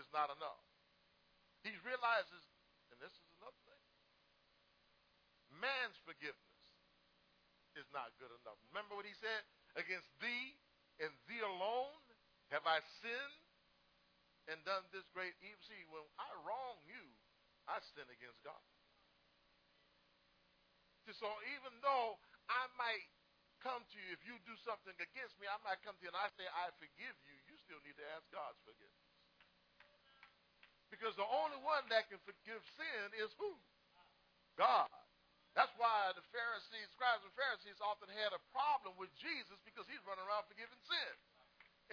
is 0.00 0.08
not 0.14 0.32
enough. 0.32 0.64
He 1.62 1.72
realizes, 1.82 2.42
and 2.92 2.98
this 3.02 3.12
is 3.12 3.28
another 3.40 3.58
thing, 3.68 3.84
man's 5.58 5.96
forgiveness 6.04 6.62
is 7.78 7.88
not 7.90 8.12
good 8.20 8.30
enough. 8.30 8.58
Remember 8.70 8.94
what 8.98 9.08
he 9.08 9.16
said? 9.16 9.42
Against 9.74 10.08
thee 10.22 10.54
and 11.02 11.10
thee 11.26 11.42
alone 11.42 11.98
have 12.52 12.66
I 12.68 12.78
sinned 13.02 13.38
and 14.52 14.60
done 14.68 14.84
this 14.92 15.06
great 15.16 15.34
evil. 15.40 15.62
See, 15.64 15.82
when 15.88 16.04
I 16.20 16.28
wrong 16.44 16.76
you, 16.84 17.04
I 17.66 17.80
sin 17.96 18.06
against 18.06 18.38
God. 18.44 18.60
So 21.12 21.28
even 21.56 21.72
though 21.84 22.16
I 22.48 22.64
might 22.80 23.04
come 23.60 23.80
to 23.80 23.96
you, 24.00 24.12
if 24.16 24.24
you 24.24 24.36
do 24.44 24.56
something 24.64 24.96
against 24.96 25.36
me, 25.40 25.48
I 25.48 25.60
might 25.64 25.80
come 25.84 25.96
to 25.96 26.02
you 26.04 26.12
and 26.12 26.20
I 26.20 26.28
say, 26.36 26.44
I 26.48 26.72
forgive 26.80 27.16
you, 27.28 27.36
you 27.48 27.56
still 27.64 27.80
need 27.84 27.96
to 28.00 28.06
ask 28.16 28.24
God's 28.32 28.60
forgiveness. 28.64 29.12
Because 30.88 31.16
the 31.16 31.28
only 31.28 31.60
one 31.64 31.84
that 31.92 32.08
can 32.08 32.20
forgive 32.24 32.60
sin 32.76 33.06
is 33.20 33.32
who? 33.36 33.52
God. 34.56 34.88
That's 35.54 35.70
why 35.78 36.10
the 36.18 36.26
Pharisees, 36.34 36.90
scribes 36.94 37.22
and 37.22 37.34
Pharisees 37.38 37.78
often 37.78 38.10
had 38.10 38.34
a 38.34 38.42
problem 38.50 38.98
with 38.98 39.14
Jesus 39.22 39.58
because 39.62 39.86
he's 39.86 40.02
running 40.02 40.26
around 40.26 40.50
forgiving 40.50 40.78
sin. 40.82 41.14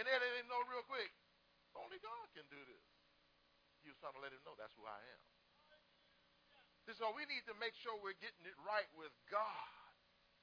And 0.01 0.09
they 0.09 0.17
didn't 0.17 0.49
know 0.49 0.65
real 0.65 0.85
quick, 0.89 1.13
only 1.77 2.01
God 2.01 2.25
can 2.33 2.45
do 2.49 2.57
this. 2.57 2.85
He 3.85 3.93
was 3.93 3.97
trying 4.01 4.17
to 4.17 4.21
let 4.21 4.33
him 4.33 4.41
know 4.45 4.57
that's 4.57 4.73
who 4.73 4.85
I 4.85 4.97
am. 4.97 5.21
So 6.97 7.13
we 7.15 7.23
need 7.29 7.45
to 7.47 7.55
make 7.61 7.71
sure 7.79 7.95
we're 8.03 8.17
getting 8.19 8.43
it 8.43 8.57
right 8.67 8.89
with 8.99 9.13
God. 9.31 9.69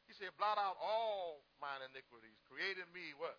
He 0.09 0.16
said, 0.16 0.33
blot 0.40 0.57
out 0.57 0.81
all 0.81 1.44
mine 1.61 1.85
iniquities. 1.92 2.38
Created 2.48 2.88
me 2.96 3.12
what? 3.20 3.37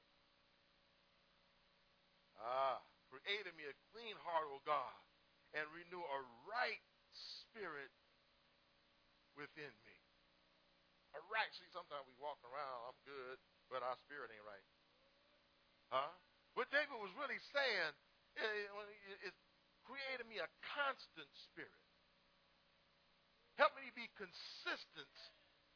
Ah, 2.38 2.78
created 3.10 3.58
me 3.58 3.66
a 3.66 3.76
clean 3.90 4.14
heart, 4.22 4.48
O 4.54 4.62
God, 4.62 5.00
and 5.58 5.66
renew 5.74 6.00
a 6.00 6.20
right 6.46 6.84
spirit 7.12 7.90
within 9.40 9.72
me. 9.88 9.96
A 11.16 11.20
right. 11.32 11.50
See, 11.56 11.72
sometimes 11.72 12.06
we 12.06 12.14
walk 12.20 12.38
around, 12.44 12.92
I'm 12.92 13.00
good, 13.08 13.40
but 13.72 13.82
our 13.82 13.98
spirit 14.06 14.30
ain't 14.30 14.46
right. 14.46 14.68
Huh? 15.90 16.14
What 16.54 16.70
David 16.70 17.00
was 17.00 17.16
really 17.16 17.40
saying 17.56 17.94
eh, 18.38 18.44
eh, 18.44 18.68
eh, 18.68 19.28
is, 19.32 19.36
created 19.88 20.28
me 20.30 20.38
a 20.38 20.50
constant 20.76 21.32
spirit. 21.50 21.82
Help 23.58 23.74
me 23.74 23.90
be 23.98 24.06
consistent 24.20 25.18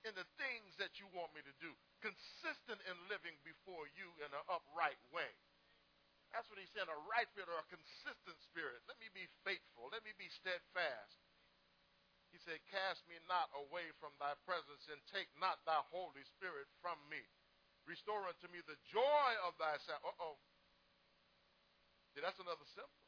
in 0.05 0.13
the 0.13 0.27
things 0.37 0.75
that 0.77 0.99
you 0.99 1.07
want 1.15 1.31
me 1.33 1.41
to 1.43 1.55
do. 1.63 1.71
Consistent 2.03 2.79
in 2.85 2.95
living 3.07 3.35
before 3.47 3.87
you 3.95 4.11
in 4.21 4.29
an 4.29 4.43
upright 4.51 4.99
way. 5.09 5.31
That's 6.35 6.49
what 6.49 6.57
he's 6.57 6.71
saying, 6.73 6.89
a 6.89 7.01
right 7.09 7.29
spirit 7.31 7.47
or 7.47 7.61
a 7.61 7.67
consistent 7.69 8.37
spirit. 8.49 8.81
Let 8.89 8.97
me 8.97 9.07
be 9.13 9.29
faithful. 9.45 9.87
Let 9.93 10.01
me 10.01 10.11
be 10.17 10.27
steadfast. 10.33 11.22
Said, 12.43 12.59
Cast 12.67 13.07
me 13.07 13.15
not 13.31 13.47
away 13.55 13.87
from 14.03 14.11
thy 14.19 14.35
presence 14.43 14.83
and 14.91 14.99
take 15.07 15.31
not 15.39 15.63
thy 15.63 15.79
Holy 15.95 16.23
Spirit 16.35 16.67
from 16.83 16.99
me. 17.07 17.23
Restore 17.87 18.27
unto 18.27 18.51
me 18.51 18.59
the 18.67 18.75
joy 18.91 19.31
of 19.47 19.55
thy 19.55 19.79
salvation. 19.79 20.11
Uh-oh. 20.19 20.35
See, 22.11 22.19
that's 22.19 22.39
another 22.43 22.67
symptom. 22.75 23.03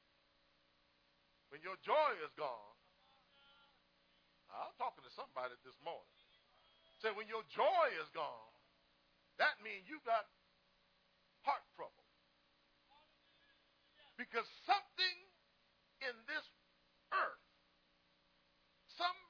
When 1.51 1.59
your 1.61 1.75
joy 1.83 2.11
is 2.23 2.31
gone, 2.39 2.75
I'm 4.51 4.75
talking 4.79 5.03
to 5.03 5.13
somebody 5.13 5.55
this 5.67 5.75
morning. 5.83 6.15
Say, 7.03 7.11
when 7.11 7.27
your 7.27 7.43
joy 7.51 7.85
is 7.99 8.07
gone, 8.15 8.55
that 9.35 9.59
means 9.59 9.83
you 9.91 9.99
got 10.07 10.23
heart 11.43 11.63
trouble. 11.75 12.07
Because 14.15 14.47
something 14.63 15.17
in 16.07 16.15
this 16.23 16.45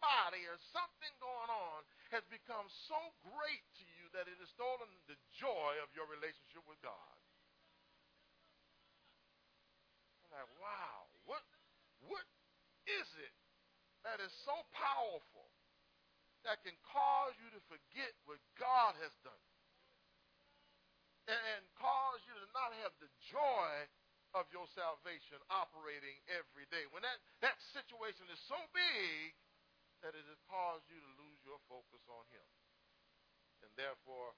somebody 0.05 0.45
or 0.45 0.57
something 0.69 1.13
going 1.17 1.49
on 1.49 1.81
has 2.13 2.21
become 2.29 2.69
so 2.85 2.97
great 3.25 3.65
to 3.81 3.85
you 3.97 4.05
that 4.13 4.29
it 4.29 4.37
has 4.37 4.49
stolen 4.53 4.85
the 5.09 5.17
joy 5.33 5.73
of 5.81 5.89
your 5.97 6.05
relationship 6.05 6.61
with 6.69 6.77
God. 6.85 7.17
I'm 10.29 10.45
like, 10.45 10.51
wow, 10.61 11.09
what, 11.25 11.41
what 12.05 12.25
is 12.85 13.09
it 13.17 13.33
that 14.05 14.21
is 14.21 14.29
so 14.45 14.53
powerful 14.77 15.49
that 16.45 16.61
can 16.61 16.77
cause 16.85 17.33
you 17.41 17.49
to 17.57 17.61
forget 17.65 18.13
what 18.29 18.37
God 18.61 18.93
has 19.01 19.13
done 19.25 19.45
and, 21.25 21.41
and 21.57 21.63
cause 21.81 22.21
you 22.29 22.37
to 22.37 22.45
not 22.53 22.69
have 22.85 22.93
the 23.01 23.09
joy 23.33 23.73
of 24.37 24.45
your 24.53 24.69
salvation 24.77 25.41
operating 25.49 26.13
every 26.29 26.69
day. 26.69 26.85
When 26.93 27.01
that, 27.01 27.17
that 27.41 27.57
situation 27.73 28.29
is 28.29 28.37
so 28.45 28.59
big 28.75 29.33
that 30.05 30.13
it 30.13 30.29
has 30.29 30.37
caused 30.45 30.85
you 30.93 31.01
to 31.01 31.11
lose 31.17 31.41
your 31.41 31.57
focus 31.65 32.05
on 32.05 32.21
Him. 32.29 32.45
And 33.65 33.73
therefore, 33.73 34.37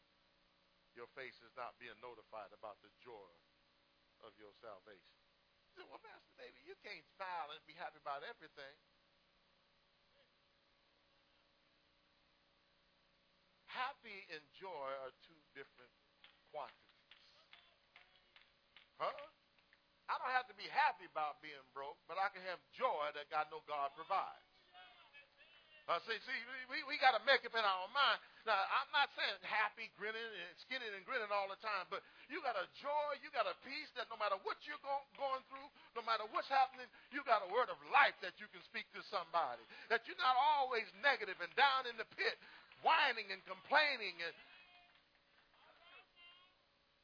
your 0.96 1.12
face 1.12 1.36
is 1.44 1.52
not 1.60 1.76
being 1.76 2.00
notified 2.00 2.56
about 2.56 2.80
the 2.80 2.88
joy 3.04 3.32
of 4.24 4.32
your 4.40 4.56
salvation. 4.64 5.20
You 5.68 5.84
say, 5.84 5.86
well, 5.92 6.00
Master 6.00 6.32
David, 6.40 6.64
you 6.64 6.80
can't 6.80 7.04
smile 7.20 7.52
and 7.52 7.60
be 7.68 7.76
happy 7.76 8.00
about 8.00 8.24
everything. 8.24 8.80
happy 13.78 14.26
and 14.34 14.42
joy 14.58 14.90
are 15.06 15.14
two 15.22 15.38
different 15.54 15.94
quantities. 16.50 17.14
Huh? 18.98 19.14
I 20.10 20.18
don't 20.18 20.34
have 20.34 20.50
to 20.50 20.58
be 20.58 20.66
happy 20.74 21.06
about 21.06 21.44
being 21.46 21.62
broke, 21.78 22.02
but 22.10 22.18
I 22.18 22.34
can 22.34 22.42
have 22.50 22.58
joy 22.74 23.14
that 23.14 23.30
I 23.30 23.46
know 23.54 23.62
God 23.70 23.94
provides. 23.94 24.57
Uh, 25.88 26.04
see, 26.04 26.20
see, 26.28 26.40
we, 26.68 26.84
we 26.84 27.00
got 27.00 27.16
to 27.16 27.24
make 27.24 27.40
up 27.48 27.56
in 27.56 27.64
our 27.64 27.88
mind. 27.96 28.20
Now, 28.44 28.60
I'm 28.60 28.92
not 28.92 29.08
saying 29.16 29.40
happy, 29.48 29.88
grinning, 29.96 30.20
and 30.20 30.56
skinning 30.60 30.92
and 30.92 31.00
grinning 31.08 31.32
all 31.32 31.48
the 31.48 31.56
time, 31.64 31.88
but 31.88 32.04
you 32.28 32.44
got 32.44 32.60
a 32.60 32.68
joy, 32.84 33.10
you 33.24 33.32
got 33.32 33.48
a 33.48 33.56
peace 33.64 33.88
that 33.96 34.12
no 34.12 34.20
matter 34.20 34.36
what 34.44 34.60
you're 34.68 34.84
go, 34.84 35.00
going 35.16 35.40
through, 35.48 35.64
no 35.96 36.04
matter 36.04 36.28
what's 36.36 36.52
happening, 36.52 36.92
you 37.16 37.24
got 37.24 37.40
a 37.40 37.50
word 37.56 37.72
of 37.72 37.80
life 37.88 38.20
that 38.20 38.36
you 38.36 38.52
can 38.52 38.60
speak 38.68 38.84
to 39.00 39.02
somebody. 39.08 39.64
That 39.88 40.04
you're 40.12 40.20
not 40.20 40.36
always 40.60 40.84
negative 41.00 41.40
and 41.40 41.56
down 41.56 41.88
in 41.88 41.96
the 41.96 42.08
pit, 42.20 42.36
whining 42.84 43.32
and 43.32 43.40
complaining. 43.48 44.20
And 44.20 44.36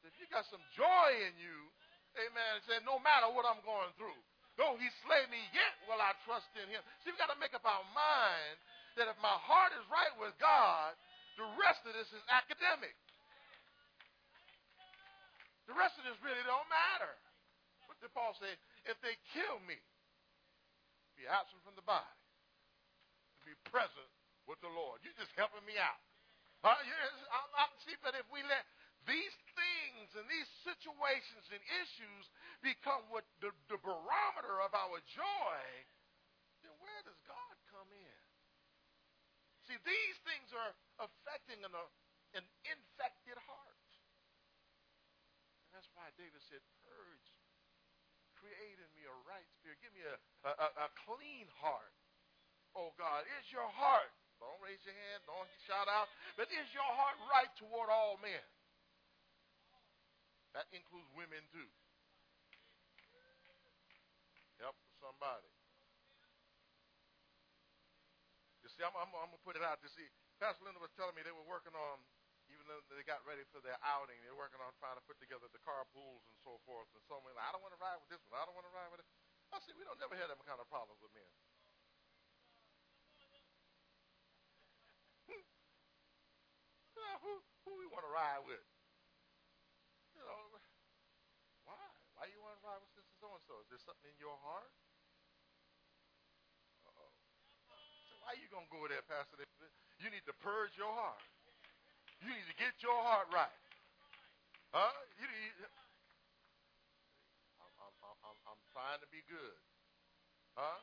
if 0.04 0.12
you 0.20 0.28
got 0.28 0.44
some 0.52 0.60
joy 0.76 1.08
in 1.24 1.32
you, 1.40 1.56
amen, 2.20 2.60
say, 2.68 2.84
no 2.84 3.00
matter 3.00 3.32
what 3.32 3.48
I'm 3.48 3.64
going 3.64 3.96
through, 3.96 4.20
though 4.54 4.78
he 4.78 4.86
slay 5.02 5.26
me, 5.30 5.40
yet 5.50 5.74
will 5.86 5.98
I 5.98 6.14
trust 6.22 6.50
in 6.58 6.66
him. 6.70 6.82
See, 7.02 7.10
we've 7.10 7.20
got 7.20 7.30
to 7.30 7.40
make 7.42 7.54
up 7.54 7.66
our 7.66 7.84
mind 7.94 8.56
that 8.94 9.10
if 9.10 9.18
my 9.18 9.34
heart 9.42 9.74
is 9.74 9.84
right 9.90 10.14
with 10.18 10.34
God, 10.38 10.94
the 11.34 11.46
rest 11.58 11.82
of 11.82 11.94
this 11.94 12.10
is 12.14 12.22
academic. 12.30 12.94
The 15.66 15.74
rest 15.74 15.98
of 15.98 16.04
this 16.06 16.14
really 16.22 16.44
don't 16.46 16.68
matter. 16.70 17.12
What 17.88 17.98
did 17.98 18.12
Paul 18.14 18.36
say? 18.38 18.52
If 18.86 19.00
they 19.00 19.16
kill 19.32 19.58
me, 19.64 19.80
be 21.16 21.24
absent 21.26 21.62
from 21.64 21.74
the 21.74 21.86
body, 21.86 22.04
be 23.42 23.56
present 23.68 24.10
with 24.44 24.60
the 24.60 24.70
Lord. 24.70 25.00
You're 25.02 25.16
just 25.16 25.32
helping 25.34 25.64
me 25.64 25.80
out. 25.80 26.00
I'm, 26.64 26.80
I'm, 27.60 27.72
see, 27.84 27.92
but 28.00 28.16
if 28.16 28.24
we 28.32 28.40
let 28.40 28.64
these 29.04 29.36
things 29.56 30.08
and 30.16 30.26
these 30.28 30.50
situations 30.64 31.44
and 31.52 31.60
issues 31.84 32.24
become 32.60 33.04
what 33.08 33.24
the, 33.40 33.52
the 33.68 33.80
barometer 33.80 34.60
of 34.64 34.72
our 34.72 34.98
joy, 35.12 35.58
then 36.64 36.74
where 36.80 37.02
does 37.04 37.18
God 37.28 37.54
come 37.72 37.88
in? 37.92 38.22
See, 39.68 39.78
these 39.84 40.18
things 40.28 40.52
are 40.52 40.72
affecting 41.00 41.60
an, 41.64 41.72
uh, 41.72 41.88
an 42.36 42.44
infected 42.68 43.38
heart. 43.48 43.88
And 45.64 45.70
that's 45.72 45.88
why 45.96 46.12
David 46.20 46.40
said, 46.48 46.60
Purge, 46.84 47.28
create 48.36 48.76
in 48.76 48.90
me 48.92 49.08
a 49.08 49.16
right 49.24 49.48
spirit. 49.56 49.80
Give 49.80 49.94
me 49.96 50.04
a, 50.04 50.16
a, 50.44 50.68
a 50.84 50.88
clean 51.08 51.48
heart. 51.56 51.96
Oh 52.76 52.92
God, 53.00 53.24
is 53.40 53.48
your 53.48 53.68
heart 53.72 54.12
don't 54.44 54.60
raise 54.60 54.82
your 54.84 54.92
hand. 54.92 55.24
Don't 55.24 55.48
shout 55.64 55.88
out. 55.88 56.10
But 56.36 56.50
is 56.50 56.68
your 56.74 56.84
heart 56.84 57.16
right 57.30 57.48
toward 57.56 57.88
all 57.88 58.18
men? 58.20 58.44
That 60.54 60.70
includes 60.70 61.10
women 61.18 61.42
too. 61.50 61.66
Help 64.62 64.78
somebody. 65.02 65.50
You 68.62 68.70
see, 68.70 68.80
I'm, 68.86 68.94
I'm, 68.96 69.10
I'm 69.12 69.28
going 69.28 69.36
to 69.36 69.44
put 69.44 69.60
it 69.60 69.66
out 69.66 69.82
to 69.84 69.90
see. 69.92 70.08
Pastor 70.38 70.64
Linda 70.64 70.80
was 70.80 70.94
telling 70.96 71.12
me 71.18 71.26
they 71.26 71.34
were 71.34 71.44
working 71.44 71.74
on, 71.76 72.00
even 72.48 72.64
though 72.70 72.80
they 72.88 73.04
got 73.04 73.20
ready 73.26 73.44
for 73.50 73.60
their 73.60 73.76
outing, 73.84 74.16
they 74.22 74.30
were 74.32 74.40
working 74.40 74.62
on 74.62 74.72
trying 74.78 74.96
to 74.96 75.04
put 75.04 75.18
together 75.18 75.50
the 75.50 75.60
carpools 75.60 76.24
and 76.30 76.38
so 76.40 76.56
forth. 76.64 76.88
And 76.94 77.02
so 77.04 77.18
like, 77.20 77.34
I 77.36 77.52
don't 77.52 77.60
want 77.60 77.74
to 77.76 77.82
ride 77.82 77.98
with 78.00 78.08
this 78.08 78.22
one. 78.30 78.38
I 78.38 78.46
don't 78.46 78.56
want 78.56 78.64
to 78.70 78.74
ride 78.74 78.88
with 78.94 79.02
it. 79.02 79.08
I 79.52 79.60
see, 79.60 79.74
we 79.76 79.84
don't 79.84 79.98
never 80.00 80.16
have 80.16 80.30
them 80.30 80.40
kind 80.46 80.62
of 80.62 80.70
problems 80.70 81.02
with 81.02 81.12
men. 81.12 81.28
who, 87.26 87.42
who 87.68 87.72
we 87.78 87.86
want 87.90 88.06
to 88.06 88.12
ride 88.14 88.42
with? 88.48 88.64
You 90.14 90.22
know, 90.22 90.56
why? 91.66 91.78
Why 92.14 92.30
you 92.30 92.38
want 92.38 92.56
to 92.58 92.62
ride 92.62 92.80
with 92.80 92.94
sister 92.94 93.18
so? 93.44 93.60
Is 93.64 93.68
there 93.68 93.82
something 93.84 94.08
in 94.08 94.18
your 94.20 94.36
heart? 94.40 94.72
Uh-oh. 96.88 97.12
So 98.08 98.14
why 98.24 98.36
you 98.40 98.48
gonna 98.48 98.68
go 98.72 98.88
there, 98.88 99.04
Pastor? 99.04 99.44
You 100.00 100.08
need 100.08 100.24
to 100.28 100.36
purge 100.40 100.74
your 100.76 100.92
heart. 100.92 101.20
You 102.24 102.32
need 102.32 102.48
to 102.48 102.56
get 102.56 102.72
your 102.80 102.96
heart 102.96 103.28
right. 103.32 103.52
Huh? 104.72 104.90
You 105.20 105.28
need. 105.28 105.54
I'm, 107.60 107.72
I'm, 107.78 108.18
I'm, 108.24 108.38
I'm 108.48 108.60
trying 108.72 109.00
to 109.04 109.08
be 109.12 109.22
good. 109.28 109.56
Huh? 110.56 110.80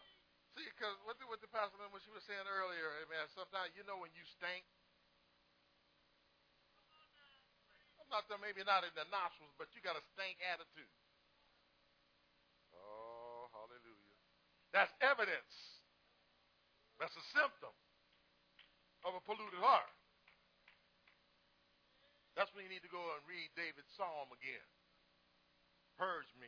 See, 0.55 0.67
because 0.67 0.95
what 1.07 1.15
the, 1.15 1.25
what 1.31 1.39
the 1.39 1.47
pastor 1.47 1.79
what 1.89 2.03
she 2.03 2.11
was 2.11 2.23
saying 2.27 2.43
earlier, 2.43 2.91
amen. 3.03 3.23
Sometimes 3.31 3.71
you 3.73 3.87
know 3.87 3.99
when 3.99 4.11
you 4.11 4.23
stink. 4.27 4.67
I'm 7.99 8.07
not 8.11 8.27
maybe 8.43 8.59
not 8.67 8.83
in 8.83 8.91
the 8.91 9.07
nostrils, 9.07 9.55
but 9.55 9.71
you 9.71 9.79
got 9.79 9.95
a 9.95 10.03
stank 10.11 10.35
attitude. 10.43 10.91
Oh, 12.75 13.47
hallelujah. 13.55 14.19
That's 14.71 14.91
evidence. 15.03 15.55
That's 16.99 17.15
a 17.15 17.25
symptom 17.35 17.73
of 19.03 19.11
a 19.17 19.21
polluted 19.25 19.59
heart. 19.59 19.91
That's 22.37 22.51
when 22.55 22.63
you 22.63 22.71
need 22.71 22.85
to 22.87 22.93
go 22.93 23.01
and 23.17 23.21
read 23.27 23.51
David's 23.59 23.91
psalm 23.99 24.31
again. 24.31 24.67
Purge 25.99 26.31
me, 26.39 26.47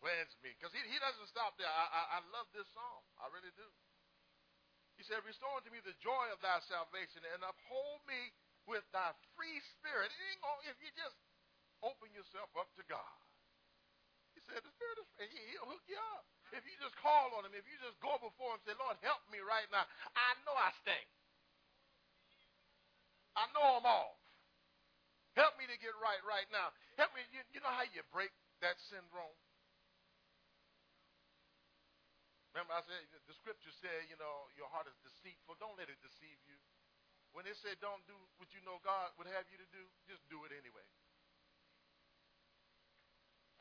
cleanse 0.00 0.32
me. 0.40 0.56
Because 0.56 0.72
he, 0.72 0.80
he 0.88 0.96
doesn't 0.96 1.28
stop 1.28 1.60
there. 1.60 1.68
I, 1.68 1.84
I, 1.92 2.02
I 2.16 2.18
love 2.32 2.48
this 2.56 2.66
psalm. 2.72 3.04
I 3.20 3.28
really 3.30 3.52
do. 3.54 3.68
He 4.96 5.04
said, 5.04 5.20
Restore 5.24 5.60
unto 5.60 5.72
me 5.72 5.84
the 5.84 5.96
joy 6.00 6.28
of 6.32 6.40
thy 6.40 6.60
salvation 6.64 7.24
and 7.36 7.44
uphold 7.44 8.00
me 8.08 8.32
with 8.64 8.84
thy 8.92 9.12
free 9.36 9.60
spirit. 9.76 10.12
If 10.68 10.76
you 10.80 10.90
just 10.96 11.16
open 11.84 12.12
yourself 12.12 12.52
up 12.56 12.68
to 12.76 12.84
God. 12.88 13.16
He 14.36 14.40
said, 14.44 14.60
The 14.60 14.72
Spirit 14.72 14.96
is 15.00 15.08
free. 15.16 15.32
He'll 15.56 15.68
hook 15.68 15.84
you 15.88 16.00
up. 16.16 16.24
If 16.52 16.66
you 16.66 16.74
just 16.82 16.96
call 16.98 17.30
on 17.38 17.46
him, 17.46 17.54
if 17.54 17.66
you 17.66 17.78
just 17.78 17.98
go 18.02 18.18
before 18.18 18.54
him 18.54 18.62
and 18.62 18.66
say, 18.66 18.74
Lord, 18.78 18.98
help 19.04 19.22
me 19.30 19.38
right 19.42 19.66
now. 19.70 19.86
I 20.14 20.30
know 20.42 20.54
I 20.54 20.70
stink. 20.82 21.08
I 23.38 23.46
know 23.54 23.78
I'm 23.78 23.86
off. 23.86 24.18
Help 25.38 25.54
me 25.56 25.70
to 25.70 25.78
get 25.78 25.94
right 26.02 26.18
right 26.26 26.48
now. 26.50 26.74
Help 26.98 27.14
me. 27.14 27.22
You, 27.30 27.40
you 27.54 27.62
know 27.62 27.70
how 27.70 27.86
you 27.86 28.02
break 28.10 28.34
that 28.60 28.76
syndrome? 28.90 29.38
Remember, 32.50 32.74
I 32.74 32.82
said 32.82 32.98
the 33.30 33.36
scripture 33.38 33.70
said, 33.78 34.10
you 34.10 34.18
know, 34.18 34.50
your 34.58 34.66
heart 34.74 34.90
is 34.90 34.98
deceitful. 35.06 35.54
Don't 35.62 35.78
let 35.78 35.86
it 35.86 36.02
deceive 36.02 36.38
you. 36.50 36.58
When 37.30 37.46
it 37.46 37.54
said 37.62 37.78
don't 37.78 38.02
do 38.10 38.18
what 38.42 38.50
you 38.50 38.58
know 38.66 38.82
God 38.82 39.14
would 39.14 39.30
have 39.30 39.46
you 39.54 39.58
to 39.62 39.68
do, 39.70 39.86
just 40.10 40.26
do 40.26 40.42
it 40.42 40.50
anyway. 40.50 40.82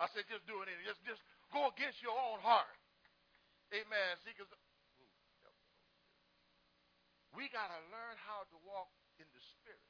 I 0.01 0.09
said 0.09 0.25
just 0.25 0.41
do 0.49 0.57
it 0.65 0.73
anyway. 0.73 0.89
Just, 0.89 1.05
just 1.05 1.21
go 1.49 1.69
against 1.73 2.01
your 2.01 2.15
own 2.15 2.41
heart. 2.41 2.77
Amen. 3.73 4.17
See, 4.25 4.33
because 4.33 4.49
we 7.37 7.45
got 7.53 7.69
to 7.69 7.79
learn 7.93 8.15
how 8.25 8.45
to 8.49 8.57
walk 8.65 8.89
in 9.21 9.29
the 9.31 9.41
spirit 9.41 9.85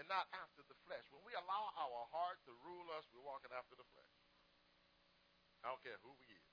and 0.00 0.04
not 0.08 0.28
after 0.32 0.64
the 0.68 0.76
flesh. 0.84 1.04
When 1.12 1.24
we 1.24 1.32
allow 1.36 1.72
our 1.76 2.04
heart 2.12 2.40
to 2.48 2.52
rule 2.64 2.88
us, 2.96 3.04
we're 3.12 3.24
walking 3.24 3.52
after 3.52 3.76
the 3.76 3.84
flesh. 3.92 4.16
I 5.64 5.72
don't 5.72 5.82
care 5.82 5.98
who 6.04 6.12
we 6.20 6.26
is 6.30 6.46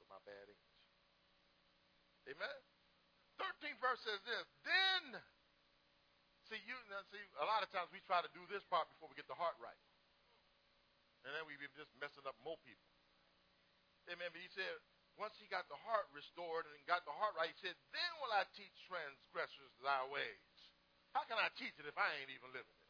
With 0.00 0.08
my 0.08 0.20
bad 0.24 0.46
English. 0.48 0.76
Amen. 2.32 2.60
13th 3.40 3.80
verse 3.80 4.00
says 4.04 4.20
this. 4.24 4.46
Then, 4.64 5.20
see, 6.48 6.60
you 6.64 6.76
see, 7.12 7.22
a 7.40 7.46
lot 7.48 7.60
of 7.60 7.68
times 7.72 7.92
we 7.92 8.00
try 8.04 8.24
to 8.24 8.30
do 8.32 8.44
this 8.48 8.64
part 8.68 8.88
before 8.92 9.12
we 9.12 9.16
get 9.16 9.28
the 9.28 9.36
heart 9.36 9.56
right. 9.60 9.78
And 11.26 11.34
then 11.34 11.42
we 11.44 11.58
be 11.58 11.66
just 11.74 11.90
messing 11.98 12.22
up 12.24 12.38
more 12.46 12.56
people. 12.62 12.86
Amen. 14.06 14.30
But 14.30 14.38
he 14.38 14.50
said, 14.54 14.78
once 15.18 15.34
he 15.42 15.50
got 15.50 15.66
the 15.66 15.80
heart 15.82 16.06
restored 16.14 16.70
and 16.70 16.78
got 16.86 17.02
the 17.02 17.12
heart 17.12 17.34
right, 17.34 17.50
he 17.50 17.58
said, 17.58 17.74
then 17.90 18.10
will 18.22 18.30
I 18.30 18.46
teach 18.54 18.74
transgressors 18.86 19.74
thy 19.82 20.06
ways. 20.06 20.54
How 21.18 21.26
can 21.26 21.40
I 21.42 21.50
teach 21.58 21.74
it 21.82 21.88
if 21.88 21.98
I 21.98 22.06
ain't 22.22 22.30
even 22.30 22.54
living 22.54 22.70
it? 22.70 22.86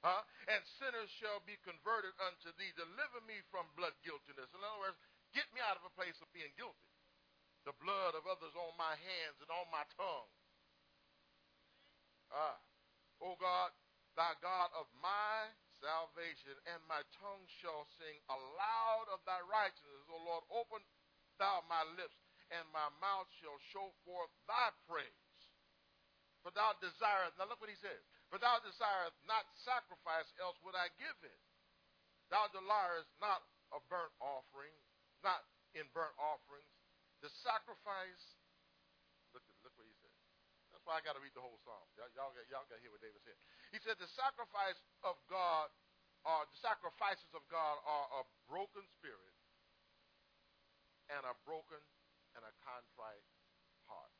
Huh? 0.00 0.24
And 0.48 0.60
sinners 0.80 1.12
shall 1.20 1.44
be 1.44 1.60
converted 1.60 2.16
unto 2.16 2.48
thee. 2.56 2.72
Deliver 2.76 3.20
me 3.28 3.44
from 3.52 3.68
blood 3.76 3.96
guiltiness. 4.00 4.48
In 4.52 4.60
other 4.64 4.80
words, 4.80 5.00
Get 5.34 5.50
me 5.50 5.58
out 5.66 5.74
of 5.74 5.82
a 5.82 5.90
place 5.98 6.14
of 6.22 6.30
being 6.30 6.54
guilty. 6.54 6.94
The 7.66 7.74
blood 7.82 8.14
of 8.14 8.22
others 8.22 8.54
on 8.54 8.78
my 8.78 8.94
hands 8.94 9.42
and 9.42 9.50
on 9.50 9.66
my 9.74 9.82
tongue. 9.98 10.30
Ah. 12.30 12.58
O 13.18 13.34
God, 13.34 13.74
thy 14.14 14.38
God 14.38 14.70
of 14.78 14.86
my 15.02 15.50
salvation, 15.84 16.56
and 16.72 16.80
my 16.88 17.04
tongue 17.20 17.44
shall 17.60 17.84
sing 18.00 18.16
aloud 18.32 19.06
of 19.12 19.20
thy 19.28 19.36
righteousness. 19.44 20.08
O 20.08 20.16
Lord, 20.24 20.48
open 20.48 20.80
thou 21.36 21.60
my 21.68 21.84
lips, 22.00 22.16
and 22.48 22.64
my 22.72 22.88
mouth 23.04 23.28
shall 23.36 23.60
show 23.68 23.92
forth 24.08 24.32
thy 24.48 24.72
praise. 24.88 25.40
For 26.40 26.48
thou 26.56 26.72
desirest, 26.80 27.36
now 27.36 27.48
look 27.48 27.60
what 27.60 27.72
he 27.72 27.76
says, 27.76 28.00
for 28.32 28.40
thou 28.40 28.60
desirest 28.64 29.16
not 29.28 29.44
sacrifice, 29.60 30.28
else 30.40 30.56
would 30.64 30.76
I 30.76 30.88
give 30.96 31.16
it. 31.20 31.40
Thou 32.32 32.48
desirest 32.48 33.12
not 33.20 33.44
a 33.72 33.80
burnt 33.92 34.12
offering, 34.24 34.72
not 35.20 35.44
in 35.76 35.84
burnt 35.92 36.16
offerings. 36.16 36.72
The 37.20 37.28
sacrifice, 37.44 38.24
look, 39.36 39.44
look 39.64 39.72
what 39.76 39.88
he 39.88 39.96
said. 40.00 40.12
That's 40.84 40.92
why 40.92 41.00
I 41.00 41.08
got 41.08 41.16
to 41.16 41.24
read 41.24 41.32
the 41.32 41.40
whole 41.40 41.56
psalm. 41.64 41.80
Y'all, 41.96 42.12
y'all, 42.12 42.28
y'all 42.52 42.68
got 42.68 42.76
to 42.76 42.84
hear 42.84 42.92
what 42.92 43.00
David 43.00 43.16
said. 43.24 43.40
He 43.72 43.80
said, 43.80 43.96
the 43.96 44.04
sacrifice 44.20 44.76
of 45.00 45.16
God, 45.32 45.72
are, 46.28 46.44
the 46.44 46.60
sacrifices 46.60 47.32
of 47.32 47.40
God 47.48 47.80
are 47.88 48.20
a 48.20 48.22
broken 48.44 48.84
spirit 49.00 49.32
and 51.08 51.24
a 51.24 51.32
broken 51.48 51.80
and 52.36 52.44
a 52.44 52.52
contrite 52.60 53.24
heart. 53.88 54.12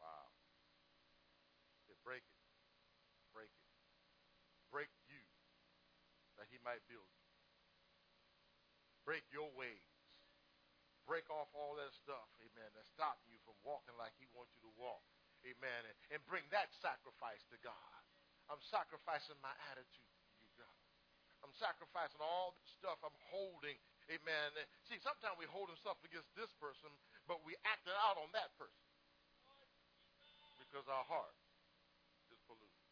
Wow. 0.00 0.32
Said, 1.84 2.00
break 2.00 2.24
it. 2.24 2.40
Break 3.36 3.52
it. 3.52 3.68
Break 4.72 4.88
you 5.12 5.20
that 6.40 6.48
he 6.48 6.56
might 6.64 6.80
build 6.88 7.04
you. 7.12 7.28
Break 9.04 9.28
your 9.28 9.52
ways. 9.52 9.93
Break 11.04 11.28
off 11.28 11.52
all 11.52 11.76
that 11.76 11.92
stuff, 11.92 12.28
amen, 12.40 12.70
that's 12.72 12.88
stopping 12.88 13.28
you 13.28 13.36
from 13.44 13.56
walking 13.60 13.92
like 14.00 14.16
he 14.16 14.24
wants 14.32 14.56
you 14.56 14.64
to 14.64 14.72
walk. 14.80 15.04
Amen. 15.44 15.80
And, 15.84 15.96
and 16.16 16.20
bring 16.24 16.44
that 16.48 16.72
sacrifice 16.80 17.44
to 17.52 17.60
God. 17.60 18.00
I'm 18.48 18.60
sacrificing 18.68 19.36
my 19.44 19.52
attitude 19.72 20.08
to 20.08 20.32
you, 20.40 20.48
God. 20.56 20.80
I'm 21.44 21.52
sacrificing 21.60 22.20
all 22.24 22.56
the 22.56 22.64
stuff 22.80 22.96
I'm 23.04 23.16
holding. 23.28 23.76
Amen. 24.08 24.48
See, 24.88 24.96
sometimes 25.04 25.36
we 25.36 25.44
hold 25.48 25.68
stuff 25.76 26.00
against 26.04 26.32
this 26.32 26.48
person, 26.56 26.88
but 27.28 27.44
we 27.44 27.56
acting 27.68 27.96
out 28.08 28.16
on 28.20 28.32
that 28.32 28.52
person. 28.56 28.80
Because 30.60 30.88
our 30.88 31.04
heart 31.04 31.36
is 32.32 32.40
polluted. 32.48 32.88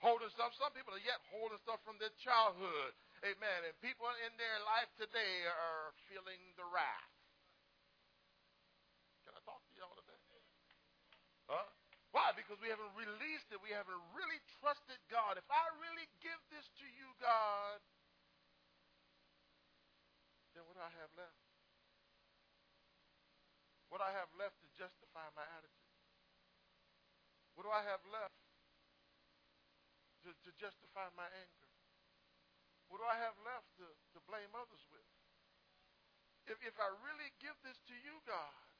Holding 0.00 0.32
stuff, 0.32 0.56
some 0.56 0.72
people 0.72 0.96
are 0.96 1.04
yet 1.04 1.20
holding 1.32 1.60
stuff 1.60 1.80
from 1.84 2.00
their 2.00 2.12
childhood. 2.20 2.96
Amen. 3.24 3.60
And 3.68 3.72
people 3.84 4.08
in 4.24 4.32
their 4.40 4.58
life 4.64 4.88
today 4.96 5.44
are 5.48 5.92
feeling 6.08 6.40
the 6.56 6.66
wrath. 6.68 7.12
Can 9.24 9.36
I 9.36 9.40
talk 9.44 9.60
to 9.64 9.72
y'all 9.76 9.94
today? 9.96 10.14
Huh? 11.48 11.68
Why? 12.14 12.30
Because 12.38 12.62
we 12.62 12.70
haven't 12.70 12.94
released 12.94 13.50
it. 13.50 13.58
We 13.58 13.74
haven't 13.74 13.98
really 14.14 14.38
trusted 14.62 15.00
God. 15.10 15.34
If 15.34 15.48
I 15.50 15.64
really 15.82 16.06
give 16.22 16.38
this 16.54 16.70
to 16.78 16.86
you, 16.86 17.10
God, 17.18 17.82
then 20.54 20.62
what 20.70 20.78
do 20.78 20.82
I 20.86 20.94
have 21.02 21.10
left? 21.18 21.42
What 23.90 23.98
I 23.98 24.14
have 24.14 24.30
left 24.38 24.58
to 24.62 24.68
justify 24.78 25.26
my 25.34 25.46
attitude? 25.58 25.94
What 27.54 27.66
do 27.66 27.70
I 27.70 27.82
have 27.86 28.02
left 28.10 28.38
to, 30.26 30.30
to 30.34 30.50
justify 30.58 31.06
my 31.14 31.26
anger? 31.30 31.70
What 32.90 32.98
do 33.02 33.06
I 33.06 33.18
have 33.18 33.34
left 33.42 33.70
to, 33.82 33.86
to 33.86 34.18
blame 34.26 34.50
others 34.54 34.82
with? 34.90 35.06
If, 36.46 36.58
if 36.62 36.76
I 36.78 36.90
really 37.06 37.30
give 37.40 37.56
this 37.62 37.78
to 37.90 37.94
you, 37.94 38.20
God, 38.28 38.73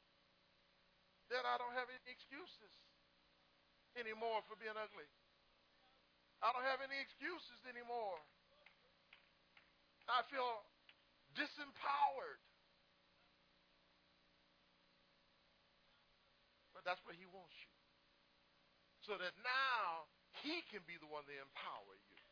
then 1.35 1.43
I 1.43 1.59
don't 1.59 1.74
have 1.74 1.91
any 1.91 2.07
excuses 2.07 2.70
anymore 3.99 4.47
for 4.47 4.55
being 4.55 4.78
ugly. 4.78 5.11
I 6.39 6.55
don't 6.55 6.62
have 6.62 6.78
any 6.78 6.95
excuses 7.03 7.59
anymore. 7.66 8.22
I 10.07 10.22
feel 10.30 10.62
disempowered. 11.35 12.39
But 16.70 16.87
that's 16.87 17.03
where 17.03 17.18
he 17.18 17.26
wants 17.26 17.59
you. 17.59 17.74
So 19.03 19.18
that 19.18 19.35
now 19.43 20.07
he 20.47 20.62
can 20.70 20.87
be 20.87 21.01
the 21.03 21.11
one 21.11 21.26
to 21.26 21.35
empower 21.35 21.99
you. 21.99 22.22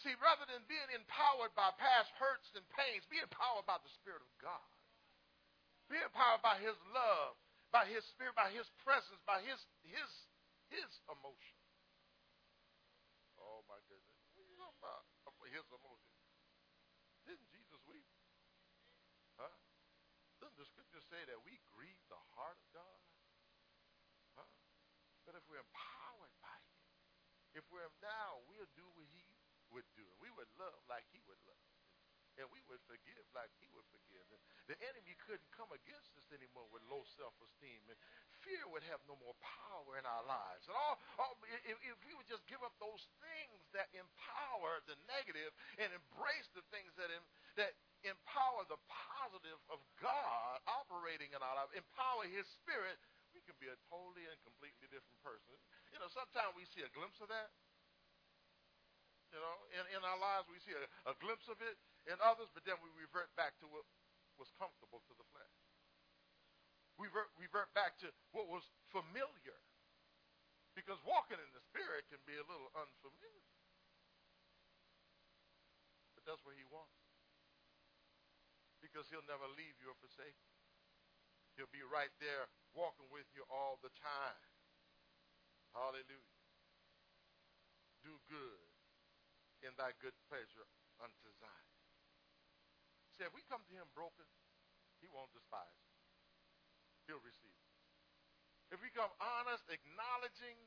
See, 0.00 0.16
rather 0.18 0.48
than 0.48 0.64
being 0.66 0.88
empowered 0.90 1.52
by 1.52 1.70
past 1.78 2.10
hurts 2.16 2.48
and 2.56 2.64
pains, 2.74 3.04
be 3.06 3.22
empowered 3.22 3.68
by 3.68 3.78
the 3.84 3.92
Spirit 4.02 4.24
of 4.24 4.32
God. 4.42 4.72
Be 5.86 6.00
empowered 6.00 6.42
by 6.42 6.58
His 6.58 6.74
love, 6.90 7.38
by 7.72 7.88
His 7.88 8.04
Spirit, 8.12 8.36
by 8.36 8.52
His 8.52 8.68
presence, 8.84 9.18
by 9.24 9.40
His 9.42 9.58
His 9.82 10.10
His 10.70 10.90
emotion. 11.08 11.58
Oh 13.40 13.64
my 13.66 13.80
goodness! 13.88 14.20
What 14.36 14.44
are 14.44 14.52
you 14.52 14.60
talking 14.60 14.78
about? 14.78 15.04
His 15.52 15.68
emotion. 15.68 16.16
Didn't 17.28 17.44
Jesus 17.52 17.76
weep? 17.84 18.08
Huh? 19.36 19.52
Doesn't 20.40 20.56
the 20.56 20.64
Scripture 20.64 21.04
say 21.12 21.20
that 21.28 21.44
we 21.44 21.60
grieve 21.76 22.00
the 22.08 22.16
heart 22.32 22.56
of 22.56 22.66
God? 22.72 23.00
Huh? 24.32 24.48
But 25.28 25.36
if 25.36 25.44
we're 25.44 25.60
empowered 25.60 26.32
by 26.40 26.56
Him, 26.72 26.88
if 27.52 27.64
we're 27.68 27.92
now, 28.00 28.40
we'll 28.48 28.70
do 28.72 28.86
what 28.96 29.04
He 29.12 29.28
would 29.72 29.88
do. 29.96 30.04
And 30.04 30.18
we 30.20 30.28
would 30.36 30.48
love 30.60 30.80
like 30.88 31.04
he 31.12 31.20
would 31.24 31.40
love. 31.48 31.71
And 32.40 32.48
we 32.48 32.64
would 32.68 32.80
forgive 32.88 33.24
like 33.36 33.52
he 33.60 33.68
would 33.76 33.84
forgive. 33.92 34.24
And 34.32 34.40
the 34.70 34.78
enemy 34.88 35.16
couldn't 35.28 35.50
come 35.52 35.68
against 35.72 36.12
us 36.16 36.28
anymore 36.32 36.68
with 36.72 36.84
low 36.88 37.04
self-esteem. 37.16 37.82
And 37.92 37.98
fear 38.42 38.64
would 38.72 38.82
have 38.90 39.02
no 39.06 39.14
more 39.22 39.36
power 39.40 40.00
in 40.00 40.04
our 40.06 40.24
lives. 40.26 40.66
And 40.66 40.74
all, 40.74 40.96
all 41.20 41.34
if, 41.66 41.76
if 41.84 41.98
we 42.06 42.12
would 42.16 42.26
just 42.26 42.44
give 42.50 42.60
up 42.64 42.74
those 42.82 43.04
things 43.22 43.60
that 43.76 43.92
empower 43.94 44.82
the 44.90 44.98
negative 45.08 45.52
and 45.78 45.92
embrace 45.92 46.48
the 46.56 46.64
things 46.74 46.90
that, 46.98 47.08
in, 47.12 47.22
that 47.60 47.76
empower 48.02 48.66
the 48.66 48.80
positive 48.88 49.60
of 49.70 49.78
God 50.02 50.58
operating 50.66 51.30
in 51.30 51.40
our 51.40 51.54
life, 51.54 51.70
empower 51.76 52.26
his 52.26 52.48
spirit, 52.62 52.98
we 53.32 53.40
can 53.44 53.56
be 53.62 53.70
a 53.70 53.78
totally 53.88 54.28
and 54.28 54.36
completely 54.44 54.90
different 54.92 55.20
person. 55.24 55.56
You 55.94 56.02
know, 56.02 56.10
sometimes 56.12 56.52
we 56.58 56.68
see 56.68 56.84
a 56.84 56.92
glimpse 56.92 57.22
of 57.22 57.32
that. 57.32 57.52
You 59.32 59.40
know, 59.40 59.56
in, 59.72 59.96
in 59.96 60.00
our 60.04 60.20
lives 60.20 60.44
we 60.52 60.60
see 60.60 60.76
a, 60.76 60.84
a 61.08 61.16
glimpse 61.16 61.48
of 61.48 61.56
it 61.64 61.80
in 62.06 62.18
others, 62.18 62.50
but 62.50 62.66
then 62.66 62.78
we 62.82 62.90
revert 62.98 63.30
back 63.38 63.54
to 63.62 63.66
what 63.70 63.86
was 64.40 64.50
comfortable 64.58 65.02
to 65.06 65.14
the 65.14 65.26
flesh. 65.30 65.56
We 66.98 67.06
revert, 67.08 67.30
revert 67.38 67.70
back 67.72 67.98
to 68.02 68.10
what 68.34 68.50
was 68.50 68.66
familiar. 68.90 69.58
Because 70.72 70.98
walking 71.04 71.36
in 71.36 71.50
the 71.52 71.60
Spirit 71.68 72.08
can 72.08 72.20
be 72.24 72.32
a 72.32 72.46
little 72.48 72.72
unfamiliar. 72.72 73.56
But 76.16 76.24
that's 76.24 76.40
where 76.48 76.56
He 76.56 76.64
wants. 76.72 76.96
Because 78.80 79.06
He'll 79.12 79.26
never 79.28 79.46
leave 79.52 79.76
you 79.78 79.92
or 79.92 79.98
forsake 80.00 80.36
you. 80.40 80.56
He'll 81.60 81.72
be 81.72 81.84
right 81.84 82.12
there 82.16 82.48
walking 82.72 83.06
with 83.12 83.28
you 83.36 83.44
all 83.52 83.76
the 83.84 83.92
time. 84.00 84.48
Hallelujah. 85.76 86.40
Do 88.00 88.16
good 88.26 88.68
in 89.62 89.76
thy 89.76 89.92
good 90.00 90.16
pleasure 90.26 90.66
unto 90.98 91.28
Zion. 91.36 91.71
See, 93.22 93.30
if 93.30 93.38
we 93.38 93.46
come 93.46 93.62
to 93.62 93.74
him 93.78 93.86
broken, 93.94 94.26
he 94.98 95.06
won't 95.06 95.30
despise 95.30 95.70
us. 95.70 95.94
He'll 97.06 97.22
receive 97.22 97.54
us. 97.54 97.78
If 98.74 98.82
we 98.82 98.90
come 98.90 99.14
honest, 99.22 99.62
acknowledging 99.70 100.58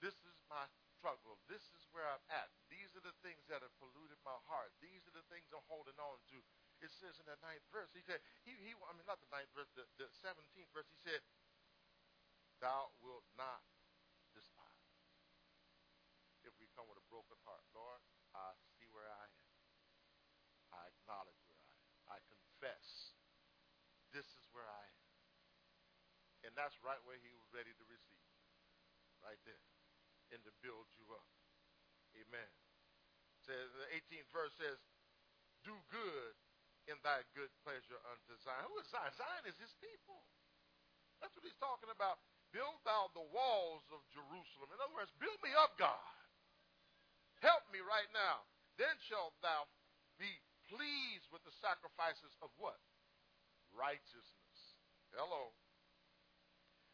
this 0.00 0.16
is 0.24 0.40
my 0.48 0.64
struggle, 0.96 1.36
this 1.44 1.68
is 1.76 1.84
where 1.92 2.08
I'm 2.08 2.24
at, 2.32 2.48
these 2.72 2.96
are 2.96 3.04
the 3.04 3.12
things 3.20 3.44
that 3.52 3.60
have 3.60 3.76
polluted 3.76 4.16
my 4.24 4.40
heart, 4.48 4.72
these 4.80 5.04
are 5.04 5.12
the 5.12 5.28
things 5.28 5.52
I'm 5.52 5.68
holding 5.68 6.00
on 6.00 6.16
to. 6.32 6.40
It 6.80 6.88
says 6.88 7.20
in 7.20 7.28
the 7.28 7.36
ninth 7.44 7.68
verse, 7.68 7.92
he 7.92 8.00
said, 8.00 8.24
he, 8.48 8.56
he 8.64 8.72
I 8.72 8.96
mean, 8.96 9.04
not 9.04 9.20
the 9.20 9.28
ninth 9.28 9.52
verse, 9.52 9.68
the, 9.76 9.84
the 10.00 10.08
17th 10.24 10.72
verse, 10.72 10.88
he 10.88 10.96
said, 11.04 11.20
Thou 12.64 12.96
wilt 13.04 13.28
not 13.36 13.60
despise. 14.32 14.88
If 16.48 16.56
we 16.56 16.64
come 16.72 16.88
with 16.88 16.96
a 16.96 17.04
broken 17.12 17.36
heart, 17.44 17.60
Lord, 17.76 18.00
I 18.32 18.56
see 18.80 18.88
where 18.88 19.12
I 19.12 19.28
am. 19.28 19.48
I 20.72 20.84
acknowledge 20.92 21.40
where 21.48 21.56
I 21.64 22.20
am. 22.20 22.38
I 22.44 22.47
confess 22.58 23.14
this 24.10 24.26
is 24.34 24.44
where 24.50 24.66
I 24.66 24.82
am. 24.82 25.06
And 26.50 26.52
that's 26.58 26.74
right 26.82 26.98
where 27.06 27.18
he 27.22 27.30
was 27.30 27.46
ready 27.54 27.70
to 27.70 27.84
receive. 27.86 28.26
Right 29.22 29.38
there. 29.46 29.62
And 30.34 30.42
to 30.42 30.52
build 30.58 30.90
you 30.98 31.06
up. 31.14 31.30
Amen. 32.18 32.50
Says 33.46 33.70
the 33.78 33.86
18th 33.94 34.30
verse 34.34 34.54
says, 34.58 34.78
Do 35.62 35.74
good 35.94 36.34
in 36.90 36.98
thy 37.06 37.22
good 37.38 37.52
pleasure 37.62 38.00
unto 38.10 38.34
Zion. 38.42 38.66
Who 38.66 38.82
is 38.82 38.90
Zion? 38.90 39.14
Zion 39.14 39.44
is 39.46 39.58
his 39.62 39.74
people. 39.78 40.26
That's 41.22 41.34
what 41.38 41.46
he's 41.46 41.58
talking 41.62 41.94
about. 41.94 42.18
Build 42.50 42.80
thou 42.82 43.12
the 43.14 43.28
walls 43.30 43.86
of 43.94 44.02
Jerusalem. 44.10 44.72
In 44.72 44.78
other 44.82 44.96
words, 44.96 45.12
build 45.20 45.38
me 45.44 45.52
up, 45.54 45.76
God. 45.76 46.10
Help 47.44 47.62
me 47.70 47.78
right 47.84 48.08
now. 48.10 48.42
Then 48.80 48.94
shalt 49.04 49.36
thou 49.44 49.68
be 50.16 50.32
pleased 50.68 51.26
with 51.32 51.42
the 51.48 51.54
sacrifices 51.58 52.36
of 52.44 52.52
what? 52.60 52.78
Righteousness. 53.72 54.58
Hello. 55.16 55.56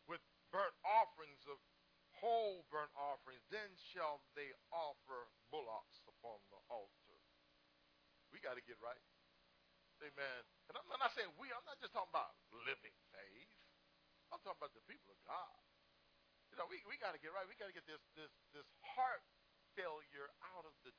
With 0.07 0.23
burnt 0.55 0.75
offerings 0.87 1.43
of 1.51 1.59
whole 2.23 2.63
burnt 2.71 2.95
offerings, 2.95 3.43
then 3.51 3.75
shall 3.91 4.23
they 4.39 4.55
offer 4.71 5.27
bullocks 5.51 5.99
upon 6.07 6.39
the 6.49 6.59
altar. 6.71 7.19
We 8.31 8.39
got 8.39 8.55
to 8.55 8.65
get 8.65 8.79
right. 8.79 9.03
Amen. 10.03 10.43
And 10.71 10.75
I'm 10.75 10.99
not 10.99 11.15
saying 11.15 11.31
we, 11.39 11.51
I'm 11.55 11.67
not 11.67 11.79
just 11.79 11.95
talking 11.95 12.11
about 12.11 12.35
living 12.67 12.95
faith. 13.15 13.55
I'm 14.35 14.43
talking 14.43 14.59
about 14.59 14.75
the 14.75 14.83
people 14.91 15.15
of 15.15 15.21
God. 15.23 15.63
You 16.51 16.59
know, 16.59 16.67
we, 16.67 16.83
we 16.87 16.99
got 16.99 17.15
to 17.15 17.21
get 17.23 17.31
right. 17.35 17.47
We 17.47 17.59
got 17.59 17.71
to 17.71 17.77
get 17.77 17.87
this, 17.87 18.03
this, 18.19 18.31
this 18.55 18.67
heart 18.83 19.23
failure 19.75 20.31
out 20.55 20.67
of 20.67 20.75
the 20.87 20.95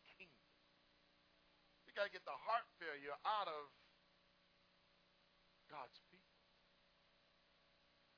We 1.95 2.03
got 2.03 2.11
to 2.11 2.19
get 2.19 2.27
the 2.27 2.43
heart 2.43 2.67
failure 2.75 3.15
out 3.23 3.47
of 3.47 3.71
God's 5.71 5.95
people. 6.11 6.43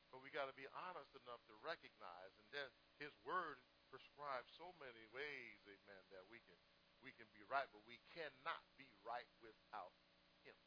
But 0.09 0.25
we 0.25 0.33
got 0.33 0.49
to 0.49 0.57
be 0.57 0.65
honest 0.89 1.13
enough 1.13 1.45
to 1.45 1.53
recognize, 1.61 2.33
and 2.41 2.49
then 2.49 2.73
His 2.97 3.13
Word 3.21 3.61
prescribes 3.93 4.49
so 4.57 4.73
many 4.81 5.05
ways, 5.13 5.61
Amen, 5.69 6.03
that 6.09 6.25
we 6.25 6.41
can 6.49 6.57
we 7.05 7.13
can 7.21 7.29
be 7.29 7.45
right, 7.45 7.69
but 7.69 7.85
we 7.85 8.01
cannot 8.17 8.65
be 8.81 8.89
right 9.05 9.29
without 9.45 9.93
Him. 10.41 10.57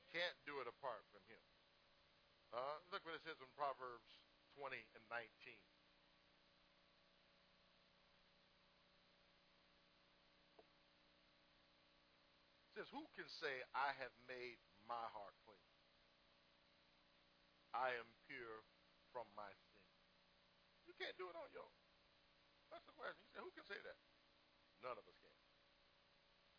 You 0.00 0.08
can't 0.16 0.40
do 0.48 0.64
it 0.64 0.68
apart 0.72 1.04
from 1.12 1.20
him. 1.28 1.44
Uh, 2.56 2.80
look 2.88 3.04
what 3.04 3.20
it 3.20 3.20
says 3.20 3.36
in 3.36 3.52
Proverbs 3.52 4.16
20 4.56 4.80
and 4.96 5.04
19. 5.12 5.28
Who 12.92 13.08
can 13.16 13.24
say, 13.40 13.64
I 13.72 13.96
have 13.96 14.12
made 14.28 14.60
my 14.84 15.00
heart 15.16 15.32
clean? 15.48 15.64
I 17.72 17.96
am 17.96 18.08
pure 18.28 18.60
from 19.16 19.24
my 19.32 19.48
sin. 19.72 19.84
You 20.84 20.92
can't 21.00 21.16
do 21.16 21.32
it 21.32 21.36
on 21.36 21.48
your 21.56 21.64
own. 21.64 21.80
That's 22.68 22.84
the 22.84 22.92
question. 22.92 23.24
He 23.24 23.32
said, 23.32 23.40
Who 23.40 23.52
can 23.56 23.64
say 23.64 23.80
that? 23.80 23.96
None 24.84 24.92
of 24.92 25.04
us 25.08 25.16
can. 25.24 25.32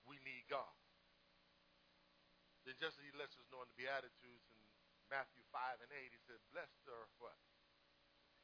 We 0.10 0.18
need 0.26 0.50
God. 0.50 0.74
Then 2.66 2.74
just 2.82 2.98
as 2.98 3.04
he 3.06 3.14
lets 3.14 3.38
us 3.38 3.46
know 3.54 3.62
in 3.62 3.70
the 3.70 3.78
Beatitudes 3.78 4.46
in 4.58 4.62
Matthew 5.14 5.46
5 5.54 5.86
and 5.86 5.92
8, 5.94 6.12
he 6.12 6.22
said, 6.26 6.42
Blessed 6.50 6.84
are 6.90 7.06
what? 7.22 7.38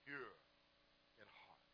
Pure 0.06 0.38
in 1.20 1.28
heart. 1.28 1.68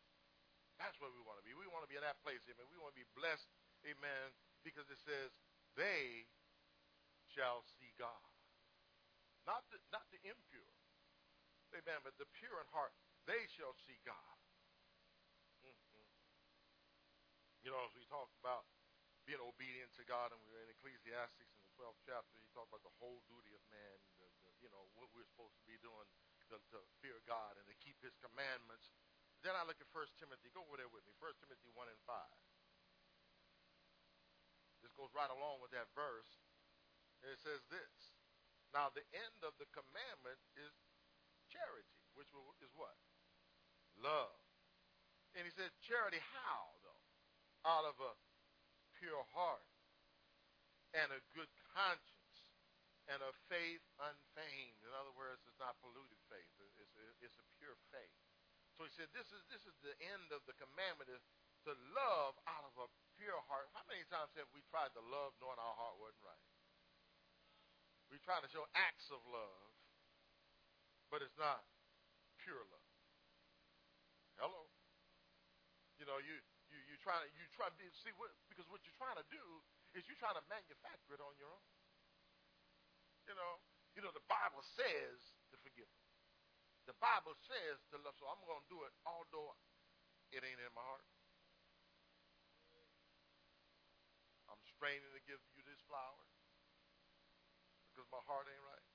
That's 0.80 0.96
where 0.96 1.12
we 1.12 1.20
want 1.22 1.38
to 1.38 1.44
be. 1.44 1.52
We 1.52 1.68
want 1.68 1.84
to 1.84 1.90
be 1.90 2.00
in 2.00 2.06
that 2.06 2.18
place, 2.24 2.40
amen. 2.48 2.64
We 2.72 2.80
want 2.80 2.96
to 2.96 3.00
be 3.00 3.06
blessed, 3.12 3.46
amen, 3.84 4.32
because 4.64 4.88
it 4.88 4.98
says, 5.04 5.30
they 5.80 6.28
shall 7.32 7.64
see 7.80 7.88
God. 7.96 8.28
Not 9.48 9.64
the, 9.72 9.80
not 9.88 10.04
the 10.12 10.20
impure, 10.28 10.76
amen, 11.72 12.04
but 12.04 12.12
the 12.20 12.28
pure 12.36 12.60
in 12.60 12.68
heart, 12.68 12.92
they 13.24 13.48
shall 13.48 13.72
see 13.88 13.96
God. 14.04 14.36
Mm-hmm. 15.64 16.04
You 17.64 17.72
know, 17.72 17.80
as 17.88 17.96
we 17.96 18.04
talked 18.12 18.36
about 18.36 18.68
being 19.24 19.40
obedient 19.40 19.88
to 19.96 20.04
God, 20.04 20.36
and 20.36 20.38
we 20.44 20.52
were 20.52 20.60
in 20.60 20.70
Ecclesiastes 20.76 21.48
12th 21.80 22.04
chapter, 22.04 22.36
he 22.36 22.44
talked 22.52 22.68
about 22.68 22.84
the 22.84 22.92
whole 23.00 23.24
duty 23.24 23.56
of 23.56 23.62
man, 23.72 23.96
the, 24.20 24.28
the, 24.44 24.52
you 24.60 24.68
know, 24.68 24.84
what 25.00 25.08
we're 25.16 25.26
supposed 25.32 25.56
to 25.56 25.64
be 25.64 25.80
doing 25.80 26.04
to, 26.52 26.60
to 26.76 26.78
fear 27.00 27.16
God 27.24 27.56
and 27.56 27.64
to 27.64 27.76
keep 27.80 27.96
his 28.04 28.12
commandments. 28.20 28.92
Then 29.40 29.56
I 29.56 29.64
look 29.64 29.80
at 29.80 29.88
1 29.88 30.20
Timothy. 30.20 30.52
Go 30.52 30.60
over 30.60 30.76
there 30.76 30.92
with 30.92 31.08
me. 31.08 31.16
1 31.16 31.32
Timothy 31.40 31.72
1 31.72 31.88
and 31.88 32.02
5. 32.04 32.49
Goes 34.98 35.12
right 35.16 35.30
along 35.30 35.60
with 35.64 35.72
that 35.72 35.88
verse. 35.92 36.28
And 37.22 37.32
it 37.32 37.40
says 37.40 37.60
this. 37.68 38.16
Now, 38.70 38.88
the 38.94 39.04
end 39.12 39.38
of 39.42 39.58
the 39.58 39.66
commandment 39.74 40.38
is 40.54 40.72
charity, 41.50 41.98
which 42.14 42.30
is 42.30 42.72
what? 42.78 42.94
Love. 43.98 44.38
And 45.34 45.42
he 45.46 45.52
said, 45.52 45.70
charity 45.82 46.22
how, 46.34 46.74
though? 46.82 47.04
Out 47.66 47.84
of 47.84 47.98
a 48.00 48.12
pure 48.98 49.24
heart 49.34 49.68
and 50.96 51.10
a 51.12 51.20
good 51.36 51.50
conscience 51.74 52.36
and 53.10 53.20
a 53.20 53.32
faith 53.50 53.82
unfeigned. 53.98 54.78
In 54.86 54.92
other 54.94 55.12
words, 55.18 55.42
it's 55.44 55.58
not 55.58 55.78
polluted 55.82 56.18
faith. 56.30 56.50
It's, 56.78 56.94
it's 57.20 57.38
a 57.38 57.46
pure 57.58 57.74
faith. 57.90 58.16
So 58.78 58.86
he 58.86 58.92
said, 58.94 59.10
this 59.12 59.28
is, 59.34 59.42
this 59.50 59.66
is 59.66 59.76
the 59.82 59.92
end 60.14 60.30
of 60.30 60.46
the 60.46 60.56
commandment 60.56 61.10
is 61.10 61.20
to 61.68 61.72
love 61.92 62.34
out 62.48 62.64
of 62.64 62.74
a 62.80 62.86
pure 63.18 63.40
heart. 63.48 63.68
How 63.76 63.84
many 63.90 64.04
times 64.08 64.32
have 64.36 64.48
we 64.56 64.64
tried 64.72 64.92
to 64.96 65.02
love 65.12 65.36
knowing 65.40 65.60
our 65.60 65.76
heart 65.76 65.96
wasn't 66.00 66.24
right? 66.24 66.44
We 68.08 68.18
try 68.22 68.42
to 68.42 68.48
show 68.50 68.66
acts 68.74 69.12
of 69.12 69.22
love, 69.30 69.70
but 71.12 71.22
it's 71.22 71.36
not 71.38 71.62
pure 72.42 72.64
love. 72.72 72.90
Hello. 74.40 74.66
You 76.00 76.08
know, 76.08 76.16
you 76.18 76.40
you 76.72 76.80
you 76.90 76.96
try 77.04 77.20
to 77.20 77.28
you 77.36 77.44
try 77.52 77.68
to 77.68 77.76
see 78.02 78.10
what 78.16 78.32
because 78.48 78.66
what 78.72 78.80
you're 78.88 78.96
trying 78.96 79.20
to 79.20 79.28
do 79.28 79.44
is 79.92 80.08
you're 80.08 80.18
trying 80.18 80.38
to 80.38 80.44
manufacture 80.48 81.14
it 81.14 81.22
on 81.22 81.36
your 81.36 81.52
own. 81.52 81.66
You 83.28 83.34
know, 83.36 83.52
you 83.94 84.00
know 84.00 84.10
the 84.10 84.24
Bible 84.26 84.64
says 84.64 85.36
to 85.52 85.56
forgive. 85.60 85.90
The 86.88 86.96
Bible 86.98 87.36
says 87.46 87.78
to 87.92 88.00
love, 88.02 88.16
so 88.18 88.26
I'm 88.26 88.40
going 88.48 88.64
to 88.64 88.70
do 88.72 88.82
it, 88.82 88.92
although 89.06 89.54
it 90.32 90.42
ain't 90.42 90.58
in 90.58 90.72
my 90.74 90.82
heart. 90.82 91.06
I'm 94.50 94.56
I'm 94.56 94.62
straining 94.80 95.12
to 95.12 95.20
give 95.28 95.36
you 95.52 95.62
this 95.68 95.76
flower 95.84 96.24
because 97.92 98.08
my 98.08 98.24
heart 98.24 98.48
ain't 98.48 98.64
right. 98.64 98.88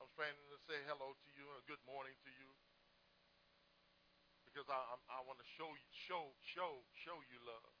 I'm 0.00 0.08
straining 0.16 0.40
to 0.48 0.56
say 0.64 0.80
hello 0.88 1.12
to 1.12 1.28
you 1.36 1.44
and 1.52 1.60
good 1.68 1.84
morning 1.84 2.16
to 2.24 2.32
you 2.32 2.48
because 4.48 4.64
I, 4.72 4.80
I, 4.80 5.20
I 5.20 5.28
want 5.28 5.36
to 5.36 5.48
show 5.60 5.68
you, 5.68 5.88
show, 5.92 6.32
show, 6.40 6.80
show 6.96 7.20
you 7.28 7.36
love. 7.44 7.76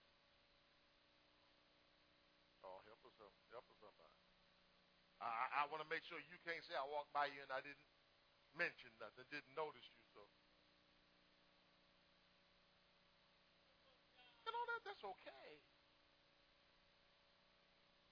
Oh, 2.60 2.84
help 2.84 3.00
us, 3.08 3.16
help 3.48 3.64
us 3.64 3.80
somebody. 3.80 4.20
I, 5.16 5.64
I 5.64 5.72
want 5.72 5.80
to 5.80 5.88
make 5.88 6.04
sure 6.04 6.20
you 6.20 6.36
can't 6.44 6.60
say 6.68 6.76
I 6.76 6.84
walked 6.84 7.16
by 7.16 7.32
you 7.32 7.40
and 7.40 7.48
I 7.48 7.64
didn't 7.64 7.88
mention 8.52 8.92
nothing, 9.00 9.24
didn't 9.32 9.56
notice 9.56 9.88
you. 9.88 10.04
So, 10.12 10.20
you 14.44 14.52
know 14.52 14.64
that 14.68 14.84
that's 14.84 15.00
okay. 15.16 15.64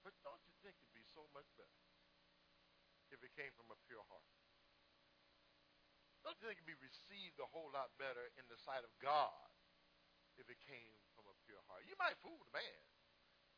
But 0.05 0.13
don't 0.21 0.45
you 0.45 0.53
think 0.61 0.77
it'd 0.77 0.93
be 0.93 1.01
so 1.09 1.25
much 1.33 1.49
better 1.57 1.81
if 3.09 3.25
it 3.25 3.33
came 3.33 3.49
from 3.57 3.73
a 3.73 3.77
pure 3.89 4.05
heart? 4.05 4.29
Don't 6.21 6.37
you 6.37 6.45
think 6.45 6.61
it'd 6.61 6.69
be 6.69 6.77
received 6.77 7.41
a 7.41 7.49
whole 7.49 7.73
lot 7.73 7.89
better 7.97 8.29
in 8.37 8.45
the 8.45 8.57
sight 8.61 8.85
of 8.85 8.93
God 9.01 9.49
if 10.37 10.45
it 10.45 10.61
came 10.61 11.01
from 11.17 11.25
a 11.25 11.35
pure 11.49 11.61
heart? 11.65 11.89
You 11.89 11.97
might 11.97 12.21
fool 12.21 12.37
the 12.37 12.53
man 12.53 12.81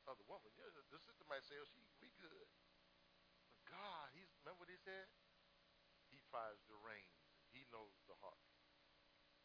or 0.08 0.16
the 0.16 0.24
woman. 0.32 0.48
You 0.56 0.64
know, 0.64 0.72
the 0.72 0.88
sister 0.88 1.12
might 1.28 1.43
say, 1.43 1.60
"Oh, 1.60 1.68
she 1.68 1.84
we 2.00 2.16
good." 2.16 2.48
But 3.52 3.60
God, 3.68 4.08
He's 4.16 4.32
remember 4.39 4.64
what 4.64 4.72
He 4.72 4.80
said? 4.80 5.12
He 6.12 6.24
tries 6.32 6.64
the 6.72 6.80
reins. 6.80 7.28
He 7.52 7.68
knows 7.76 8.00
the 8.08 8.16
heart. 8.24 8.39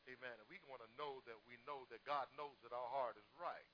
Amen. 0.07 0.39
And 0.39 0.47
we 0.47 0.59
want 0.67 0.83
to 0.83 0.91
know 0.99 1.23
that 1.27 1.39
we 1.47 1.59
know 1.67 1.87
that 1.91 2.07
God 2.07 2.31
knows 2.39 2.59
that 2.63 2.75
our 2.75 2.91
heart 2.91 3.19
is 3.19 3.27
right. 3.39 3.67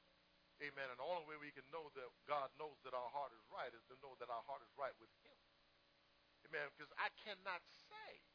Amen. 0.59 0.91
And 0.91 0.99
the 0.99 1.07
only 1.07 1.23
way 1.31 1.39
we 1.39 1.55
can 1.55 1.67
know 1.71 1.87
that 1.95 2.11
God 2.27 2.51
knows 2.59 2.79
that 2.83 2.93
our 2.93 3.11
heart 3.15 3.31
is 3.31 3.45
right 3.47 3.71
is 3.71 3.87
to 3.91 3.97
know 4.03 4.19
that 4.19 4.27
our 4.27 4.43
heart 4.51 4.63
is 4.67 4.73
right 4.75 4.95
with 4.99 5.11
Him. 5.23 5.39
Amen. 6.51 6.67
Because 6.75 6.91
I 6.99 7.15
cannot 7.23 7.63
say 7.87 8.27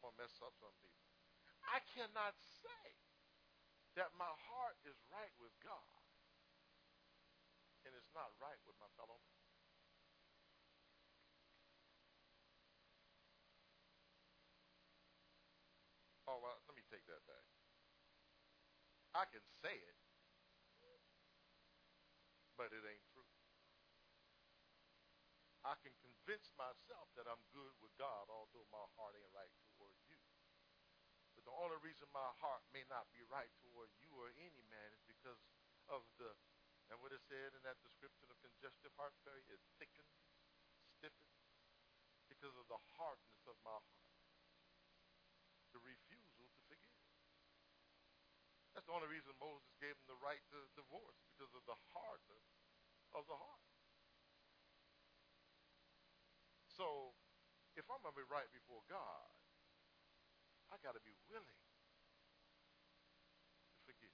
going 0.00 0.16
to 0.16 0.20
mess 0.24 0.32
up 0.40 0.56
some 0.56 0.72
people. 0.80 1.04
I 1.68 1.84
cannot 1.92 2.32
say 2.40 2.84
that 4.00 4.08
my 4.16 4.32
heart 4.48 4.80
is 4.88 4.96
right 5.12 5.32
with 5.36 5.52
God 5.60 6.00
and 7.84 7.92
it's 7.92 8.08
not 8.16 8.32
right 8.40 8.56
with 8.64 8.76
my 8.80 8.88
fellow 8.96 9.20
man. 9.20 9.44
Oh, 16.28 16.38
well, 16.40 16.56
let 16.70 16.74
me 16.78 16.84
take 16.88 17.04
that 17.10 17.20
back. 17.26 17.44
I 19.12 19.26
can 19.28 19.42
say 19.60 19.74
it, 19.74 19.99
but 22.60 22.76
it 22.76 22.84
ain't 22.84 23.08
true. 23.16 23.24
I 25.64 25.72
can 25.80 25.96
convince 26.04 26.52
myself 26.60 27.08
that 27.16 27.24
I'm 27.24 27.40
good 27.56 27.72
with 27.80 27.88
God, 27.96 28.28
although 28.28 28.68
my 28.68 28.84
heart 29.00 29.16
ain't 29.16 29.32
right 29.32 29.48
toward 29.64 29.96
you. 30.12 30.20
But 31.32 31.48
the 31.48 31.56
only 31.56 31.80
reason 31.80 32.04
my 32.12 32.28
heart 32.36 32.60
may 32.76 32.84
not 32.92 33.08
be 33.16 33.24
right 33.32 33.48
toward 33.64 33.88
you 34.04 34.12
or 34.12 34.28
any 34.36 34.60
man 34.68 34.92
is 34.92 35.00
because 35.08 35.40
of 35.88 36.04
the, 36.20 36.36
and 36.92 37.00
what 37.00 37.16
it 37.16 37.24
said 37.24 37.56
in 37.56 37.64
that 37.64 37.80
description 37.80 38.28
of 38.28 38.36
congestive 38.44 38.92
heart 39.00 39.16
failure, 39.24 39.56
it 39.56 39.64
thickens, 39.80 40.20
stiffens, 41.00 41.40
because 42.28 42.52
of 42.60 42.68
the 42.68 42.80
hardness 43.00 43.40
of 43.48 43.56
my 43.64 43.72
heart. 43.72 44.12
The 45.72 45.80
refusal 45.80 46.44
to 46.44 46.60
forgive. 46.68 47.08
That's 48.76 48.84
the 48.84 48.92
only 48.92 49.08
reason 49.08 49.32
Moses 49.40 49.72
gave 49.80 49.96
him 49.96 50.04
the 50.12 50.20
right 50.20 50.44
to 50.52 50.60
divorce, 50.76 51.29
because 51.40 51.56
of 51.56 51.64
the 51.64 51.80
hardness 51.96 52.52
of 53.16 53.24
the 53.24 53.32
heart. 53.32 53.64
So, 56.68 57.16
if 57.80 57.88
I'm 57.88 57.96
going 58.04 58.12
to 58.12 58.20
be 58.20 58.28
right 58.28 58.44
before 58.52 58.84
God, 58.92 59.32
I 60.68 60.76
got 60.84 60.92
to 60.92 61.00
be 61.00 61.16
willing 61.32 61.64
to 63.72 63.78
forgive. 63.88 64.12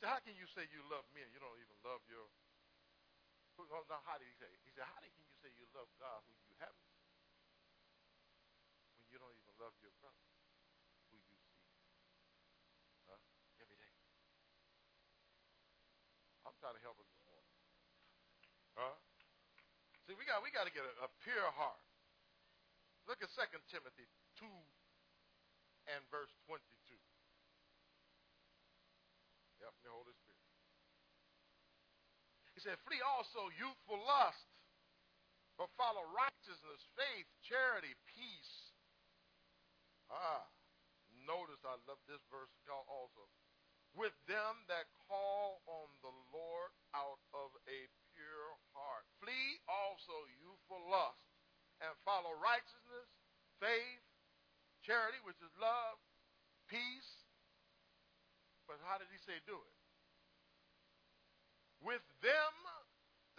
So 0.00 0.08
how 0.08 0.16
can 0.24 0.32
you 0.32 0.48
say 0.48 0.64
you 0.72 0.80
love 0.88 1.04
me 1.12 1.20
and 1.20 1.28
you 1.28 1.44
don't 1.44 1.60
even 1.60 1.76
love 1.84 2.00
your? 2.08 2.24
Now, 3.92 4.00
how 4.08 4.16
did 4.16 4.26
he 4.26 4.34
say? 4.40 4.48
He 4.64 4.72
said, 4.72 4.88
how 4.88 4.98
can 5.04 5.12
you 5.12 5.28
say 5.44 5.52
you 5.60 5.68
love 5.76 5.92
God 6.00 6.24
who 6.24 6.32
you 6.48 6.56
haven't 6.56 6.88
seen 6.88 7.12
when 8.96 9.06
you 9.12 9.20
don't 9.20 9.36
even 9.36 9.54
love 9.60 9.76
your 9.78 9.92
brother 10.00 10.24
who 11.12 11.20
you 11.20 11.36
see 11.38 11.38
huh? 13.12 13.20
every 13.60 13.76
day? 13.76 13.94
I'm 16.54 16.62
trying 16.62 16.78
to 16.78 16.86
help 16.86 17.02
us 17.02 17.10
this 17.10 17.26
morning. 17.26 17.50
Huh? 18.78 18.94
See, 20.06 20.14
we 20.14 20.22
got 20.22 20.38
we 20.38 20.54
got 20.54 20.70
to 20.70 20.74
get 20.74 20.86
a, 20.86 20.94
a 21.02 21.10
pure 21.26 21.50
heart. 21.58 21.82
Look 23.10 23.18
at 23.26 23.28
2 23.34 23.42
Timothy 23.74 24.06
2 24.38 24.46
and 25.90 26.00
verse 26.14 26.30
22. 26.46 26.62
Help 29.58 29.74
me, 29.82 29.90
Holy 29.90 30.14
Spirit. 30.22 30.46
He 32.54 32.62
said, 32.62 32.78
Flee 32.86 33.02
also 33.02 33.50
youthful 33.58 33.98
lust, 34.06 34.46
but 35.58 35.74
follow 35.74 36.06
righteousness, 36.14 36.86
faith, 36.94 37.26
charity, 37.42 37.98
peace. 38.14 38.54
Ah, 40.06 40.46
notice 41.26 41.58
I 41.66 41.74
love 41.90 41.98
this 42.06 42.22
verse 42.30 42.52
also. 42.70 43.26
With 43.94 44.14
them 44.26 44.66
that 44.66 44.90
call 45.06 45.62
on 45.70 45.88
the 46.02 46.10
Lord 46.34 46.70
out 46.98 47.22
of 47.30 47.54
a 47.70 47.80
pure 48.10 48.50
heart. 48.74 49.06
Flee 49.22 49.62
also 49.70 50.26
you 50.42 50.58
for 50.66 50.82
lust 50.90 51.30
and 51.78 51.94
follow 52.02 52.34
righteousness, 52.42 53.06
faith, 53.62 54.02
charity, 54.82 55.22
which 55.22 55.38
is 55.38 55.54
love, 55.62 56.02
peace. 56.66 57.22
But 58.66 58.82
how 58.82 58.98
did 58.98 59.06
he 59.14 59.20
say 59.22 59.38
do 59.46 59.54
it? 59.54 59.76
With 61.78 62.02
them 62.18 62.54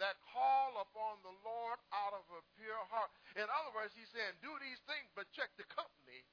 that 0.00 0.20
call 0.32 0.76
upon 0.80 1.20
the 1.24 1.36
Lord 1.44 1.80
out 1.92 2.12
of 2.16 2.24
a 2.32 2.40
pure 2.56 2.84
heart. 2.92 3.08
In 3.36 3.44
other 3.44 3.72
words, 3.72 3.96
he's 3.96 4.12
saying, 4.12 4.36
do 4.44 4.52
these 4.60 4.80
things, 4.84 5.08
but 5.16 5.28
check 5.32 5.52
the 5.56 5.68
company 5.72 6.24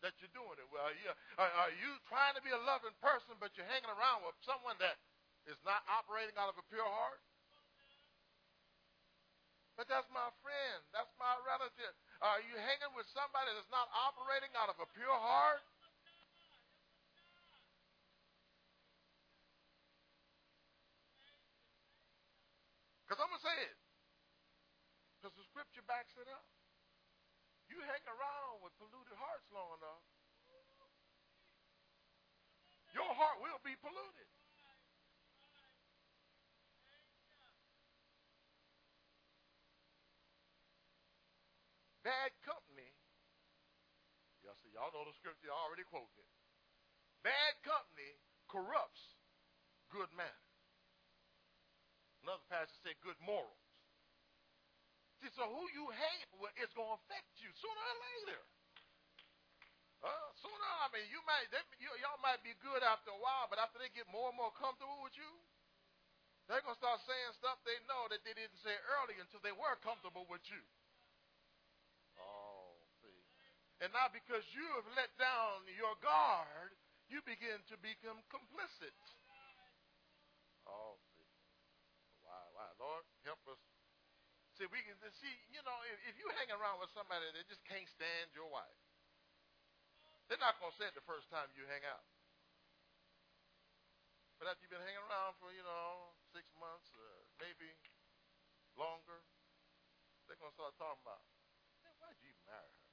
that 0.00 0.16
you're 0.20 0.32
doing 0.32 0.56
it. 0.56 0.68
Well, 0.72 0.88
you, 0.96 1.12
are, 1.36 1.52
are 1.64 1.72
you 1.76 1.90
trying 2.08 2.32
to 2.36 2.42
be 2.42 2.52
a 2.52 2.60
loving 2.64 2.96
person, 3.04 3.36
but 3.36 3.52
you're 3.56 3.68
hanging 3.68 3.92
around 3.92 4.24
with 4.24 4.36
someone 4.44 4.76
that 4.80 4.96
is 5.48 5.60
not 5.64 5.84
operating 5.88 6.36
out 6.40 6.48
of 6.48 6.56
a 6.56 6.64
pure 6.72 6.84
heart? 6.84 7.20
But 9.76 9.88
that's 9.88 10.08
my 10.12 10.28
friend. 10.44 10.80
That's 10.92 11.08
my 11.16 11.32
relative. 11.48 11.94
Are 12.20 12.40
you 12.44 12.52
hanging 12.52 12.92
with 12.92 13.08
somebody 13.16 13.48
that's 13.56 13.72
not 13.72 13.88
operating 13.96 14.52
out 14.52 14.68
of 14.68 14.76
a 14.76 14.88
pure 14.92 15.08
heart? 15.08 15.64
Because 23.08 23.24
I'm 23.24 23.32
going 23.32 23.40
to 23.40 23.48
say 23.48 23.58
it. 23.72 23.78
Because 25.16 25.32
the 25.36 25.48
scripture 25.48 25.84
backs 25.88 26.12
it 26.20 26.28
up. 26.28 26.49
You 27.80 27.88
hang 27.88 28.04
around 28.12 28.60
with 28.60 28.76
polluted 28.76 29.16
hearts 29.16 29.48
long 29.56 29.72
enough, 29.80 30.04
your 32.92 33.08
heart 33.16 33.40
will 33.40 33.56
be 33.64 33.72
polluted. 33.80 34.28
Bad 42.04 42.36
company. 42.44 42.92
Y'all 44.44 44.60
see, 44.60 44.68
y'all 44.76 44.92
know 44.92 45.08
the 45.08 45.16
scripture, 45.16 45.48
I 45.48 45.56
already 45.64 45.88
quoted 45.88 46.20
it. 46.20 46.28
Bad 47.24 47.64
company 47.64 48.12
corrupts 48.52 49.16
good 49.88 50.12
manners. 50.12 50.52
Another 52.28 52.44
passage 52.52 52.76
said 52.84 53.00
good 53.00 53.16
morals. 53.24 53.59
So 55.28 55.44
who 55.44 55.68
you 55.76 55.84
with 56.40 56.56
is 56.56 56.72
going 56.72 56.88
to 56.88 56.96
affect 57.04 57.28
you 57.44 57.52
sooner 57.60 57.84
or 57.84 57.98
later. 58.00 58.40
Uh, 60.00 60.28
sooner, 60.40 60.70
I 60.80 60.88
mean, 60.96 61.04
you 61.12 61.20
might, 61.28 61.44
they, 61.52 61.60
you, 61.76 61.92
y'all 62.00 62.16
might 62.24 62.40
be 62.40 62.56
good 62.64 62.80
after 62.80 63.12
a 63.12 63.20
while, 63.20 63.44
but 63.52 63.60
after 63.60 63.76
they 63.76 63.92
get 63.92 64.08
more 64.08 64.32
and 64.32 64.38
more 64.40 64.48
comfortable 64.56 64.96
with 65.04 65.12
you, 65.12 65.28
they're 66.48 66.64
going 66.64 66.72
to 66.72 66.80
start 66.80 67.04
saying 67.04 67.36
stuff 67.36 67.60
they 67.68 67.76
know 67.84 68.08
that 68.08 68.24
they 68.24 68.32
didn't 68.32 68.56
say 68.64 68.72
earlier 68.96 69.20
until 69.20 69.44
they 69.44 69.52
were 69.52 69.76
comfortable 69.84 70.24
with 70.32 70.40
you. 70.48 70.64
Oh, 72.16 72.80
see, 73.04 73.20
And 73.84 73.92
now 73.92 74.08
because 74.08 74.42
you 74.56 74.64
have 74.80 74.88
let 74.96 75.12
down 75.20 75.68
your 75.76 75.92
guard, 76.00 76.72
you 77.12 77.20
begin 77.28 77.60
to 77.68 77.76
become 77.84 78.24
complicit. 78.32 78.96
Oh, 80.64 80.96
see. 81.12 81.28
Wow, 82.24 82.46
wow. 82.56 82.72
Lord, 82.80 83.04
help 83.28 83.44
us. 83.52 83.60
See, 84.60 84.68
we 84.68 84.84
can 84.84 84.92
see, 85.16 85.32
you 85.56 85.64
know, 85.64 85.72
if, 85.88 86.12
if 86.12 86.20
you 86.20 86.28
hang 86.36 86.52
around 86.52 86.84
with 86.84 86.92
somebody 86.92 87.24
that 87.32 87.48
just 87.48 87.64
can't 87.64 87.88
stand 87.96 88.28
your 88.36 88.44
wife, 88.44 88.76
they're 90.28 90.36
not 90.36 90.60
going 90.60 90.68
to 90.68 90.76
say 90.76 90.84
it 90.84 90.92
the 90.92 91.08
first 91.08 91.32
time 91.32 91.48
you 91.56 91.64
hang 91.64 91.80
out. 91.88 92.04
But 94.36 94.52
after 94.52 94.60
you've 94.60 94.76
been 94.76 94.84
hanging 94.84 95.00
around 95.00 95.40
for, 95.40 95.48
you 95.48 95.64
know, 95.64 96.12
six 96.36 96.44
months, 96.60 96.92
uh, 96.92 97.24
maybe 97.40 97.72
longer, 98.76 99.24
they're 100.28 100.36
going 100.36 100.52
to 100.52 100.58
start 100.60 100.76
talking 100.76 101.08
about, 101.08 101.24
why'd 101.96 102.20
you 102.20 102.36
marry 102.44 102.68
her? 102.68 102.84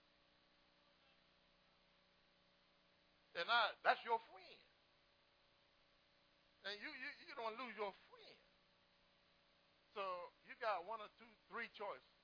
And 3.43 3.51
I, 3.51 3.75
that's 3.83 3.99
your 4.07 4.23
friend. 4.31 4.59
And 6.63 6.79
you, 6.79 6.95
you, 6.95 7.09
you 7.27 7.35
don't 7.35 7.59
lose 7.59 7.75
your 7.75 7.91
friend. 8.07 8.39
So 9.91 10.31
got 10.61 10.85
one 10.85 11.01
or 11.01 11.09
two, 11.17 11.29
three 11.49 11.69
choices. 11.73 12.17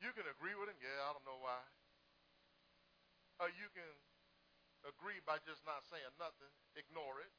You 0.00 0.12
can 0.16 0.24
agree 0.32 0.56
with 0.56 0.72
him, 0.72 0.78
yeah, 0.80 1.08
I 1.08 1.12
don't 1.12 1.24
know 1.28 1.40
why. 1.44 1.60
Or 3.40 3.52
you 3.52 3.68
can 3.76 3.88
agree 4.88 5.20
by 5.28 5.36
just 5.44 5.60
not 5.68 5.84
saying 5.88 6.08
nothing, 6.16 6.52
ignore 6.76 7.20
it, 7.20 7.32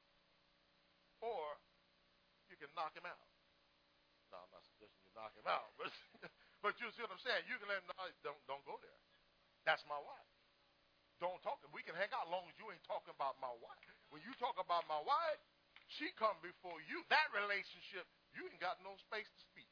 or 1.22 1.58
you 2.49 2.58
can 2.58 2.70
knock 2.78 2.93
him 2.93 3.06
out. 3.06 3.26
No, 4.30 4.38
I'm 4.45 4.54
not 4.54 4.66
suggesting 4.66 5.02
you 5.06 5.14
knock 5.18 5.34
him 5.34 5.45
out, 5.49 5.74
but 5.78 5.89
but 6.64 6.74
you 6.78 6.89
see 6.93 7.02
what 7.02 7.14
I'm 7.14 7.22
saying. 7.22 7.45
You 7.49 7.58
can 7.58 7.70
let 7.70 7.82
him 7.82 7.89
know, 7.89 8.06
don't 8.22 8.41
don't 8.45 8.66
go 8.66 8.78
there. 8.82 9.02
That's 9.66 9.86
my 9.89 9.97
wife. 9.97 10.30
Don't 11.22 11.38
talk. 11.45 11.62
to 11.62 11.70
him. 11.70 11.74
We 11.74 11.86
can 11.86 11.93
hang 11.93 12.10
out 12.18 12.26
as 12.30 12.34
long 12.34 12.49
as 12.49 12.58
you 12.58 12.66
ain't 12.74 12.82
talking 12.86 13.14
about 13.14 13.38
my 13.38 13.54
wife. 13.62 13.93
When 14.10 14.26
you 14.26 14.34
talk 14.41 14.58
about 14.58 14.89
my 14.89 14.97
wife, 15.06 15.41
she 16.02 16.10
come 16.18 16.34
before 16.41 16.82
you. 16.89 17.06
That 17.14 17.30
relationship, 17.30 18.10
you 18.34 18.49
ain't 18.49 18.58
got 18.58 18.82
no 18.82 18.97
space 19.06 19.30
to 19.30 19.41
speak. 19.54 19.70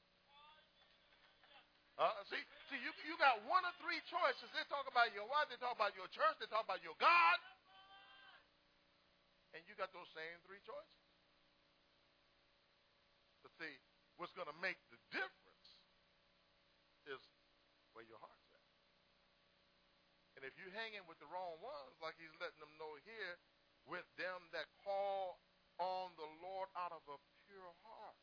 Uh, 1.98 2.14
see, 2.30 2.40
see, 2.70 2.80
you 2.80 2.94
you 3.04 3.18
got 3.18 3.42
one 3.50 3.66
or 3.66 3.74
three 3.82 3.98
choices. 4.06 4.46
They 4.54 4.64
talk 4.70 4.86
about 4.86 5.10
your 5.12 5.26
wife, 5.26 5.50
they 5.50 5.58
talk 5.58 5.74
about 5.74 5.98
your 5.98 6.08
church, 6.14 6.38
they 6.38 6.48
talk 6.48 6.64
about 6.64 6.86
your 6.86 6.96
God, 7.02 7.40
and 9.58 9.66
you 9.66 9.74
got 9.74 9.90
those 9.92 10.08
same 10.14 10.38
three 10.46 10.62
choices. 10.64 11.02
But 13.44 13.52
see, 13.58 13.74
what's 14.16 14.32
going 14.38 14.48
to 14.48 14.60
make 14.64 14.80
the 14.94 15.02
difference 15.12 15.68
is 17.10 17.20
where 17.92 18.06
your 18.08 18.22
heart's 18.22 18.48
at. 18.56 18.64
And 20.40 20.42
if 20.48 20.56
you're 20.56 20.72
hanging 20.72 21.04
with 21.04 21.20
the 21.20 21.28
wrong 21.28 21.60
ones, 21.60 22.00
like 22.00 22.16
he's 22.16 22.32
letting 22.40 22.64
them 22.64 22.72
know 22.80 22.96
here, 23.04 23.36
with 23.84 24.08
them 24.16 24.40
that 24.56 24.72
call 24.88 25.42
on 25.80 26.12
the 26.20 26.28
Lord 26.44 26.68
out 26.76 26.92
of 26.92 27.04
a 27.08 27.18
pure 27.48 27.74
heart. 27.88 28.20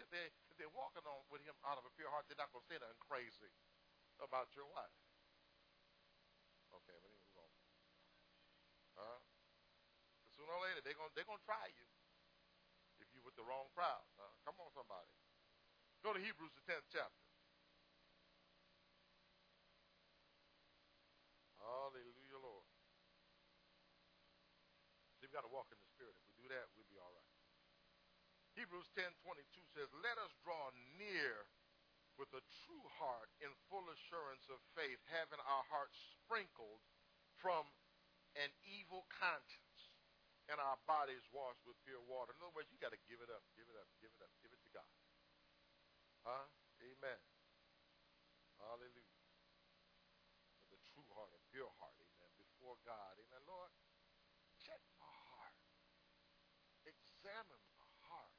If, 0.00 0.08
they, 0.08 0.32
if 0.48 0.56
they're 0.56 0.72
walking 0.72 1.04
on 1.04 1.28
with 1.28 1.44
him 1.44 1.54
out 1.68 1.76
of 1.76 1.84
a 1.84 1.92
pure 1.92 2.08
heart, 2.08 2.24
they're 2.26 2.40
not 2.40 2.50
going 2.56 2.64
to 2.64 2.70
say 2.72 2.80
nothing 2.80 3.04
crazy 3.04 3.52
about 4.16 4.48
your 4.56 4.64
wife. 4.72 4.96
Okay, 6.72 6.96
but 6.96 7.12
anyway, 7.12 7.28
move 7.36 7.44
on. 7.44 7.52
Huh? 8.96 9.18
Sooner 10.36 10.52
or 10.56 10.62
later, 10.64 10.80
they're 10.80 10.96
going 10.96 11.12
they're 11.12 11.28
gonna 11.28 11.42
try 11.44 11.68
you 11.76 11.84
if 13.02 13.12
you're 13.12 13.24
with 13.26 13.36
the 13.36 13.44
wrong 13.44 13.68
crowd. 13.76 14.06
Uh, 14.16 14.32
come 14.46 14.56
on, 14.56 14.72
somebody. 14.72 15.12
Go 16.00 16.16
to 16.16 16.20
Hebrews, 16.20 16.54
the 16.56 16.64
10th 16.64 16.88
chapter. 16.88 17.24
Hallelujah, 21.60 22.40
Lord. 22.40 22.64
We've 25.20 25.30
got 25.30 25.44
to 25.44 25.52
walk 25.52 25.68
in 25.70 25.78
the 25.78 25.86
Spirit. 25.92 26.16
If 26.16 26.24
we 26.26 26.34
do 26.40 26.48
that, 26.50 26.72
we'll 26.74 26.88
be 26.88 26.96
all 26.98 27.12
right. 27.12 27.30
Hebrews 28.60 28.92
10:22 28.92 29.64
says, 29.72 29.88
Let 30.04 30.20
us 30.20 30.32
draw 30.44 30.68
near 31.00 31.48
with 32.20 32.28
a 32.36 32.44
true 32.68 32.86
heart 33.00 33.32
in 33.40 33.48
full 33.72 33.88
assurance 33.88 34.44
of 34.52 34.60
faith, 34.76 35.00
having 35.08 35.40
our 35.48 35.64
hearts 35.72 35.96
sprinkled 36.20 36.84
from 37.40 37.64
an 38.38 38.50
evil 38.62 39.08
conscience 39.10 39.90
and 40.50 40.58
our 40.58 40.78
bodies 40.86 41.22
washed 41.30 41.62
with 41.66 41.78
pure 41.86 42.02
water. 42.06 42.34
In 42.34 42.42
other 42.42 42.54
words, 42.54 42.70
you 42.70 42.78
got 42.82 42.94
to 42.94 43.02
give 43.06 43.22
it 43.22 43.30
up, 43.30 43.42
give 43.54 43.66
it 43.66 43.78
up, 43.78 43.88
give 44.02 44.10
it 44.10 44.22
up, 44.22 44.30
give 44.42 44.50
it 44.50 44.60
to 44.66 44.70
God. 44.74 44.92
Huh? 46.26 46.46
Amen. 46.82 47.20
Hallelujah. 48.58 49.24
With 50.68 50.78
a 50.78 50.82
true 50.90 51.06
heart, 51.14 51.32
a 51.32 51.40
pure 51.48 51.70
heart, 51.80 51.96
amen, 51.96 52.30
before 52.36 52.76
God. 52.84 53.14
Amen. 53.18 53.42
Lord, 53.46 53.72
check 54.60 54.82
my 54.98 55.14
heart. 55.32 55.56
Examine 56.84 57.64
my 57.78 57.90
heart. 58.10 58.36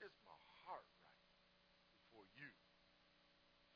Is 0.00 0.14
my 0.24 0.38
heart 0.62 0.86
right 0.92 1.88
before 1.96 2.28
you? 2.36 2.50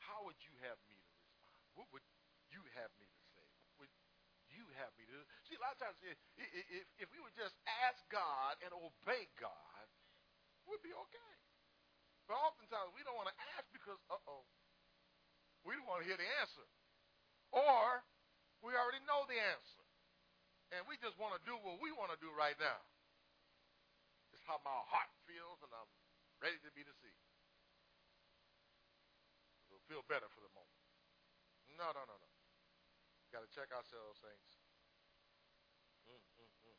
How 0.01 0.23
would 0.29 0.39
you 0.45 0.55
have 0.65 0.79
me 0.87 0.97
to 0.97 1.13
respond? 1.17 1.61
What 1.75 1.89
would 1.93 2.05
you 2.53 2.63
have 2.77 2.93
me 3.01 3.09
to 3.09 3.21
you 4.61 4.69
have 4.77 4.93
me 5.01 5.09
to 5.09 5.15
do. 5.17 5.23
See, 5.49 5.50
a 5.61 5.69
lot 5.69 5.77
of 5.77 5.81
times, 5.85 6.01
if, 6.09 6.17
if, 6.97 7.09
we 7.13 7.21
would 7.21 7.37
just 7.37 7.53
ask 7.85 8.01
God 8.09 8.57
and 8.65 8.73
obey 8.73 9.29
God, 9.37 9.85
we'd 10.65 10.81
be 10.81 10.97
okay. 10.97 11.35
But 12.25 12.41
oftentimes, 12.41 12.97
we 12.97 13.05
don't 13.05 13.13
want 13.13 13.29
to 13.29 13.37
ask 13.61 13.69
because, 13.69 14.01
uh-oh, 14.09 14.49
we 15.69 15.77
don't 15.77 15.85
want 15.85 16.01
to 16.01 16.09
hear 16.09 16.17
the 16.17 16.25
answer. 16.41 16.65
Or 17.53 18.01
we 18.65 18.73
already 18.73 19.05
know 19.05 19.29
the 19.29 19.37
answer. 19.37 19.85
And 20.73 20.81
we 20.89 20.97
just 20.97 21.21
want 21.21 21.37
to 21.37 21.43
do 21.45 21.53
what 21.61 21.77
we 21.85 21.93
want 21.93 22.09
to 22.09 22.21
do 22.25 22.33
right 22.33 22.57
now. 22.57 22.81
It's 24.33 24.41
how 24.49 24.65
my 24.65 24.81
heart 24.89 25.13
feels, 25.29 25.61
and 25.61 25.69
I'm 25.77 25.91
ready 26.41 26.57
to 26.65 26.71
be 26.73 26.89
deceived. 26.89 27.27
It'll 29.69 29.85
feel 29.93 30.07
better 30.09 30.31
for 30.33 30.41
the 30.41 30.53
moment. 30.57 30.81
No, 31.77 31.93
no, 31.93 32.01
no, 32.09 32.17
no. 32.17 32.31
Got 33.35 33.45
to 33.45 33.51
check 33.53 33.69
ourselves, 33.75 34.23
saints. 34.25 34.57
Mm, 36.11 36.19
mm, 36.19 36.51
mm. 36.67 36.79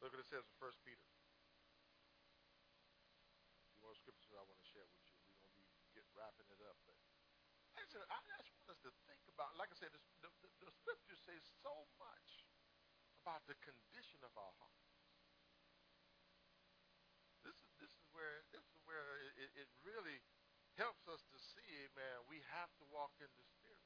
Look 0.00 0.16
what 0.16 0.24
it 0.24 0.32
says 0.32 0.48
in 0.48 0.56
First 0.56 0.80
Peter. 0.80 1.04
Few 3.68 3.76
more 3.84 3.92
scriptures 3.92 4.32
I 4.32 4.40
want 4.48 4.56
to 4.56 4.68
share 4.72 4.88
with 4.88 5.04
you. 5.04 5.12
We're 5.28 5.36
going 5.44 5.52
to 5.52 5.60
be 5.60 5.68
get 5.92 6.08
wrapping 6.16 6.48
it 6.48 6.60
up, 6.64 6.80
but 6.88 6.96
I 7.76 7.84
just, 7.84 8.08
I 8.08 8.20
just 8.24 8.48
want 8.56 8.72
us 8.72 8.80
to 8.88 8.92
think 9.04 9.20
about. 9.28 9.60
Like 9.60 9.68
I 9.68 9.76
said, 9.76 9.92
the, 9.92 10.00
the, 10.24 10.32
the 10.64 10.72
scriptures 10.72 11.20
say 11.20 11.36
so 11.60 11.84
much 12.00 12.48
about 13.20 13.44
the 13.44 13.60
condition 13.60 14.24
of 14.24 14.32
our 14.40 14.54
hearts. 14.56 14.88
This 17.44 17.60
is 17.60 17.68
this 17.76 17.92
is 17.92 18.08
where 18.16 18.40
this 18.56 18.64
is 18.64 18.80
where 18.88 19.20
it, 19.36 19.52
it 19.52 19.68
really 19.84 20.24
helps 20.80 21.04
us 21.12 21.20
to 21.28 21.36
see, 21.36 21.92
man, 21.92 22.24
we 22.24 22.40
have 22.56 22.72
to 22.80 22.88
walk 22.88 23.12
in 23.20 23.28
the 23.36 23.44
Spirit. 23.44 23.84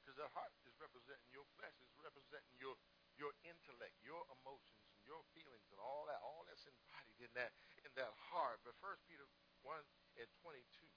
Because 0.00 0.16
that 0.16 0.32
heart 0.32 0.56
is 0.64 0.72
representing 0.80 1.28
your 1.36 1.44
flesh, 1.60 1.76
is 1.84 1.92
representing 2.00 2.56
your 2.56 2.80
your 3.20 3.36
intellect, 3.44 3.94
your 4.02 4.24
emotions, 4.40 4.81
your 5.12 5.20
feelings, 5.36 5.68
and 5.68 5.76
all 5.76 6.08
that. 6.08 6.16
All 6.24 6.48
that's 6.48 6.64
embodied 6.64 7.20
in 7.20 7.32
that 7.36 7.52
in 7.84 7.92
that 8.00 8.16
heart. 8.32 8.64
But 8.64 8.72
First 8.80 9.04
Peter 9.04 9.28
one 9.60 9.84
and 10.16 10.28
twenty 10.40 10.64
two. 10.72 10.88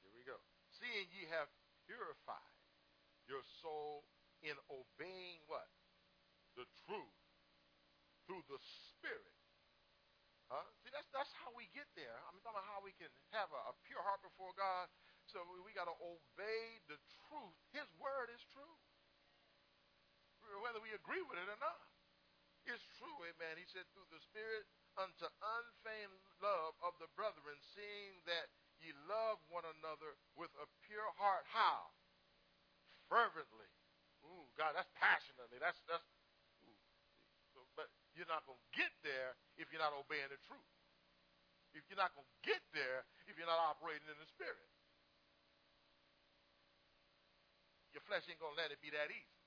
Here 0.00 0.16
we 0.16 0.24
go. 0.24 0.40
Seeing 0.72 1.12
ye 1.12 1.28
have 1.28 1.52
purified 1.84 2.56
your 3.28 3.44
soul 3.60 4.08
in 4.40 4.56
obeying 4.72 5.44
what? 5.44 5.68
The 6.56 6.64
truth 6.88 7.20
through 8.24 8.40
the 8.48 8.56
Spirit. 8.64 9.36
Huh? 10.48 10.64
See, 10.80 10.94
that's 10.94 11.10
that's 11.12 11.34
how 11.42 11.52
we 11.52 11.68
get 11.74 11.90
there. 11.98 12.16
I'm 12.24 12.38
talking 12.40 12.56
about 12.56 12.70
how 12.70 12.80
we 12.80 12.94
can 12.96 13.10
have 13.34 13.50
a, 13.52 13.60
a 13.68 13.74
pure 13.84 14.00
heart 14.00 14.22
before 14.22 14.54
God. 14.56 14.88
So 15.26 15.42
we, 15.50 15.74
got 15.74 15.90
to 15.90 15.98
obey 15.98 16.80
the 16.88 16.96
truth. 17.28 17.58
His 17.74 17.84
word 17.98 18.30
is 18.32 18.40
true, 18.54 18.76
whether 20.62 20.80
we 20.80 20.94
agree 20.94 21.20
with 21.26 21.36
it 21.36 21.50
or 21.50 21.60
not. 21.60 21.82
It's 22.66 22.82
true, 22.98 23.18
amen. 23.30 23.58
He 23.58 23.66
said, 23.70 23.86
through 23.94 24.10
the 24.10 24.22
Spirit 24.22 24.66
unto 24.98 25.26
unfeigned 25.26 26.18
love 26.42 26.74
of 26.82 26.98
the 26.98 27.10
brethren, 27.14 27.58
seeing 27.74 28.18
that 28.26 28.50
ye 28.82 28.90
love 29.06 29.38
one 29.50 29.66
another 29.78 30.18
with 30.34 30.50
a 30.58 30.66
pure 30.86 31.10
heart. 31.18 31.46
How? 31.46 31.94
Fervently. 33.06 33.70
Ooh, 34.26 34.50
God, 34.58 34.74
that's 34.74 34.90
passionately. 34.98 35.62
That's 35.62 35.78
that's 35.86 36.02
but 37.78 37.92
you're 38.16 38.26
not 38.26 38.42
to 38.48 38.56
get 38.72 38.90
there 39.04 39.36
if 39.60 39.68
you're 39.70 39.84
not 39.84 39.92
obeying 39.92 40.32
the 40.32 40.40
truth. 40.48 40.72
If 41.76 41.84
you're 41.86 42.00
not 42.00 42.16
to 42.16 42.24
get 42.42 42.64
there 42.72 43.04
if 43.26 43.34
you're 43.34 43.50
not 43.50 43.58
operating 43.58 44.06
in 44.08 44.18
the 44.18 44.28
Spirit. 44.30 44.70
Your 47.96 48.04
flesh 48.04 48.28
ain't 48.28 48.36
going 48.36 48.52
to 48.52 48.60
let 48.60 48.68
it 48.68 48.76
be 48.84 48.92
that 48.92 49.08
easy. 49.08 49.40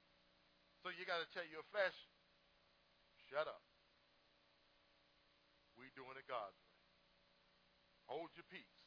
So 0.81 0.89
you 0.89 1.05
got 1.05 1.21
to 1.21 1.29
tell 1.29 1.45
your 1.45 1.61
flesh, 1.69 1.93
shut 3.29 3.45
up. 3.45 3.61
We 5.77 5.93
doing 5.93 6.17
it 6.17 6.25
God's 6.25 6.57
way. 6.57 6.73
Hold 8.09 8.33
your 8.33 8.49
peace. 8.49 8.81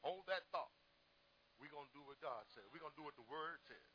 Hold 0.00 0.24
that 0.32 0.48
thought. 0.56 0.72
We're 1.60 1.68
going 1.68 1.84
to 1.84 1.92
do 1.92 2.00
what 2.00 2.16
God 2.24 2.48
says. 2.56 2.64
We're 2.72 2.80
going 2.80 2.96
to 2.96 3.00
do 3.04 3.04
what 3.04 3.12
the 3.20 3.28
Word 3.28 3.60
says. 3.68 3.92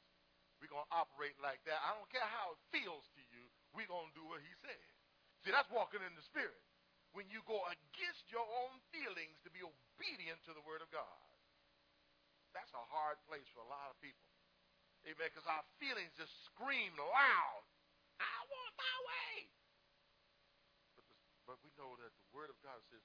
We're 0.62 0.70
going 0.70 0.86
to 0.86 0.94
operate 0.94 1.42
like 1.42 1.66
that. 1.66 1.82
I 1.82 1.98
don't 1.98 2.12
care 2.14 2.30
how 2.30 2.54
it 2.54 2.62
feels 2.70 3.10
to 3.18 3.24
you. 3.34 3.50
We're 3.74 3.90
going 3.90 4.14
to 4.14 4.16
do 4.16 4.30
what 4.30 4.46
He 4.46 4.54
says. 4.62 4.90
See, 5.42 5.50
that's 5.50 5.74
walking 5.74 6.06
in 6.06 6.14
the 6.14 6.22
Spirit. 6.22 6.62
When 7.18 7.26
you 7.34 7.42
go 7.50 7.66
against 7.66 8.30
your 8.30 8.46
own 8.46 8.78
feelings 8.94 9.42
to 9.42 9.50
be 9.50 9.66
obedient 9.66 10.38
to 10.46 10.54
the 10.54 10.62
Word 10.62 10.86
of 10.86 10.94
God. 10.94 11.18
that's 12.54 12.70
a 12.78 12.86
hard 12.94 13.18
place 13.26 13.50
for 13.58 13.66
a 13.66 13.70
lot 13.74 13.90
of 13.90 13.98
people. 13.98 14.33
Amen. 15.04 15.28
Because 15.30 15.48
our 15.48 15.64
feelings 15.80 16.16
just 16.16 16.32
scream 16.48 16.96
loud. 16.96 17.64
I 18.20 18.38
want 18.48 18.74
my 18.80 18.96
way. 19.04 19.52
But, 20.96 21.06
the, 21.08 21.16
but 21.44 21.58
we 21.64 21.72
know 21.76 21.96
that 22.00 22.12
the 22.16 22.30
Word 22.32 22.48
of 22.48 22.58
God 22.64 22.80
says, 22.88 23.04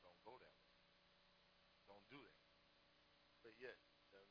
don't 0.00 0.18
go 0.24 0.36
that 0.40 0.54
way. 0.56 0.72
Don't 1.88 2.06
do 2.08 2.20
that. 2.20 2.40
But 3.44 3.52
yet, 3.60 3.76
them, 4.08 4.24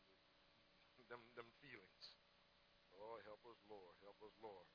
them, 1.10 1.22
them 1.38 1.50
feelings. 1.62 2.18
Oh, 2.98 3.22
help 3.30 3.46
us, 3.46 3.62
Lord. 3.70 3.94
Help 4.02 4.18
us, 4.26 4.34
Lord. 4.42 4.66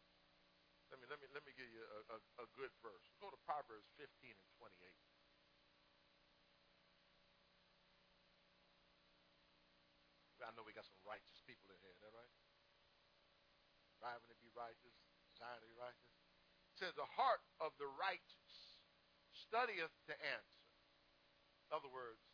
Let 0.91 1.01
me 1.03 1.07
let 1.11 1.21
me 1.21 1.29
let 1.37 1.45
me 1.45 1.53
give 1.53 1.69
you 1.69 1.85
a, 1.85 2.01
a, 2.17 2.19
a 2.45 2.47
good 2.57 2.73
verse. 2.81 3.05
Go 3.21 3.29
to 3.29 3.37
Proverbs 3.45 3.93
15 4.01 4.09
and 4.33 4.51
28. 4.57 5.18
I 10.49 10.57
know 10.57 10.65
we 10.65 10.73
got 10.73 10.89
some 10.89 10.97
righteous 11.05 11.45
people 11.45 11.69
in 11.69 11.77
here, 11.85 11.93
is 11.93 12.01
that 12.01 12.17
right? 12.17 12.33
Striving 14.01 14.33
to 14.33 14.39
be 14.41 14.49
righteous, 14.57 14.97
desiring 15.29 15.61
to 15.61 15.69
be 15.69 15.77
righteous. 15.77 16.17
It 16.73 16.77
says, 16.81 16.97
the 16.97 17.05
heart 17.05 17.45
of 17.61 17.77
the 17.77 17.85
righteous 18.01 18.81
studieth 19.29 19.93
to 20.09 20.17
answer. 20.25 20.65
In 21.69 21.77
other 21.77 21.93
words, 21.93 22.25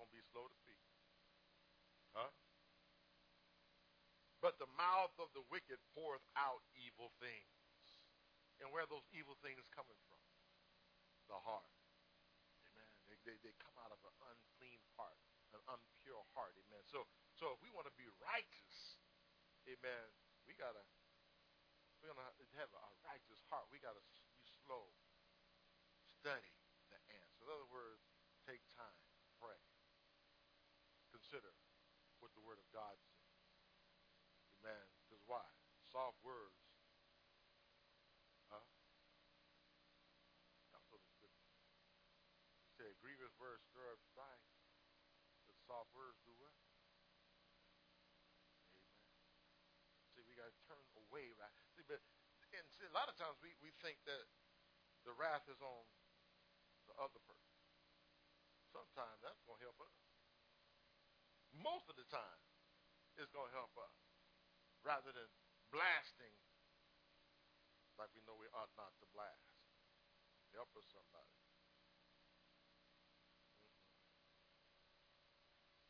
gonna 0.00 0.08
be 0.08 0.24
slow 0.32 0.48
to 0.48 0.56
speak. 0.56 0.80
Huh? 2.16 2.32
But 4.40 4.56
the 4.56 4.72
mouth 4.80 5.12
of 5.20 5.28
the 5.36 5.44
wicked 5.52 5.76
poureth 5.92 6.24
out 6.40 6.64
evil 6.72 7.12
things. 7.20 7.52
And 8.64 8.72
where 8.72 8.88
those 8.88 9.04
evil 9.12 9.36
things 9.44 9.68
coming 9.76 10.00
from? 10.08 10.24
The 11.28 11.36
heart. 11.36 11.68
Amen. 12.64 12.88
They, 13.04 13.20
they, 13.28 13.36
they 13.44 13.52
come 13.60 13.76
out 13.76 13.92
of 13.92 14.00
an 14.08 14.16
unclean 14.24 14.80
heart, 14.96 15.20
an 15.52 15.60
unpure 15.68 16.24
heart. 16.32 16.56
Amen. 16.56 16.80
So 16.88 17.04
so 17.36 17.52
if 17.52 17.60
we 17.60 17.68
want 17.68 17.84
to 17.84 17.92
be 18.00 18.08
righteous, 18.24 18.96
amen, 19.68 20.08
we 20.48 20.56
gotta 20.56 20.80
we're 22.00 22.08
gonna 22.12 22.24
have 22.56 22.72
a 22.72 22.86
righteous 23.04 23.44
heart. 23.52 23.68
We 23.68 23.76
gotta 23.76 24.00
be 24.08 24.16
slow, 24.64 24.88
study 26.00 26.56
the 26.88 26.96
answer. 27.12 27.44
In 27.44 27.48
other 27.52 27.68
words, 27.68 28.00
take 28.48 28.64
time, 28.72 29.04
pray, 29.36 29.60
consider 31.12 31.52
what 32.24 32.32
the 32.32 32.40
Word 32.40 32.56
of 32.56 32.68
God 32.72 32.96
says. 33.04 33.28
Amen. 34.56 34.86
Because 35.04 35.20
why? 35.28 35.44
Soft 35.92 36.16
words. 36.24 36.56
Huh? 38.48 38.64
Know 40.72 40.80
the 40.88 41.12
scripture. 41.12 41.52
Said, 42.80 42.96
grievous 43.04 43.36
words 43.36 43.60
stir 43.68 43.92
up 43.92 44.00
strife, 44.08 44.48
but 45.44 45.56
soft 45.68 45.92
words 45.92 46.16
do 46.24 46.32
what? 46.40 46.56
got 50.36 50.52
away. 51.10 51.30
Right? 51.38 51.54
See, 51.74 51.86
but 51.86 52.02
and 52.54 52.64
see, 52.78 52.86
a 52.86 52.94
lot 52.94 53.10
of 53.10 53.16
times 53.18 53.36
we, 53.42 53.52
we 53.58 53.74
think 53.82 53.98
that 54.06 54.26
the 55.02 55.12
wrath 55.14 55.46
is 55.50 55.58
on 55.62 55.84
the 56.86 56.94
other 56.98 57.18
person. 57.26 57.58
Sometimes 58.70 59.18
that's 59.22 59.42
going 59.46 59.58
to 59.60 59.66
help 59.66 59.80
us. 59.82 59.96
Most 61.56 61.88
of 61.88 61.96
the 61.96 62.06
time, 62.12 62.40
it's 63.16 63.32
going 63.32 63.48
to 63.48 63.56
help 63.56 63.72
us 63.80 63.96
rather 64.84 65.10
than 65.10 65.30
blasting 65.72 66.36
like 67.96 68.12
we 68.12 68.20
know 68.28 68.36
we 68.36 68.46
ought 68.52 68.70
not 68.76 68.92
to 69.00 69.08
blast. 69.16 69.56
Help 70.52 70.68
us, 70.76 70.84
somebody. 70.92 71.32
Mm-hmm. 71.32 71.64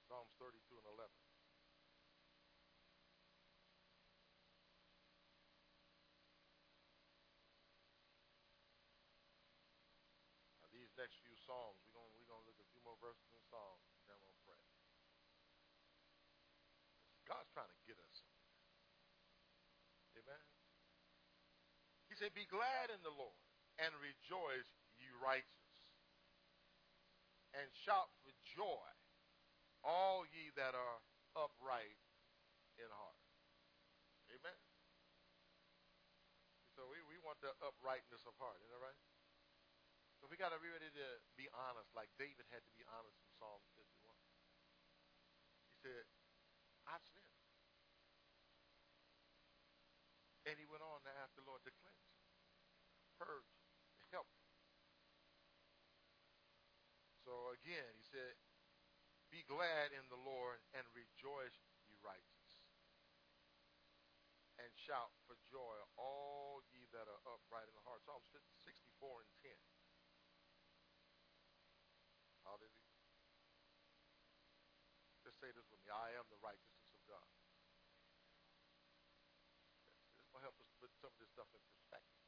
Psalms 0.07 0.31
32 0.39 0.79
and 0.79 0.87
11. 0.87 1.11
next 10.97 11.21
few 11.21 11.37
Psalms. 11.37 11.77
We're 11.85 11.93
going 11.93 12.09
we're 12.17 12.25
gonna 12.25 12.43
look 12.49 12.57
at 12.57 12.65
a 12.65 12.73
few 12.73 12.81
more 12.81 12.96
verses 13.07 13.31
in 13.31 13.43
Psalms, 13.47 13.87
then 14.11 14.19
we'll 14.19 14.43
pray. 14.43 14.59
God's 17.31 17.47
trying 17.55 17.71
to 17.71 17.79
get 17.87 17.95
us. 18.03 18.27
Amen. 20.19 20.43
He 22.11 22.19
said, 22.19 22.35
Be 22.35 22.51
glad 22.51 22.91
in 22.91 22.99
the 23.07 23.15
Lord 23.15 23.39
and 23.79 23.95
rejoice, 24.03 24.67
ye 24.99 25.07
righteous, 25.23 25.71
and 27.55 27.71
shout 27.87 28.11
for 28.27 28.35
joy, 28.43 28.91
all 29.87 30.27
ye 30.27 30.51
that 30.59 30.75
are 30.75 30.99
upright 31.39 32.03
in 32.75 32.91
heart. 32.91 33.23
Amen. 34.35 34.59
So 36.75 36.91
we, 36.91 36.99
we 37.07 37.23
want 37.23 37.39
the 37.39 37.55
uprightness 37.63 38.27
of 38.27 38.35
heart, 38.43 38.59
isn't 38.67 38.75
that 38.75 38.83
right? 38.83 38.99
We 40.27 40.35
got 40.35 40.51
to 40.51 40.59
be 40.59 40.69
ready 40.69 40.91
to 40.91 41.09
be 41.39 41.47
honest, 41.55 41.95
like 41.95 42.11
David 42.19 42.51
had 42.51 42.67
to 42.67 42.73
be 42.75 42.83
honest 42.91 43.15
in 43.23 43.31
Psalm 43.39 43.63
51. 43.79 44.11
He 45.71 45.75
said, 45.79 46.05
I've 46.91 47.07
sinned. 47.07 47.37
And 50.51 50.59
he 50.59 50.67
went 50.67 50.83
on 50.83 51.03
to 51.07 51.13
ask 51.23 51.35
the 51.39 51.47
Lord 51.47 51.63
to 51.67 51.73
cleanse 51.79 52.07
purge 53.19 53.55
help. 54.13 54.29
So 57.25 57.57
again, 57.57 57.91
he 57.97 58.05
said, 58.07 58.37
Be 59.33 59.43
glad 59.49 59.91
in 59.91 60.07
the 60.13 60.21
Lord 60.21 60.63
and 60.77 60.87
rejoice, 60.95 61.59
ye 61.91 61.99
righteous. 62.05 62.63
And 64.63 64.71
shout 64.79 65.13
for 65.27 65.37
joy, 65.51 65.77
all 65.99 66.63
ye 66.71 66.87
that 66.95 67.11
are 67.11 67.23
upright 67.29 67.69
in 67.69 67.75
the 67.77 67.85
heart. 67.85 68.01
Psalm 68.07 68.23
64 68.31 69.27
and 69.27 69.33
10. 69.43 69.53
Hallelujah. 72.47 72.95
Just 75.26 75.26
say 75.37 75.53
this 75.53 75.69
with 75.69 75.81
me. 75.85 75.93
I 75.93 76.17
am 76.17 76.25
the 76.33 76.41
righteousness 76.41 76.89
of 76.97 77.03
God. 77.05 77.29
This 80.17 80.29
will 80.33 80.41
help 80.41 80.57
us 80.57 80.69
put 80.81 80.89
some 81.01 81.13
of 81.13 81.21
this 81.21 81.29
stuff 81.37 81.49
in 81.53 81.61
perspective. 81.69 82.25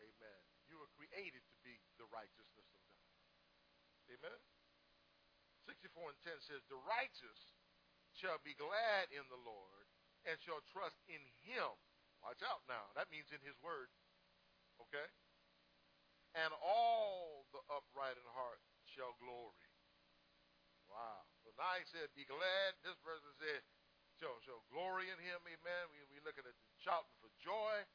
Amen. 0.00 0.40
You 0.68 0.80
were 0.80 0.90
created 0.96 1.44
to 1.44 1.56
be 1.60 1.76
the 2.00 2.08
righteousness 2.08 2.68
of 2.72 2.80
God. 2.88 3.04
Amen. 4.08 4.40
64 5.68 6.12
and 6.12 6.20
10 6.24 6.48
says, 6.48 6.60
The 6.68 6.80
righteous 6.84 7.40
shall 8.16 8.40
be 8.44 8.56
glad 8.56 9.12
in 9.12 9.24
the 9.28 9.40
Lord 9.40 9.88
and 10.24 10.36
shall 10.40 10.64
trust 10.72 10.96
in 11.08 11.20
him. 11.44 11.72
Watch 12.24 12.40
out 12.44 12.64
now. 12.68 12.88
That 12.96 13.12
means 13.12 13.28
in 13.32 13.40
his 13.44 13.56
word. 13.60 13.92
Okay? 14.80 15.08
And 16.34 16.50
all 16.64 17.44
the 17.52 17.60
upright 17.68 18.16
in 18.16 18.26
heart 18.32 18.60
shall 18.88 19.12
glory. 19.20 19.68
Wow. 20.88 21.33
Now 21.54 21.78
he 21.78 21.86
said, 21.86 22.10
be 22.18 22.26
glad. 22.26 22.74
This 22.82 22.98
person 23.06 23.30
said, 23.38 23.62
show, 24.18 24.34
show 24.42 24.58
glory 24.74 25.10
in 25.10 25.18
him. 25.22 25.38
Amen. 25.46 25.82
We, 25.94 26.02
we 26.10 26.18
looking 26.26 26.46
at 26.46 26.56
shouting 26.82 27.14
for 27.22 27.30
joy. 27.38 27.86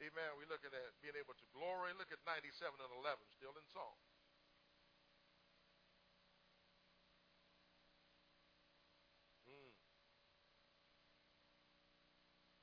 Amen. 0.00 0.30
We're 0.38 0.48
looking 0.48 0.72
at 0.72 0.94
being 1.02 1.18
able 1.18 1.34
to 1.34 1.46
glory. 1.52 1.92
Look 1.98 2.14
at 2.14 2.22
97 2.24 2.72
and 2.78 2.92
11, 3.02 3.20
still 3.34 3.52
in 3.52 3.66
song. 3.68 3.98
Hmm. 9.44 9.74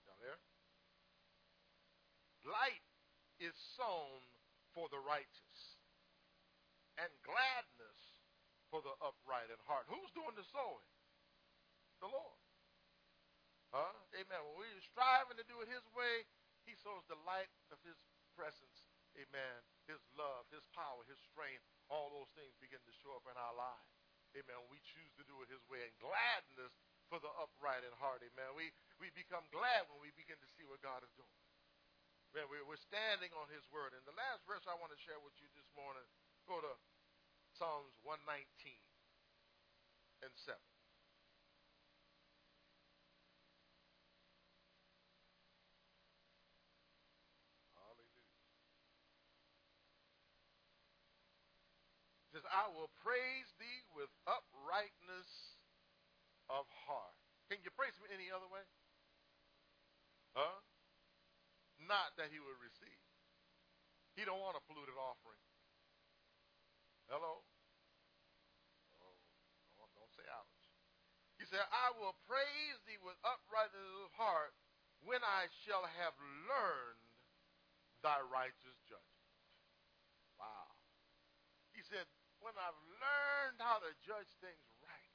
Down 0.07 0.19
there. 0.23 0.39
Light 2.47 2.87
is 3.37 3.53
sown 3.75 4.23
for 4.73 4.89
the 4.89 4.97
righteous 5.03 5.77
and 6.97 7.13
gladness 7.21 7.76
for 8.69 8.83
the 8.83 8.93
upright 8.99 9.47
in 9.51 9.59
heart. 9.67 9.87
Who's 9.87 10.11
doing 10.11 10.35
the 10.35 10.45
sowing? 10.51 10.87
The 12.03 12.09
Lord. 12.11 12.39
Huh? 13.71 13.93
Amen. 14.15 14.41
When 14.47 14.63
we're 14.63 14.87
striving 14.87 15.39
to 15.39 15.47
do 15.47 15.59
it 15.63 15.67
His 15.71 15.83
way, 15.91 16.23
He 16.63 16.75
sows 16.79 17.03
the 17.07 17.19
light 17.27 17.51
of 17.73 17.79
His 17.83 17.97
presence. 18.35 18.87
Amen. 19.17 19.59
His 19.89 19.99
love, 20.13 20.45
His 20.53 20.63
power, 20.71 21.01
His 21.09 21.19
strength, 21.31 21.65
all 21.89 22.13
those 22.13 22.31
things 22.37 22.53
begin 22.61 22.79
to 22.83 22.93
show 23.01 23.15
up 23.17 23.25
in 23.27 23.35
our 23.35 23.55
lives. 23.55 23.91
Amen. 24.37 24.59
We 24.69 24.79
choose 24.83 25.11
to 25.17 25.25
do 25.25 25.41
it 25.41 25.49
His 25.49 25.63
way. 25.67 25.81
And 25.83 25.95
gladness 25.97 26.75
for 27.09 27.17
the 27.23 27.31
upright 27.39 27.81
in 27.87 27.91
heart. 27.97 28.21
Amen. 28.21 28.51
We, 28.53 28.69
we 29.01 29.09
become 29.15 29.47
glad 29.49 29.87
when 29.89 30.03
we 30.03 30.11
begin 30.13 30.37
to 30.37 30.49
see 30.55 30.67
what 30.67 30.83
God 30.83 31.01
is 31.01 31.11
doing. 31.17 31.39
Man, 32.35 32.45
we're 32.51 32.77
standing 32.77 33.31
on 33.39 33.47
His 33.49 33.63
word. 33.71 33.95
And 33.95 34.03
the 34.03 34.13
last 34.13 34.43
verse 34.45 34.67
I 34.67 34.75
want 34.77 34.91
to 34.91 34.99
share 34.99 35.17
with 35.23 35.33
you 35.39 35.47
this 35.55 35.67
morning 35.73 36.03
Go 36.47 36.63
to 36.63 36.73
Psalms 37.57 37.97
119 38.05 38.45
and 40.21 40.29
7. 40.45 40.53
Hallelujah. 47.73 48.29
It 52.29 52.37
says, 52.37 52.45
I 52.53 52.69
will 52.69 52.93
praise 53.01 53.49
thee 53.57 53.81
with 53.97 54.13
uprightness 54.29 55.57
of 56.53 56.69
heart. 56.85 57.17
Can 57.49 57.57
you 57.65 57.73
praise 57.73 57.97
him 57.97 58.05
any 58.13 58.29
other 58.29 58.45
way? 58.53 58.61
Huh? 60.37 60.61
Not 61.81 62.13
that 62.21 62.29
he 62.29 62.37
would 62.37 62.61
receive. 62.61 63.01
He 64.13 64.21
don't 64.29 64.45
want 64.45 64.53
a 64.53 64.61
polluted 64.69 64.93
offering. 64.93 65.41
Hello? 67.07 67.39
Oh, 68.99 69.87
don't 69.95 70.11
say 70.11 70.27
ouch. 70.27 70.57
He 71.36 71.36
said, 71.47 71.63
I 71.71 71.95
will 71.95 72.15
praise 72.27 72.79
thee 72.83 72.99
with 72.99 73.15
uprightness 73.23 73.91
of 74.03 74.11
heart 74.19 74.51
when 75.03 75.23
I 75.23 75.47
shall 75.63 75.87
have 75.87 76.15
learned 76.47 77.07
thy 78.03 78.19
righteous 78.27 78.77
judgment. 78.85 79.31
Wow. 80.35 80.75
He 81.71 81.81
said, 81.87 82.05
when 82.43 82.53
I've 82.59 82.81
learned 82.99 83.57
how 83.63 83.81
to 83.81 83.89
judge 84.05 84.29
things 84.43 84.67
rightly, 84.83 85.07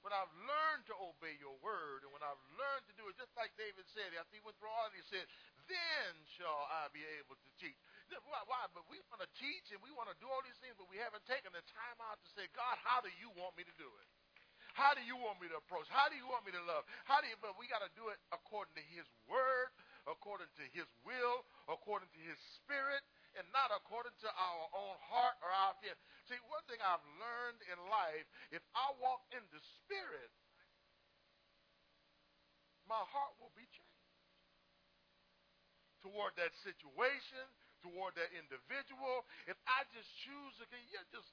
when 0.00 0.16
I've 0.16 0.32
learned 0.32 0.88
to 0.88 0.96
obey 0.96 1.36
your 1.36 1.58
word, 1.60 2.08
and 2.08 2.12
when 2.14 2.24
I've 2.24 2.40
learned 2.56 2.88
to 2.88 2.94
do 2.96 3.04
it, 3.12 3.20
just 3.20 3.36
like 3.36 3.52
David 3.60 3.84
said, 3.92 4.16
after 4.16 4.32
he 4.32 4.40
went 4.40 4.56
through 4.56 4.72
all 4.72 4.88
of 4.88 4.96
he 4.96 5.04
said, 5.12 5.28
then 5.68 6.10
shall 6.40 6.64
I 6.72 6.88
be 6.94 7.04
able 7.20 7.36
to 7.36 7.50
teach. 7.60 7.76
Why? 8.24 8.42
why? 8.48 8.64
But 8.72 8.88
we 8.88 8.96
want 9.12 9.20
to 9.20 9.30
teach 9.36 9.68
and 9.70 9.78
we 9.84 9.92
want 9.92 10.08
to 10.08 10.16
do 10.18 10.26
all 10.26 10.40
these 10.40 10.56
things, 10.58 10.74
but 10.80 10.88
we 10.88 10.96
haven't 10.96 11.22
taken 11.28 11.52
the 11.52 11.62
time 11.68 11.98
out 12.00 12.16
to 12.16 12.28
say, 12.32 12.48
God, 12.56 12.80
how 12.80 13.04
do 13.04 13.12
you 13.20 13.28
want 13.36 13.54
me 13.60 13.62
to 13.68 13.74
do 13.76 13.86
it? 13.86 14.08
How 14.80 14.96
do 14.96 15.04
you 15.04 15.12
want 15.20 15.36
me 15.44 15.52
to 15.52 15.60
approach? 15.60 15.84
How 15.92 16.08
do 16.08 16.16
you 16.16 16.24
want 16.24 16.48
me 16.48 16.56
to 16.56 16.64
love? 16.64 16.88
How 17.04 17.20
do 17.20 17.28
you, 17.28 17.36
but 17.44 17.52
we 17.60 17.68
got 17.68 17.84
to 17.84 17.92
do 17.92 18.08
it 18.08 18.16
according 18.32 18.72
to 18.80 18.84
his 18.88 19.04
word, 19.28 19.68
according 20.08 20.48
to 20.56 20.64
his 20.72 20.88
will, 21.04 21.44
according 21.68 22.08
to 22.08 22.20
his 22.24 22.40
spirit, 22.56 23.04
and 23.36 23.44
not 23.52 23.68
according 23.76 24.16
to 24.24 24.28
our 24.32 24.64
own 24.72 24.96
heart 25.04 25.36
or 25.44 25.52
our 25.52 25.76
fear. 25.84 25.92
See, 26.32 26.40
one 26.48 26.64
thing 26.64 26.80
I've 26.80 27.04
learned 27.20 27.60
in 27.68 27.76
life, 27.92 28.24
if 28.56 28.64
I 28.72 28.88
walk 29.04 29.20
in 29.36 29.44
the 29.52 29.60
Spirit, 29.84 30.32
my 32.88 33.04
heart 33.12 33.36
will 33.36 33.52
be 33.52 33.68
changed 33.68 33.90
toward 36.00 36.32
that 36.40 36.56
situation, 36.64 37.44
toward 37.84 38.16
that 38.16 38.32
individual. 38.32 39.28
If 39.44 39.60
I 39.68 39.84
just 39.92 40.08
choose 40.24 40.56
to 40.58 40.64
yeah, 40.90 41.04
just 41.12 41.28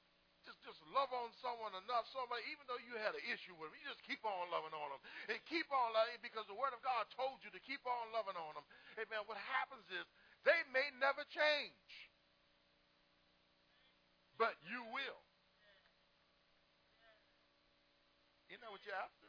just 0.48 0.64
just 0.64 0.80
love 0.96 1.12
on 1.12 1.28
someone 1.44 1.76
enough, 1.76 2.08
somebody, 2.08 2.40
even 2.48 2.64
though 2.64 2.80
you 2.80 2.96
had 2.96 3.12
an 3.12 3.20
issue 3.28 3.52
with 3.60 3.68
them, 3.68 3.76
you 3.76 3.84
just 3.84 4.00
keep 4.08 4.24
on 4.24 4.48
loving 4.48 4.72
on 4.72 4.88
them 4.96 5.02
and 5.28 5.36
keep 5.44 5.68
on 5.68 5.92
loving 5.92 6.16
because 6.24 6.48
the 6.48 6.56
Word 6.56 6.72
of 6.72 6.80
God 6.80 7.04
told 7.12 7.44
you 7.44 7.52
to 7.52 7.60
keep 7.60 7.84
on 7.84 8.08
loving 8.16 8.32
on 8.40 8.56
them. 8.56 8.64
Amen. 8.96 9.28
What 9.28 9.36
happens 9.60 9.84
is 9.92 10.08
they 10.48 10.56
may 10.72 10.88
never 10.96 11.20
change, 11.28 11.92
but 14.40 14.56
you 14.64 14.80
will. 14.96 15.20
Isn't 18.48 18.64
that 18.64 18.72
what 18.72 18.80
you're 18.88 18.96
after? 18.96 19.28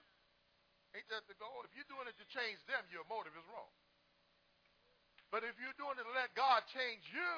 Ain't 0.96 1.12
that 1.12 1.28
the 1.28 1.36
goal? 1.36 1.68
If 1.68 1.76
you're 1.76 1.92
doing 1.92 2.08
it 2.08 2.16
to 2.16 2.28
change 2.32 2.64
them, 2.72 2.88
your 2.96 3.04
motive 3.12 3.36
is 3.36 3.44
wrong. 3.52 3.68
But 5.36 5.44
if 5.44 5.60
you're 5.60 5.76
doing 5.76 6.00
it 6.00 6.08
to 6.08 6.16
let 6.16 6.32
God 6.40 6.64
change 6.72 7.04
you, 7.12 7.36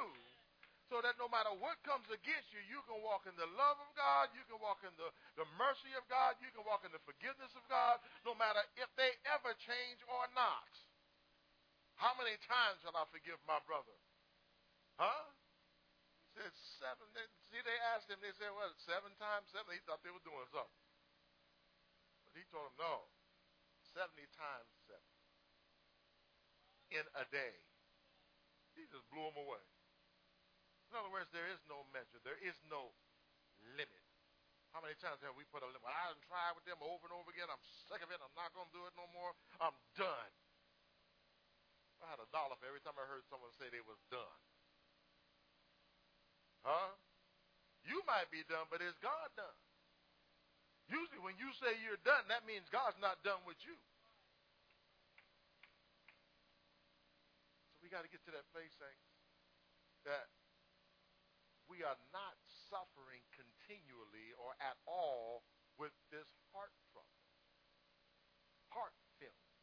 so 0.91 0.99
that 0.99 1.15
no 1.15 1.31
matter 1.31 1.55
what 1.63 1.79
comes 1.87 2.03
against 2.11 2.51
you, 2.51 2.59
you 2.67 2.83
can 2.83 2.99
walk 2.99 3.23
in 3.23 3.31
the 3.39 3.47
love 3.55 3.79
of 3.79 3.87
God, 3.95 4.27
you 4.35 4.43
can 4.51 4.59
walk 4.59 4.83
in 4.83 4.91
the, 4.99 5.07
the 5.39 5.47
mercy 5.55 5.95
of 5.95 6.03
God, 6.11 6.35
you 6.43 6.51
can 6.51 6.67
walk 6.67 6.83
in 6.83 6.91
the 6.91 6.99
forgiveness 7.07 7.55
of 7.55 7.63
God, 7.71 8.03
no 8.27 8.35
matter 8.35 8.59
if 8.75 8.91
they 8.99 9.15
ever 9.31 9.55
change 9.55 10.03
or 10.11 10.27
not. 10.35 10.67
How 11.95 12.11
many 12.19 12.35
times 12.43 12.83
shall 12.83 12.91
I 12.91 13.07
forgive 13.07 13.39
my 13.47 13.63
brother? 13.63 13.95
Huh? 14.99 15.31
He 16.27 16.43
said 16.43 16.51
seven. 16.83 17.07
They, 17.15 17.23
see, 17.47 17.63
they 17.63 17.79
asked 17.95 18.11
him, 18.11 18.19
they 18.19 18.35
said, 18.35 18.51
what, 18.51 18.75
seven 18.83 19.15
times? 19.15 19.47
Seven? 19.55 19.71
He 19.71 19.79
thought 19.87 20.03
they 20.03 20.11
were 20.11 20.27
doing 20.27 20.43
something. 20.51 20.83
But 22.27 22.35
he 22.35 22.43
told 22.51 22.67
them, 22.75 22.83
no. 22.83 23.07
70 23.95 24.27
times 24.35 24.67
seven. 24.91 25.11
In 26.99 27.05
a 27.15 27.23
day. 27.31 27.55
He 28.75 28.83
just 28.91 29.07
blew 29.07 29.23
them 29.31 29.39
away. 29.39 29.63
In 30.91 30.99
other 30.99 31.07
words, 31.07 31.31
there 31.31 31.47
is 31.47 31.63
no 31.71 31.87
measure. 31.95 32.19
There 32.27 32.35
is 32.43 32.59
no 32.67 32.91
limit. 33.79 34.03
How 34.75 34.83
many 34.83 34.99
times 34.99 35.23
have 35.23 35.39
we 35.39 35.47
put 35.47 35.63
a 35.63 35.67
limit? 35.71 35.79
Well, 35.79 35.95
I 35.95 36.11
done 36.11 36.19
tried 36.27 36.51
with 36.51 36.67
them 36.67 36.83
over 36.83 37.07
and 37.07 37.15
over 37.15 37.31
again. 37.31 37.47
I'm 37.47 37.63
sick 37.87 38.03
of 38.03 38.11
it. 38.11 38.19
I'm 38.19 38.35
not 38.35 38.51
going 38.51 38.67
to 38.67 38.75
do 38.75 38.83
it 38.83 38.91
no 38.99 39.07
more. 39.15 39.31
I'm 39.63 39.75
done. 39.95 40.31
I 42.03 42.11
had 42.11 42.19
a 42.19 42.27
dollar 42.35 42.59
for 42.59 42.67
every 42.67 42.83
time 42.83 42.99
I 42.99 43.07
heard 43.07 43.23
someone 43.31 43.55
say 43.55 43.71
they 43.71 43.79
was 43.87 44.03
done. 44.11 44.39
Huh? 46.67 46.91
You 47.87 48.03
might 48.03 48.27
be 48.27 48.43
done, 48.51 48.67
but 48.67 48.83
is 48.83 48.99
God 48.99 49.31
done? 49.39 49.57
Usually 50.91 51.23
when 51.23 51.39
you 51.39 51.55
say 51.55 51.71
you're 51.79 52.03
done, 52.03 52.27
that 52.27 52.43
means 52.43 52.67
God's 52.67 52.99
not 52.99 53.23
done 53.23 53.39
with 53.47 53.63
you. 53.63 53.79
So 57.71 57.79
we 57.79 57.87
got 57.87 58.03
to 58.03 58.11
get 58.11 58.19
to 58.27 58.33
that 58.35 58.43
place, 58.51 58.75
saints, 58.75 59.07
that 60.03 60.27
we 61.71 61.79
are 61.87 61.95
not 62.11 62.35
suffering 62.67 63.23
continually 63.31 64.35
or 64.35 64.51
at 64.59 64.75
all 64.83 65.47
with 65.79 65.95
this 66.11 66.27
heart 66.51 66.75
trouble. 66.91 67.23
Heart 68.75 68.95
failure. 69.15 69.55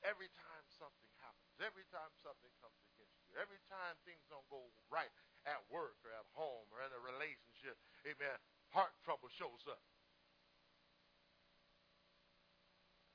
Every 0.00 0.32
time 0.32 0.64
something 0.80 1.12
happens, 1.20 1.42
Every 1.62 1.86
time 1.94 2.10
something 2.26 2.50
comes 2.58 2.74
against 2.90 3.14
you, 3.28 3.38
every 3.38 3.62
time 3.70 3.94
things 4.02 4.26
don't 4.26 4.46
go 4.50 4.66
right 4.90 5.14
at 5.46 5.62
work 5.70 5.94
or 6.02 6.10
at 6.10 6.26
home 6.34 6.66
or 6.74 6.82
in 6.82 6.90
a 6.90 6.98
relationship, 6.98 7.78
amen, 8.02 8.34
heart 8.74 8.90
trouble 9.06 9.30
shows 9.30 9.62
up. 9.70 9.78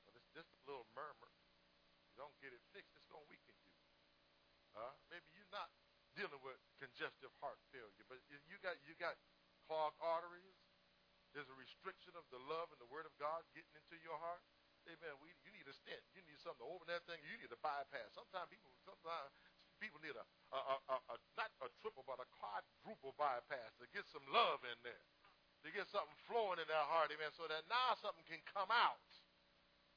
But 0.08 0.16
it's 0.16 0.32
just 0.32 0.48
a 0.48 0.62
little 0.64 0.88
murmur. 0.96 1.28
You 2.08 2.16
don't 2.16 2.32
get 2.40 2.56
it 2.56 2.64
fixed, 2.72 2.96
it's 2.96 3.04
going 3.12 3.20
to 3.20 3.28
weaken 3.28 3.52
you. 3.68 3.74
Uh, 4.72 4.96
maybe 5.12 5.28
you're 5.36 5.52
not 5.52 5.68
dealing 6.16 6.40
with 6.40 6.62
congestive 6.78 7.34
heart 7.42 7.58
failure, 7.74 8.06
but 8.06 8.22
you 8.30 8.56
got 8.62 8.78
you 8.86 8.94
got 8.96 9.18
clogged 9.66 9.98
arteries. 10.00 10.56
There's 11.36 11.50
a 11.52 11.58
restriction 11.60 12.16
of 12.16 12.24
the 12.32 12.40
love 12.48 12.72
and 12.72 12.80
the 12.80 12.88
word 12.88 13.04
of 13.04 13.12
God 13.20 13.44
getting 13.52 13.74
into 13.76 14.00
your 14.00 14.16
heart. 14.16 14.40
Amen. 14.88 15.12
We, 15.20 15.36
you 15.44 15.52
need 15.52 15.68
a 15.68 15.76
stent. 15.76 16.00
You 16.16 16.24
need 16.24 16.40
something 16.40 16.64
to 16.64 16.68
open 16.72 16.88
that 16.88 17.04
thing. 17.04 17.20
You 17.20 17.36
need 17.36 17.52
a 17.52 17.60
bypass. 17.60 18.16
Sometimes 18.16 18.48
people, 18.48 18.72
sometimes 18.88 19.36
people 19.76 20.00
need 20.00 20.16
a, 20.16 20.24
a, 20.56 20.60
a, 20.88 20.96
a 21.12 21.14
not 21.36 21.52
a 21.60 21.68
triple, 21.84 22.08
but 22.08 22.16
a 22.24 22.28
quadruple 22.40 23.12
bypass 23.20 23.76
to 23.76 23.86
get 23.92 24.08
some 24.08 24.24
love 24.32 24.64
in 24.64 24.78
there, 24.80 25.04
to 25.62 25.68
get 25.68 25.84
something 25.92 26.16
flowing 26.24 26.56
in 26.56 26.68
their 26.70 26.86
heart. 26.88 27.12
Amen. 27.12 27.28
So 27.36 27.44
that 27.44 27.68
now 27.68 27.92
something 28.00 28.24
can 28.24 28.40
come 28.48 28.72
out. 28.72 29.04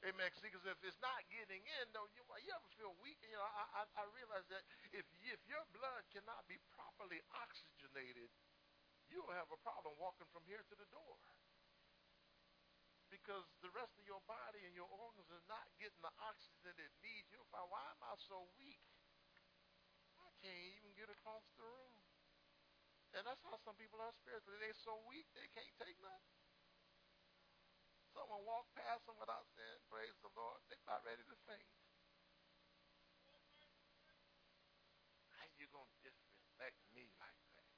Amen. 0.02 0.30
Because 0.42 0.66
if 0.66 0.78
it's 0.82 0.98
not 0.98 1.22
getting 1.30 1.62
in, 1.62 1.86
though, 1.94 2.10
you, 2.10 2.26
you 2.42 2.50
ever 2.50 2.70
feel 2.74 2.94
weak? 2.98 3.22
You 3.22 3.38
know, 3.38 3.46
I, 3.46 3.86
I, 3.86 4.02
I 4.02 4.04
realize 4.10 4.46
that 4.50 4.66
if 4.90 5.06
if 5.22 5.38
your 5.46 5.62
blood 5.70 6.02
cannot 6.10 6.42
be 6.50 6.58
properly 6.74 7.22
oxygenated, 7.38 8.26
you'll 9.06 9.30
have 9.30 9.46
a 9.54 9.60
problem 9.62 9.94
walking 10.02 10.26
from 10.34 10.42
here 10.50 10.62
to 10.66 10.74
the 10.74 10.90
door 10.90 11.18
because 13.12 13.44
the 13.60 13.70
rest 13.76 13.92
of 14.00 14.08
your 14.08 14.24
body 14.24 14.64
and 14.64 14.72
your 14.74 14.88
organs 14.88 15.28
are 15.28 15.44
not 15.46 15.68
getting 15.76 16.00
the 16.00 16.10
oxygen 16.24 16.74
it 16.80 16.92
needs. 17.04 17.28
You'll 17.28 17.46
find, 17.52 17.68
why 17.68 17.84
am 17.92 18.00
I 18.02 18.16
so 18.16 18.48
weak? 18.56 18.80
I 20.18 20.32
can't 20.40 20.66
even 20.80 20.96
get 20.96 21.12
across 21.12 21.44
the 21.54 21.62
room. 21.62 21.94
And 23.12 23.22
that's 23.28 23.44
how 23.44 23.60
some 23.60 23.76
people 23.76 24.00
are 24.00 24.16
spiritually. 24.16 24.56
They're 24.58 24.82
so 24.82 24.96
weak 25.04 25.28
they 25.36 25.46
can't 25.52 25.76
take 25.76 26.00
nothing. 26.00 26.41
Someone 28.12 28.44
walk 28.44 28.68
past 28.76 29.08
them 29.08 29.16
without 29.16 29.48
saying, 29.56 29.80
praise 29.88 30.12
the 30.20 30.28
Lord, 30.36 30.60
they're 30.68 30.80
about 30.84 31.00
ready 31.08 31.24
to 31.24 31.36
faint. 31.48 31.72
How 35.32 35.48
are 35.48 35.56
you 35.56 35.64
going 35.72 35.88
to 35.88 35.98
disrespect 36.04 36.76
me 36.92 37.08
like 37.16 37.40
that? 37.56 37.72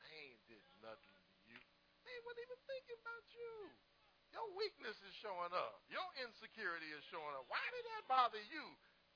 I 0.00 0.08
ain't 0.24 0.40
did 0.48 0.64
nothing 0.80 1.20
to 1.20 1.36
you. 1.52 1.60
They 2.08 2.16
weren't 2.24 2.40
even 2.40 2.60
thinking 2.64 2.96
about 3.04 3.28
you. 3.36 3.52
Your 4.32 4.48
weakness 4.56 4.96
is 5.04 5.14
showing 5.20 5.52
up. 5.52 5.84
Your 5.92 6.06
insecurity 6.24 6.88
is 6.96 7.04
showing 7.12 7.34
up. 7.36 7.44
Why 7.52 7.62
did 7.76 7.84
that 7.92 8.08
bother 8.08 8.40
you? 8.48 8.64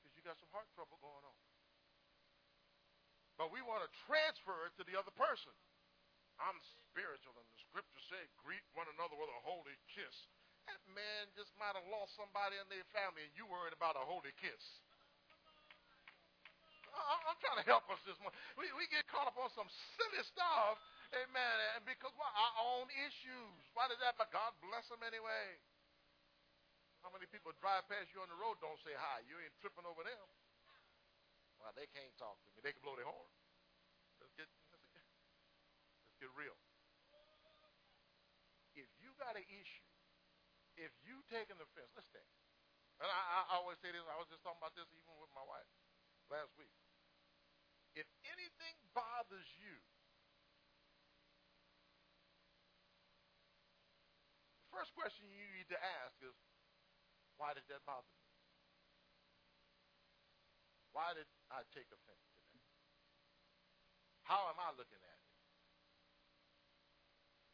Because 0.02 0.12
you 0.18 0.22
got 0.26 0.36
some 0.36 0.52
heart 0.52 0.68
trouble 0.76 1.00
going 1.00 1.24
on. 1.24 1.38
But 3.40 3.50
we 3.50 3.64
want 3.64 3.82
to 3.82 3.90
transfer 4.06 4.68
it 4.68 4.76
to 4.78 4.84
the 4.86 4.94
other 4.94 5.14
person. 5.14 5.54
I'm 6.42 6.58
spiritual, 6.90 7.34
and 7.38 7.46
the 7.46 7.58
scripture 7.70 8.02
said, 8.10 8.26
greet 8.42 8.64
one 8.74 8.90
another 8.94 9.14
with 9.14 9.30
a 9.30 9.40
holy 9.46 9.76
kiss. 9.90 10.14
That 10.66 10.80
man 10.90 11.30
just 11.36 11.52
might 11.60 11.76
have 11.76 11.86
lost 11.92 12.16
somebody 12.16 12.56
in 12.58 12.66
their 12.72 12.86
family, 12.90 13.28
and 13.28 13.34
you 13.36 13.44
worried 13.46 13.76
about 13.76 13.94
a 14.00 14.04
holy 14.04 14.32
kiss. 14.40 14.62
I'm 16.94 17.38
trying 17.42 17.58
to 17.58 17.66
help 17.66 17.90
us 17.90 17.98
this 18.06 18.14
morning. 18.22 18.38
We, 18.54 18.70
we 18.78 18.86
get 18.86 19.02
caught 19.10 19.26
up 19.26 19.34
on 19.34 19.50
some 19.50 19.66
silly 19.98 20.22
stuff 20.22 20.78
Amen. 21.22 21.56
And 21.78 21.86
because 21.86 22.10
what? 22.18 22.32
Our 22.34 22.54
own 22.74 22.90
issues. 23.06 23.62
Why 23.78 23.86
does 23.86 24.02
that? 24.02 24.18
But 24.18 24.34
God 24.34 24.50
bless 24.58 24.90
them 24.90 25.02
anyway. 25.06 25.62
How 27.06 27.12
many 27.14 27.30
people 27.30 27.54
drive 27.60 27.86
past 27.86 28.10
you 28.10 28.24
on 28.24 28.32
the 28.32 28.38
road 28.40 28.58
don't 28.58 28.80
say 28.82 28.96
hi? 28.96 29.22
You 29.28 29.38
ain't 29.38 29.54
tripping 29.62 29.86
over 29.86 30.02
them. 30.02 30.26
Well, 31.60 31.70
they 31.76 31.86
can't 31.92 32.10
talk 32.18 32.34
to 32.42 32.48
me. 32.56 32.64
They 32.64 32.72
can 32.72 32.82
blow 32.82 32.96
their 32.96 33.06
horn. 33.06 33.30
Let's 34.18 34.32
get, 34.34 34.48
let's 34.72 34.88
get, 34.90 35.04
let's 36.24 36.32
real. 36.40 36.56
If 38.74 38.88
you 38.98 39.12
got 39.20 39.36
an 39.36 39.46
issue 39.46 39.84
if 40.76 40.90
you 41.06 41.22
take 41.30 41.50
an 41.50 41.58
offense, 41.62 41.90
let's 41.94 42.06
stand. 42.10 42.26
And 43.02 43.10
I, 43.10 43.46
I 43.50 43.58
always 43.58 43.78
say 43.82 43.90
this, 43.90 44.02
I 44.06 44.18
was 44.18 44.30
just 44.30 44.42
talking 44.42 44.58
about 44.58 44.74
this 44.74 44.86
even 44.94 45.14
with 45.18 45.30
my 45.34 45.42
wife 45.46 45.66
last 46.30 46.54
week. 46.58 46.70
If 47.94 48.06
anything 48.26 48.74
bothers 48.94 49.46
you, 49.58 49.78
the 54.62 54.68
first 54.74 54.94
question 54.98 55.30
you 55.30 55.46
need 55.54 55.70
to 55.70 55.78
ask 55.78 56.18
is, 56.22 56.34
why 57.38 57.54
did 57.54 57.66
that 57.70 57.82
bother 57.86 58.10
me? 58.10 58.22
Why 60.94 61.10
did 61.18 61.26
I 61.50 61.66
take 61.74 61.90
offense 61.90 62.22
to 62.30 62.54
that? 62.54 62.70
How 64.22 64.46
am 64.50 64.58
I 64.58 64.70
looking 64.74 65.02
at 65.02 65.13
it? 65.13 65.13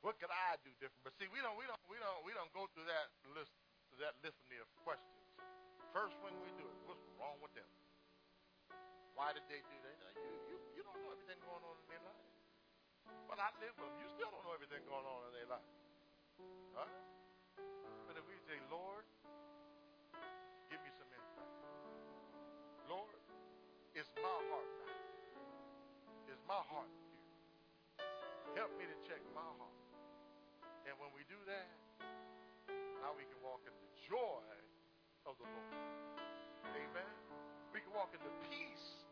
What 0.01 0.17
could 0.17 0.33
I 0.33 0.57
do 0.65 0.73
different? 0.81 1.05
But 1.05 1.13
see, 1.21 1.29
we 1.29 1.45
don't, 1.45 1.57
we 1.61 1.69
don't, 1.69 1.81
we 1.93 2.01
don't, 2.01 2.21
we 2.25 2.33
don't 2.33 2.49
go 2.57 2.65
through 2.73 2.89
that 2.89 3.13
list, 3.37 3.53
that 4.01 4.17
litany 4.25 4.57
of 4.57 4.69
questions. 4.81 5.21
First 5.93 6.17
thing 6.25 6.33
we 6.41 6.53
do 6.57 6.65
is, 6.65 6.79
what's 6.89 7.05
wrong 7.21 7.37
with 7.45 7.53
them? 7.53 7.69
Why 9.13 9.37
did 9.37 9.45
they 9.53 9.61
do 9.61 9.77
that? 9.85 9.97
You, 10.17 10.33
you, 10.49 10.57
you 10.79 10.83
don't 10.87 10.97
know 11.05 11.13
everything 11.13 11.37
going 11.45 11.61
on 11.61 11.77
in 11.77 11.87
their 11.93 12.01
life. 12.01 12.25
But 13.29 13.37
I 13.43 13.53
live 13.61 13.77
with 13.77 13.93
them. 13.93 14.01
You 14.01 14.09
still 14.09 14.31
don't 14.33 14.41
know 14.41 14.57
everything 14.57 14.81
going 14.89 15.05
on 15.05 15.21
in 15.29 15.33
their 15.37 15.49
life. 15.53 15.69
Huh? 16.73 16.89
But 18.09 18.17
if 18.17 18.25
we 18.25 18.41
say, 18.49 18.57
Lord, 18.73 19.05
give 20.73 20.81
me 20.81 20.91
some 20.97 21.11
insight. 21.13 21.55
Lord, 22.89 23.21
it's 23.93 24.09
my 24.17 24.39
heart. 24.49 24.73
It's 26.31 26.45
my 26.49 26.63
heart. 26.73 26.95
Help 28.57 28.73
me 28.81 28.89
to 28.89 28.97
check 29.05 29.21
my 29.37 29.45
heart. 29.45 29.80
And 30.89 30.95
when 30.97 31.13
we 31.13 31.23
do 31.29 31.37
that, 31.47 31.69
now 33.01 33.13
we 33.17 33.25
can 33.29 33.41
walk 33.45 33.61
in 33.69 33.75
the 33.75 33.91
joy 34.09 34.45
of 35.29 35.37
the 35.37 35.47
Lord. 35.47 35.77
Amen. 36.73 37.15
We 37.73 37.85
can 37.85 37.93
walk 37.93 38.13
in 38.17 38.23
the 38.25 38.35
peace 38.49 39.05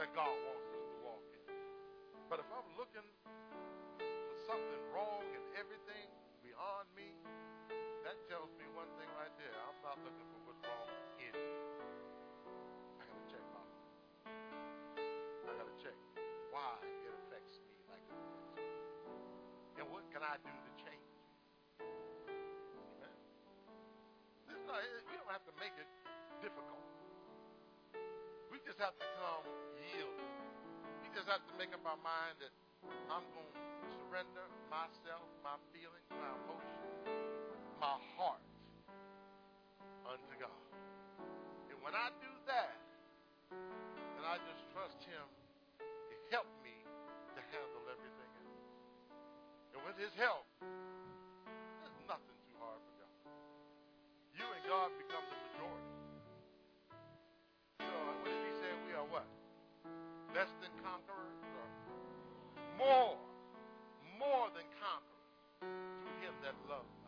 that 0.00 0.10
God 0.16 0.32
wants 0.32 0.68
us 0.72 0.84
to 0.88 0.96
walk 1.04 1.24
in. 1.30 1.52
But 2.32 2.40
if 2.40 2.48
I'm 2.48 2.68
looking 2.80 3.04
for 4.00 4.36
something 4.48 4.82
wrong 4.90 5.22
and 5.36 5.44
everything 5.60 6.08
beyond 6.40 6.88
me, 6.96 7.12
that 8.02 8.16
tells 8.26 8.50
me 8.58 8.66
one 8.74 8.88
thing 8.98 9.08
right 9.14 9.32
there. 9.36 9.54
I'm 9.68 9.78
not 9.84 10.00
looking 10.02 10.26
for 10.32 10.40
what's 10.48 10.62
wrong 10.64 10.90
in 11.20 11.32
me. 11.36 11.52
I 12.98 13.02
gotta 13.06 13.26
check 13.30 13.44
my. 13.52 13.64
I 15.46 15.52
gotta 15.54 15.76
check 15.78 15.96
why 16.50 16.80
it 16.82 17.12
affects 17.26 17.60
me 17.62 17.72
like 17.86 18.02
it 18.08 18.16
affects 18.16 18.58
me. 18.58 18.66
And 19.78 19.86
what 19.92 20.02
can 20.10 20.24
I 20.24 20.40
do 20.42 20.50
to 20.50 20.71
have 25.32 25.48
to 25.48 25.56
make 25.56 25.72
it 25.80 25.88
difficult. 26.44 26.84
We 28.52 28.60
just 28.68 28.76
have 28.84 28.92
to 29.00 29.08
come 29.16 29.48
yield. 29.80 30.20
We 31.00 31.08
just 31.16 31.24
have 31.24 31.40
to 31.48 31.54
make 31.56 31.72
up 31.72 31.80
our 31.88 31.96
mind 32.04 32.36
that 32.44 32.52
I'm 33.08 33.24
going 33.32 33.48
to 33.56 33.88
surrender 33.96 34.44
myself, 34.68 35.24
my 35.40 35.56
feelings, 35.72 36.04
my 36.12 36.36
emotions, 36.36 37.08
my 37.80 37.96
heart 38.12 38.44
unto 40.04 40.36
God. 40.36 40.68
And 41.72 41.80
when 41.80 41.96
I 41.96 42.12
do 42.20 42.32
that, 42.52 42.76
then 43.48 44.24
I 44.28 44.36
just 44.36 44.60
trust 44.76 45.00
Him 45.00 45.26
to 45.80 46.14
help 46.28 46.48
me 46.60 46.76
to 46.76 47.40
handle 47.40 47.84
everything 47.88 48.30
else. 48.36 48.68
And 49.72 49.80
with 49.80 49.96
His 49.96 50.12
help, 50.20 50.44
God 54.72 54.88
become 54.96 55.20
the 55.28 55.36
majority. 55.52 55.92
Know, 57.84 58.08
what 58.08 58.24
did 58.24 58.40
He 58.40 58.56
say? 58.56 58.72
We 58.88 58.96
are 58.96 59.04
what? 59.04 59.28
Less 60.32 60.48
than 60.64 60.72
conquerors? 60.80 61.44
Or 61.60 61.68
more, 62.80 63.20
more 64.16 64.48
than 64.56 64.64
conquerors 64.80 65.28
through 65.60 66.24
Him 66.24 66.32
that 66.40 66.56
loves 66.72 67.01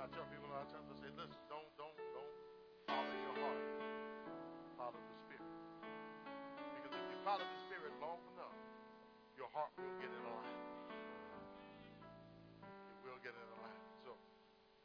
I 0.00 0.08
tell 0.16 0.24
people 0.32 0.48
a 0.48 0.56
lot 0.56 0.64
of 0.64 0.72
times, 0.72 0.88
I 0.88 0.96
say, 0.96 1.12
listen, 1.12 1.36
don't, 1.52 1.68
don't, 1.76 1.92
don't 2.16 2.32
follow 2.88 3.16
your 3.20 3.36
heart. 3.36 3.60
Follow 4.80 4.96
the 4.96 5.16
Spirit. 5.28 5.44
Because 6.72 6.96
if 6.96 7.04
you 7.04 7.20
follow 7.20 7.44
the 7.44 7.60
Spirit 7.68 7.92
long 8.00 8.16
enough, 8.32 8.56
your 9.36 9.52
heart 9.52 9.68
will 9.76 9.92
get 10.00 10.08
in 10.08 10.24
alignment. 10.24 10.56
It 12.64 13.04
will 13.04 13.20
get 13.20 13.36
in 13.36 13.44
alignment. 13.60 13.92
So, 14.00 14.16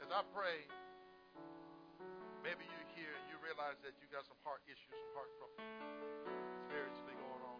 as 0.03 0.11
I 0.11 0.20
pray, 0.36 0.68
maybe 2.43 2.68
you're 2.68 2.91
here 2.99 3.16
and 3.16 3.24
you 3.32 3.39
realize 3.39 3.80
that 3.88 3.95
you 4.03 4.11
got 4.11 4.28
some 4.28 4.39
heart 4.43 4.68
issues, 4.68 4.91
some 4.99 5.16
heart 5.16 5.32
trouble 5.39 5.63
spiritually 6.68 7.16
going 7.16 7.43
on. 7.55 7.59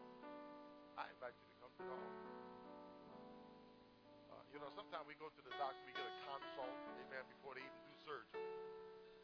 I 1.00 1.08
invite 1.08 1.32
you 1.40 1.48
to 1.48 1.56
come 1.64 1.72
to 1.72 1.84
the 1.88 1.96
altar. 1.96 2.35
You 4.56 4.64
know, 4.64 4.72
sometimes 4.72 5.04
we 5.04 5.20
go 5.20 5.28
to 5.28 5.42
the 5.44 5.52
doctor, 5.60 5.76
we 5.84 5.92
get 5.92 6.08
a 6.08 6.16
consult, 6.32 6.80
amen, 7.04 7.28
before 7.28 7.60
they 7.60 7.64
even 7.68 7.76
do 7.92 7.96
surgery. 8.08 8.40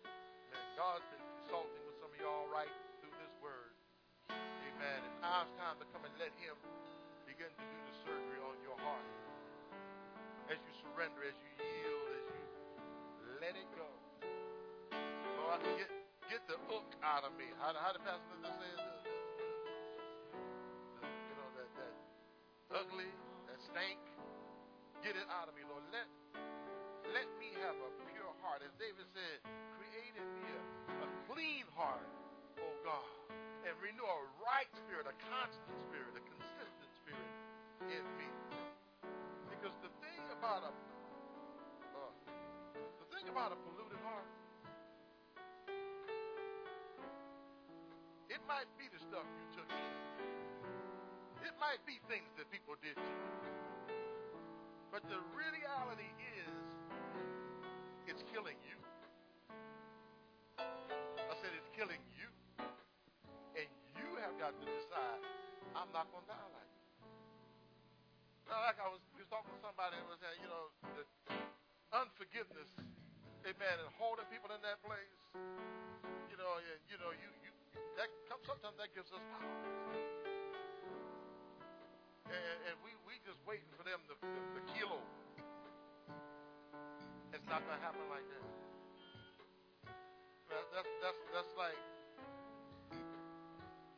Man, 0.04 0.68
God's 0.76 1.08
been 1.08 1.24
consulting 1.40 1.88
with 1.88 1.96
some 2.04 2.12
of 2.12 2.20
y'all 2.20 2.52
right 2.52 2.68
through 3.00 3.16
this 3.16 3.32
word. 3.40 3.72
Amen. 4.28 5.00
It's 5.08 5.24
time 5.24 5.80
to 5.80 5.88
come 5.96 6.04
and 6.04 6.12
let 6.20 6.36
Him 6.36 6.60
begin 7.24 7.48
to 7.48 7.64
do 7.64 7.80
the 7.80 7.96
surgery 8.04 8.44
on 8.44 8.60
your 8.60 8.76
heart. 8.84 9.08
As 10.52 10.60
you 10.68 10.74
surrender, 10.84 11.24
as 11.24 11.40
you 11.40 11.52
yield, 11.64 12.12
as 12.12 12.26
you 12.28 12.44
let 13.40 13.56
it 13.56 13.72
go. 13.72 13.88
Lord, 15.48 15.64
get, 15.80 15.88
get 16.28 16.44
the 16.52 16.60
hook 16.68 16.92
out 17.08 17.24
of 17.24 17.32
me. 17.40 17.48
How, 17.56 17.72
how 17.72 17.96
the 17.96 18.04
pastor 18.04 18.36
Linda 18.36 18.52
says, 18.60 18.84
the, 18.84 18.91
get 25.12 25.28
it 25.28 25.32
out 25.36 25.52
of 25.52 25.56
me, 25.60 25.68
Lord. 25.68 25.84
Let, 25.92 26.08
let 27.12 27.28
me 27.36 27.52
have 27.60 27.76
a 27.76 27.92
pure 28.08 28.32
heart. 28.40 28.64
As 28.64 28.72
David 28.80 29.04
said, 29.12 29.44
create 29.76 30.16
in 30.16 30.24
me 30.40 30.48
a, 30.56 30.64
a 31.04 31.08
clean 31.28 31.68
heart, 31.76 32.08
oh 32.56 32.76
God, 32.88 33.12
and 33.68 33.76
renew 33.84 34.08
a 34.08 34.20
right 34.40 34.72
spirit, 34.72 35.12
a 35.12 35.16
constant 35.28 35.76
spirit, 35.84 36.16
a 36.16 36.24
consistent 36.24 36.92
spirit 37.04 37.32
in 37.92 38.08
me. 38.16 38.30
Because 39.52 39.76
the 39.84 39.92
thing 40.00 40.24
about 40.32 40.64
a 40.64 40.72
uh, 40.72 42.12
the 43.04 43.08
thing 43.12 43.28
about 43.28 43.52
a 43.52 43.60
polluted 43.68 44.00
heart, 44.08 44.32
it 48.32 48.40
might 48.48 48.72
be 48.80 48.88
the 48.88 49.02
stuff 49.12 49.28
you 49.28 49.60
took 49.60 49.68
in. 49.76 49.92
It 51.44 51.56
might 51.60 51.84
be 51.84 52.00
things 52.08 52.32
that 52.40 52.48
people 52.48 52.80
did 52.80 52.96
to 52.96 53.12
you. 53.12 53.61
But 54.92 55.08
the 55.08 55.24
reality 55.32 56.12
is, 56.20 56.68
it's 58.12 58.28
killing 58.28 58.60
you. 58.60 58.76
I 60.60 61.34
said 61.40 61.56
it's 61.56 61.72
killing 61.72 62.04
you. 62.12 62.28
And 63.56 63.72
you 63.96 64.20
have 64.20 64.36
got 64.36 64.52
to 64.52 64.66
decide, 64.68 65.24
I'm 65.80 65.88
not 65.96 66.12
going 66.12 66.28
to 66.28 66.36
die 66.36 66.50
like 66.52 66.72
this. 66.76 66.92
Now, 68.52 68.68
like 68.68 68.84
I 68.84 68.92
was, 68.92 69.00
was 69.16 69.32
talking 69.32 69.56
to 69.56 69.62
somebody 69.64 69.96
and 69.96 70.04
was 70.12 70.20
saying, 70.20 70.44
you 70.44 70.52
know, 70.52 70.76
the 71.00 71.08
unforgiveness, 71.96 72.68
amen, 73.48 73.76
and 73.80 73.88
holding 73.96 74.28
people 74.28 74.52
in 74.52 74.60
that 74.60 74.84
place, 74.84 75.16
you 76.28 76.36
know, 76.36 76.60
and, 76.60 76.84
you 76.92 77.00
know, 77.00 77.16
you, 77.16 77.32
you 77.48 77.52
that 77.96 78.12
comes, 78.28 78.44
sometimes 78.44 78.76
that 78.76 78.92
gives 78.92 79.08
us 79.16 79.24
power. 79.40 80.21
And, 82.32 82.60
and 82.72 82.76
we, 82.80 82.96
we 83.04 83.20
just 83.28 83.44
waiting 83.44 83.68
for 83.76 83.84
them 83.84 84.00
to, 84.08 84.16
to 84.16 84.60
keel 84.72 84.88
over. 84.88 85.12
It's 87.36 87.48
not 87.52 87.60
to 87.68 87.76
happen 87.84 88.08
like 88.08 88.24
that. 88.24 88.46
that 90.48 90.64
that's, 90.72 90.92
that's, 91.04 91.22
that's 91.36 91.54
like 91.60 91.76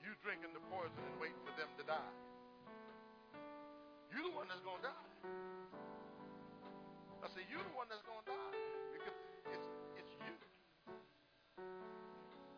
you 0.02 0.18
drinking 0.26 0.50
the 0.58 0.64
poison 0.74 0.98
and 0.98 1.16
waiting 1.22 1.38
for 1.46 1.54
them 1.62 1.70
to 1.78 1.84
die. 1.86 2.14
You're 4.10 4.26
the 4.26 4.34
one 4.34 4.50
that's 4.50 4.66
to 4.66 4.82
die. 4.82 5.10
I 7.22 7.28
say, 7.38 7.46
you're 7.54 7.62
the 7.62 7.76
one 7.78 7.86
that's 7.90 8.02
to 8.02 8.18
die 8.26 8.54
because 8.98 9.18
it's, 9.54 9.70
it's 10.02 10.14
you. 10.18 10.34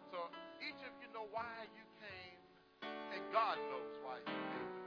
So 0.08 0.32
each 0.64 0.80
of 0.88 0.96
you 1.04 1.12
know 1.12 1.28
why 1.36 1.68
you 1.76 1.84
came, 2.00 2.40
and 3.12 3.22
God 3.36 3.60
knows 3.72 3.96
why 4.04 4.24
you 4.24 4.40
came. 4.56 4.85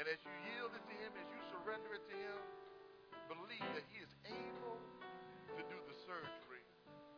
And 0.00 0.08
as 0.08 0.16
you 0.24 0.32
yield 0.48 0.72
it 0.72 0.80
to 0.80 0.94
Him, 0.96 1.12
as 1.12 1.28
you 1.28 1.40
surrender 1.52 1.92
it 1.92 2.00
to 2.08 2.16
Him, 2.16 2.40
believe 3.28 3.68
that 3.76 3.84
He 3.92 4.00
is 4.00 4.08
able 4.24 4.80
to 5.52 5.60
do 5.68 5.76
the 5.76 5.96
surgery. 6.08 6.64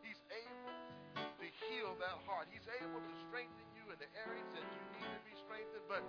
He's 0.03 0.19
able 0.27 0.75
to 1.15 1.47
heal 1.63 1.95
that 2.03 2.19
heart. 2.27 2.51
He's 2.51 2.67
able 2.83 2.99
to 2.99 3.13
strengthen 3.31 3.63
you 3.71 3.87
in 3.87 3.95
the 4.03 4.11
areas 4.27 4.51
that 4.51 4.67
you 4.67 4.83
need 4.99 5.07
to 5.15 5.21
be 5.23 5.31
strengthened, 5.47 5.87
but 5.87 6.03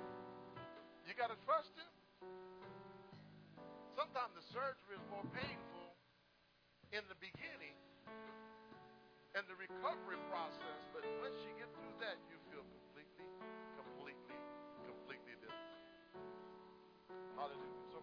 you 1.06 1.14
got 1.14 1.30
to 1.30 1.38
trust 1.46 1.70
Him. 1.78 1.94
Sometimes 3.94 4.34
the 4.34 4.42
surgery 4.50 4.98
is 4.98 5.06
more 5.14 5.22
painful 5.30 5.94
in 6.90 7.06
the 7.06 7.14
beginning 7.22 7.78
and 9.38 9.46
the 9.46 9.54
recovery 9.62 10.18
process, 10.26 10.82
but 10.90 11.06
once 11.22 11.38
you 11.46 11.54
get 11.54 11.70
through 11.78 11.94
that, 12.02 12.18
you 12.26 12.34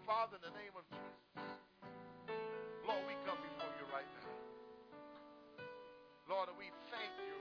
Father, 0.06 0.42
in 0.42 0.44
the 0.50 0.56
name 0.58 0.74
of 0.74 0.86
Jesus, 0.90 1.46
Lord, 2.90 3.06
we 3.06 3.14
come 3.22 3.38
before 3.38 3.70
you 3.78 3.86
right 3.94 4.10
now. 4.18 4.34
Lord, 6.26 6.50
and 6.50 6.58
we 6.58 6.74
thank 6.90 7.14
you 7.22 7.38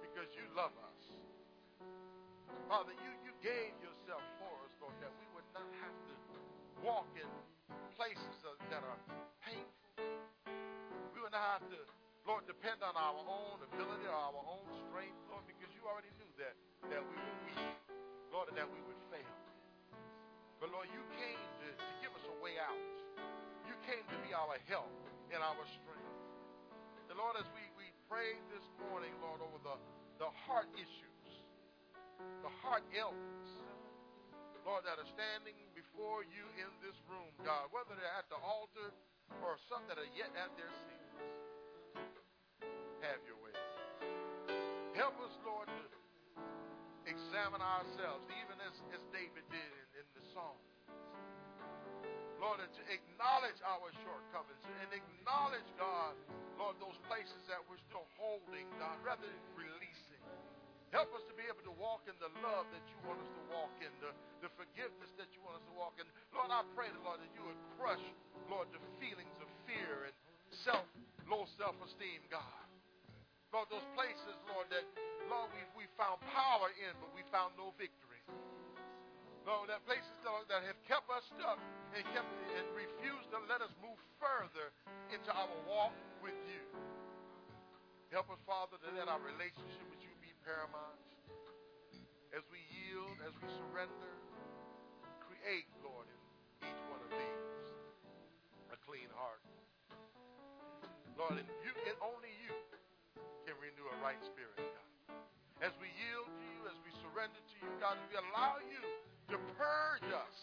because 0.00 0.32
you 0.32 0.48
love 0.56 0.72
us. 0.72 1.00
Father, 2.64 2.96
you, 2.96 3.12
you 3.28 3.32
gave 3.44 3.76
yourself 3.84 4.24
for 4.40 4.52
us, 4.64 4.72
Lord, 4.80 4.96
that 5.04 5.12
we 5.20 5.28
would 5.36 5.44
not 5.52 5.68
have 5.84 5.96
to 6.08 6.14
walk 6.80 7.12
in 7.12 7.28
places 7.92 8.40
that 8.72 8.80
are 8.80 9.00
painful. 9.44 10.00
We 11.12 11.20
would 11.20 11.36
not 11.36 11.60
have 11.60 11.64
to, 11.70 11.78
Lord, 12.24 12.48
depend 12.48 12.80
on 12.80 12.96
our 12.96 13.20
own 13.20 13.60
ability 13.60 14.08
or 14.08 14.16
our 14.16 14.40
own 14.48 14.64
strength, 14.88 15.20
Lord, 15.28 15.44
because 15.44 15.68
you 15.76 15.84
already 15.84 16.10
knew 16.16 16.32
that, 16.40 16.56
that 16.88 17.02
we 17.04 17.16
were 17.20 17.38
weak, 17.52 17.72
Lord, 18.32 18.48
and 18.48 18.56
that 18.56 18.66
we 18.66 18.80
would. 18.80 19.05
But 20.60 20.72
Lord, 20.72 20.88
you 20.88 21.02
came 21.20 21.42
to, 21.62 21.68
to 21.76 21.92
give 22.00 22.12
us 22.16 22.24
a 22.24 22.36
way 22.40 22.56
out. 22.56 22.80
You 23.68 23.76
came 23.84 24.00
to 24.00 24.18
be 24.24 24.32
our 24.32 24.56
help 24.70 24.92
and 25.28 25.40
our 25.44 25.64
strength. 25.68 26.16
And 27.12 27.16
Lord, 27.20 27.36
as 27.36 27.48
we, 27.52 27.64
we 27.76 27.92
pray 28.08 28.36
this 28.50 28.64
morning, 28.88 29.12
Lord, 29.20 29.44
over 29.44 29.60
the, 29.60 29.76
the 30.18 30.30
heart 30.48 30.68
issues, 30.74 31.28
the 32.40 32.52
heart 32.64 32.82
ailments, 32.96 33.52
Lord, 34.66 34.82
that 34.82 34.98
are 34.98 35.06
standing 35.14 35.54
before 35.78 36.26
you 36.26 36.42
in 36.58 36.66
this 36.82 36.98
room, 37.06 37.30
God, 37.46 37.70
whether 37.70 37.94
they're 37.94 38.18
at 38.18 38.26
the 38.26 38.40
altar 38.42 38.90
or 39.38 39.54
some 39.70 39.86
that 39.86 39.94
are 39.94 40.10
yet 40.10 40.34
at 40.34 40.50
their 40.58 40.72
seats. 40.74 41.14
Have 43.06 43.22
your 43.30 43.38
way. 43.38 43.54
Help 44.98 45.14
us, 45.22 45.30
Lord, 45.46 45.70
to 45.70 45.86
examine 47.06 47.62
ourselves, 47.62 48.26
even 48.42 48.58
as, 48.66 48.74
as 48.90 49.02
David 49.14 49.46
did 49.54 49.85
in, 50.14 50.22
the 50.22 50.26
song. 50.30 50.56
Lord, 52.38 52.60
to 52.62 52.82
acknowledge 52.92 53.58
our 53.64 53.88
shortcomings 54.04 54.62
and 54.84 54.90
acknowledge, 54.92 55.66
God, 55.80 56.14
Lord, 56.60 56.76
those 56.78 56.98
places 57.08 57.40
that 57.48 57.58
we're 57.66 57.80
still 57.88 58.06
holding, 58.20 58.68
God, 58.78 59.00
rather 59.02 59.24
than 59.24 59.42
releasing. 59.56 60.22
Help 60.94 61.10
us 61.18 61.24
to 61.26 61.34
be 61.34 61.42
able 61.50 61.64
to 61.66 61.74
walk 61.74 62.06
in 62.06 62.14
the 62.22 62.30
love 62.44 62.68
that 62.70 62.84
you 62.86 62.96
want 63.02 63.18
us 63.18 63.32
to 63.34 63.42
walk 63.50 63.74
in, 63.82 63.90
the, 63.98 64.14
the 64.46 64.50
forgiveness 64.54 65.10
that 65.18 65.26
you 65.34 65.42
want 65.42 65.58
us 65.58 65.66
to 65.66 65.74
walk 65.74 65.98
in. 65.98 66.06
Lord, 66.30 66.52
I 66.54 66.62
pray, 66.78 66.88
Lord, 67.02 67.18
that 67.18 67.32
you 67.34 67.42
would 67.42 67.62
crush, 67.74 68.04
Lord, 68.46 68.70
the 68.70 68.80
feelings 69.02 69.34
of 69.42 69.48
fear 69.66 70.06
and 70.06 70.14
self, 70.62 70.86
low 71.26 71.50
self-esteem, 71.58 72.30
God. 72.30 72.64
Lord, 73.50 73.66
those 73.72 73.84
places, 73.98 74.36
Lord, 74.46 74.70
that, 74.70 74.86
Lord, 75.26 75.50
we, 75.56 75.84
we 75.84 75.84
found 75.98 76.22
power 76.30 76.70
in, 76.78 76.92
but 77.02 77.10
we 77.16 77.26
found 77.34 77.56
no 77.58 77.74
victory. 77.74 78.22
Lord, 79.46 79.70
that 79.70 79.86
places, 79.86 80.10
that 80.26 80.66
have 80.66 80.80
kept 80.90 81.06
us 81.06 81.22
stuck 81.38 81.62
and 81.94 82.02
kept 82.10 82.26
and 82.58 82.66
refused 82.74 83.30
to 83.30 83.38
let 83.46 83.62
us 83.62 83.70
move 83.78 83.94
further 84.18 84.74
into 85.14 85.30
our 85.30 85.54
walk 85.70 85.94
with 86.18 86.34
you. 86.50 86.66
Help 88.10 88.26
us, 88.34 88.42
Father, 88.42 88.74
to 88.82 88.90
let 88.98 89.06
our 89.06 89.22
relationship 89.22 89.86
with 89.86 90.02
you 90.02 90.10
be 90.18 90.34
paramount. 90.42 90.98
As 92.34 92.42
we 92.50 92.58
yield, 92.74 93.14
as 93.22 93.30
we 93.38 93.46
surrender, 93.54 94.12
create, 95.22 95.70
Lord, 95.78 96.10
in 96.10 96.18
each 96.66 96.82
one 96.90 96.98
of 97.06 97.10
these 97.14 97.46
a 98.74 98.78
clean 98.82 99.06
heart. 99.14 99.46
Lord, 101.14 101.38
and 101.38 101.46
you 101.62 101.70
and 101.86 101.94
only 102.02 102.34
you 102.42 102.50
can 103.46 103.54
renew 103.62 103.86
a 103.94 103.96
right 104.02 104.18
spirit, 104.26 104.58
God. 104.58 104.90
As 105.62 105.72
we 105.78 105.86
yield 105.94 106.26
to 106.26 106.44
you, 106.50 106.60
as 106.66 106.76
we 106.82 106.90
surrender 106.98 107.38
to 107.38 107.54
you, 107.62 107.70
God, 107.78 107.94
as 107.94 108.04
we 108.10 108.18
allow 108.18 108.58
you 108.66 108.82
to 109.30 109.38
purge 109.58 110.10
us, 110.14 110.38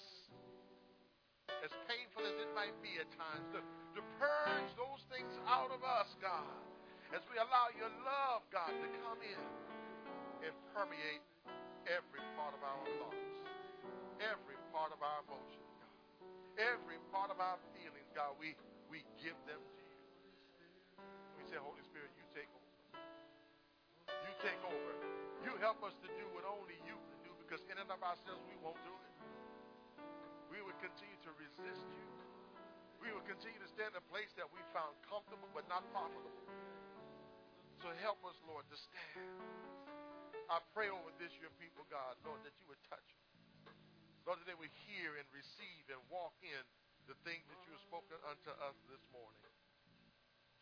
as 1.63 1.71
painful 1.87 2.27
as 2.27 2.35
it 2.35 2.51
might 2.51 2.75
be 2.83 2.99
at 2.99 3.07
times, 3.15 3.47
to, 3.55 3.63
to 3.95 4.01
purge 4.19 4.71
those 4.75 4.99
things 5.07 5.31
out 5.47 5.71
of 5.71 5.79
us, 5.83 6.11
God, 6.19 6.59
as 7.15 7.23
we 7.31 7.39
allow 7.39 7.71
your 7.79 7.91
love, 8.03 8.43
God, 8.51 8.71
to 8.71 8.87
come 9.07 9.19
in 9.23 9.43
and 10.43 10.53
permeate 10.75 11.23
every 11.87 12.19
part 12.35 12.51
of 12.51 12.61
our 12.63 12.83
thoughts, 12.99 13.31
every 14.19 14.59
part 14.75 14.91
of 14.91 14.99
our 14.99 15.23
emotions, 15.23 15.71
God, 15.79 15.95
every 16.59 16.99
part 17.15 17.31
of 17.31 17.39
our 17.39 17.55
feelings, 17.71 18.09
God, 18.11 18.35
we, 18.35 18.59
we 18.91 19.07
give 19.23 19.37
them 19.47 19.61
to 19.63 19.81
you. 19.87 20.03
We 21.39 21.43
say, 21.47 21.59
Holy 21.59 21.83
Spirit, 21.87 22.11
you 22.19 22.25
take 22.35 22.51
over. 22.51 22.71
You 24.11 24.31
take 24.43 24.61
over. 24.67 24.91
You 25.47 25.55
help 25.63 25.79
us 25.87 25.95
to 26.03 26.09
do 26.19 26.25
what 26.35 26.43
only 26.43 26.75
you 26.83 26.99
can 26.99 27.12
because 27.43 27.61
in 27.67 27.75
and 27.75 27.91
of 27.91 27.99
ourselves 27.99 28.41
we 28.47 28.55
won't 28.63 28.79
do 28.87 28.95
it. 28.95 29.13
We 30.47 30.63
would 30.63 30.79
continue 30.79 31.19
to 31.27 31.31
resist 31.35 31.85
you. 31.91 32.07
We 33.03 33.11
would 33.11 33.27
continue 33.27 33.59
to 33.59 33.69
stand 33.75 33.91
in 33.93 33.99
a 33.99 34.07
place 34.07 34.31
that 34.39 34.47
we 34.47 34.63
found 34.71 34.95
comfortable 35.03 35.51
but 35.51 35.67
not 35.67 35.83
profitable. 35.91 36.47
So 37.83 37.91
help 37.99 38.23
us, 38.23 38.39
Lord, 38.47 38.63
to 38.71 38.77
stand. 38.79 39.27
I 40.47 40.63
pray 40.71 40.87
over 40.87 41.11
this, 41.19 41.35
your 41.43 41.51
people, 41.59 41.83
God, 41.91 42.15
Lord, 42.23 42.39
that 42.47 42.55
you 42.63 42.67
would 42.71 42.79
touch 42.87 43.03
them. 43.03 43.75
Lord, 44.23 44.39
that 44.39 44.47
they 44.47 44.55
would 44.55 44.71
hear 44.87 45.19
and 45.19 45.27
receive 45.35 45.83
and 45.91 45.99
walk 46.07 46.35
in 46.39 46.63
the 47.11 47.17
things 47.27 47.43
that 47.51 47.59
you 47.67 47.75
have 47.75 47.83
spoken 47.83 48.15
unto 48.23 48.55
us 48.63 48.77
this 48.87 49.03
morning. 49.11 49.51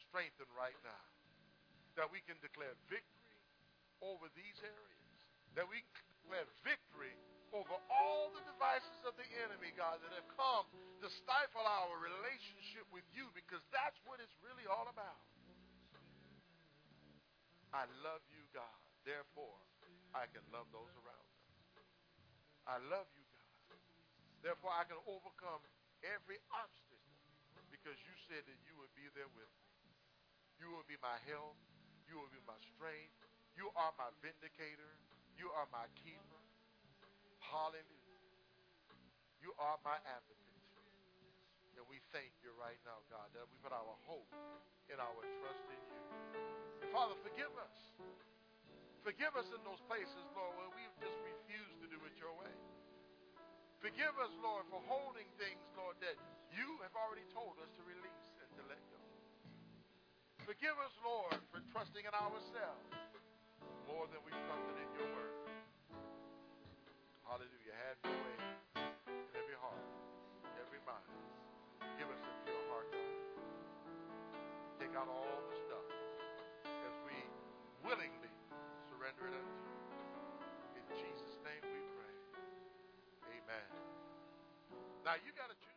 Strengthen 0.09 0.49
right 0.57 0.77
now. 0.81 1.05
That 1.93 2.09
we 2.09 2.25
can 2.25 2.41
declare 2.41 2.73
victory 2.89 3.37
over 4.01 4.25
these 4.33 4.57
areas. 4.65 5.17
That 5.53 5.69
we 5.69 5.85
can 6.21 6.29
declare 6.29 6.45
victory 6.61 7.13
over 7.51 7.75
all 7.91 8.31
the 8.31 8.43
devices 8.47 9.01
of 9.03 9.17
the 9.19 9.27
enemy, 9.43 9.73
God, 9.75 9.99
that 10.05 10.13
have 10.15 10.29
come 10.37 10.63
to 11.03 11.07
stifle 11.09 11.65
our 11.65 11.91
relationship 11.99 12.87
with 12.93 13.03
you 13.11 13.27
because 13.35 13.59
that's 13.75 13.97
what 14.07 14.23
it's 14.23 14.35
really 14.39 14.63
all 14.69 14.87
about. 14.87 15.19
I 17.73 17.87
love 18.03 18.23
you, 18.31 18.43
God. 18.55 18.79
Therefore, 19.03 19.57
I 20.15 20.27
can 20.31 20.43
love 20.51 20.67
those 20.71 20.91
around 21.03 21.27
us. 21.27 21.43
I 22.67 22.77
love 22.91 23.07
you, 23.15 23.25
God. 23.35 23.79
Therefore, 24.43 24.71
I 24.71 24.87
can 24.87 24.99
overcome 25.07 25.59
every 26.03 26.39
obstacle 26.51 26.99
because 27.71 27.95
you 28.03 28.15
said 28.27 28.43
that 28.43 28.59
you 28.67 28.75
would 28.79 28.91
be 28.95 29.07
there 29.15 29.31
with 29.35 29.47
me. 29.47 29.67
You 30.59 30.71
will 30.71 30.85
be 30.87 30.99
my 30.99 31.15
help. 31.27 31.55
You 32.07 32.19
will 32.19 32.31
be 32.31 32.43
my 32.43 32.59
strength. 32.75 33.15
You 33.55 33.71
are 33.75 33.91
my 33.95 34.11
vindicator. 34.19 34.95
You 35.39 35.47
are 35.55 35.67
my 35.71 35.87
keeper. 36.01 36.41
Hallelujah. 37.39 37.91
You 39.41 39.51
are 39.57 39.77
my 39.83 39.97
advocate. 40.07 40.41
And 41.75 41.83
we 41.89 41.97
thank 42.13 42.29
you 42.45 42.53
right 42.61 42.77
now, 42.85 43.01
God, 43.09 43.25
that 43.33 43.47
we 43.49 43.55
put 43.65 43.73
our 43.73 43.95
hope 44.05 44.29
and 44.91 45.01
our 45.01 45.21
trust 45.41 45.65
in 45.71 45.81
you. 45.81 46.01
Father, 46.93 47.17
forgive 47.25 47.49
us. 47.57 47.75
Forgive 49.01 49.33
us 49.33 49.49
in 49.49 49.61
those 49.65 49.81
places, 49.89 50.21
Lord, 50.37 50.53
where 50.61 50.71
we've 50.77 50.97
just 51.01 51.17
refused 51.25 51.81
to 51.81 51.87
do 51.89 51.97
it 52.05 52.13
your 52.21 52.37
way. 52.37 52.53
Forgive 53.81 54.13
us, 54.21 54.29
Lord, 54.45 54.69
for 54.69 54.77
holding 54.85 55.25
things, 55.41 55.65
Lord, 55.73 55.97
that 56.05 56.13
you 56.53 56.77
have 56.85 56.93
already 56.93 57.25
told 57.33 57.57
us 57.65 57.71
to 57.73 57.81
release 57.81 58.29
and 58.37 58.49
to 58.61 58.63
let 58.69 58.77
go. 58.93 59.01
Forgive 60.45 60.77
us, 60.85 60.93
Lord, 61.01 61.33
for 61.49 61.65
trusting 61.73 62.05
in 62.05 62.13
ourselves 62.13 62.93
more 63.91 64.07
than 64.07 64.23
we 64.23 64.31
trusted 64.47 64.75
in 64.79 64.89
your 64.95 65.09
word. 65.11 65.35
Hallelujah. 67.27 67.75
Have 67.75 67.99
your 68.07 68.15
way 68.15 68.35
in 68.79 69.27
every 69.35 69.57
heart, 69.59 69.83
every 70.63 70.79
mind. 70.87 71.11
Give 71.99 72.07
us 72.07 72.21
a 72.23 72.31
pure 72.47 72.63
heart, 72.71 72.87
God. 72.87 73.11
Take 74.79 74.95
out 74.95 75.11
all 75.11 75.39
the 75.51 75.57
stuff 75.67 75.87
as 76.63 76.95
we 77.03 77.19
willingly 77.83 78.31
surrender 78.87 79.27
it 79.27 79.35
unto 79.35 79.59
you. 79.59 79.75
In 80.79 80.85
Jesus' 80.95 81.35
name 81.43 81.63
we 81.67 81.83
pray. 81.99 82.15
Amen. 83.43 83.67
Now 85.03 85.19
you 85.19 85.35
got 85.35 85.51
to 85.51 85.57
choose. 85.59 85.70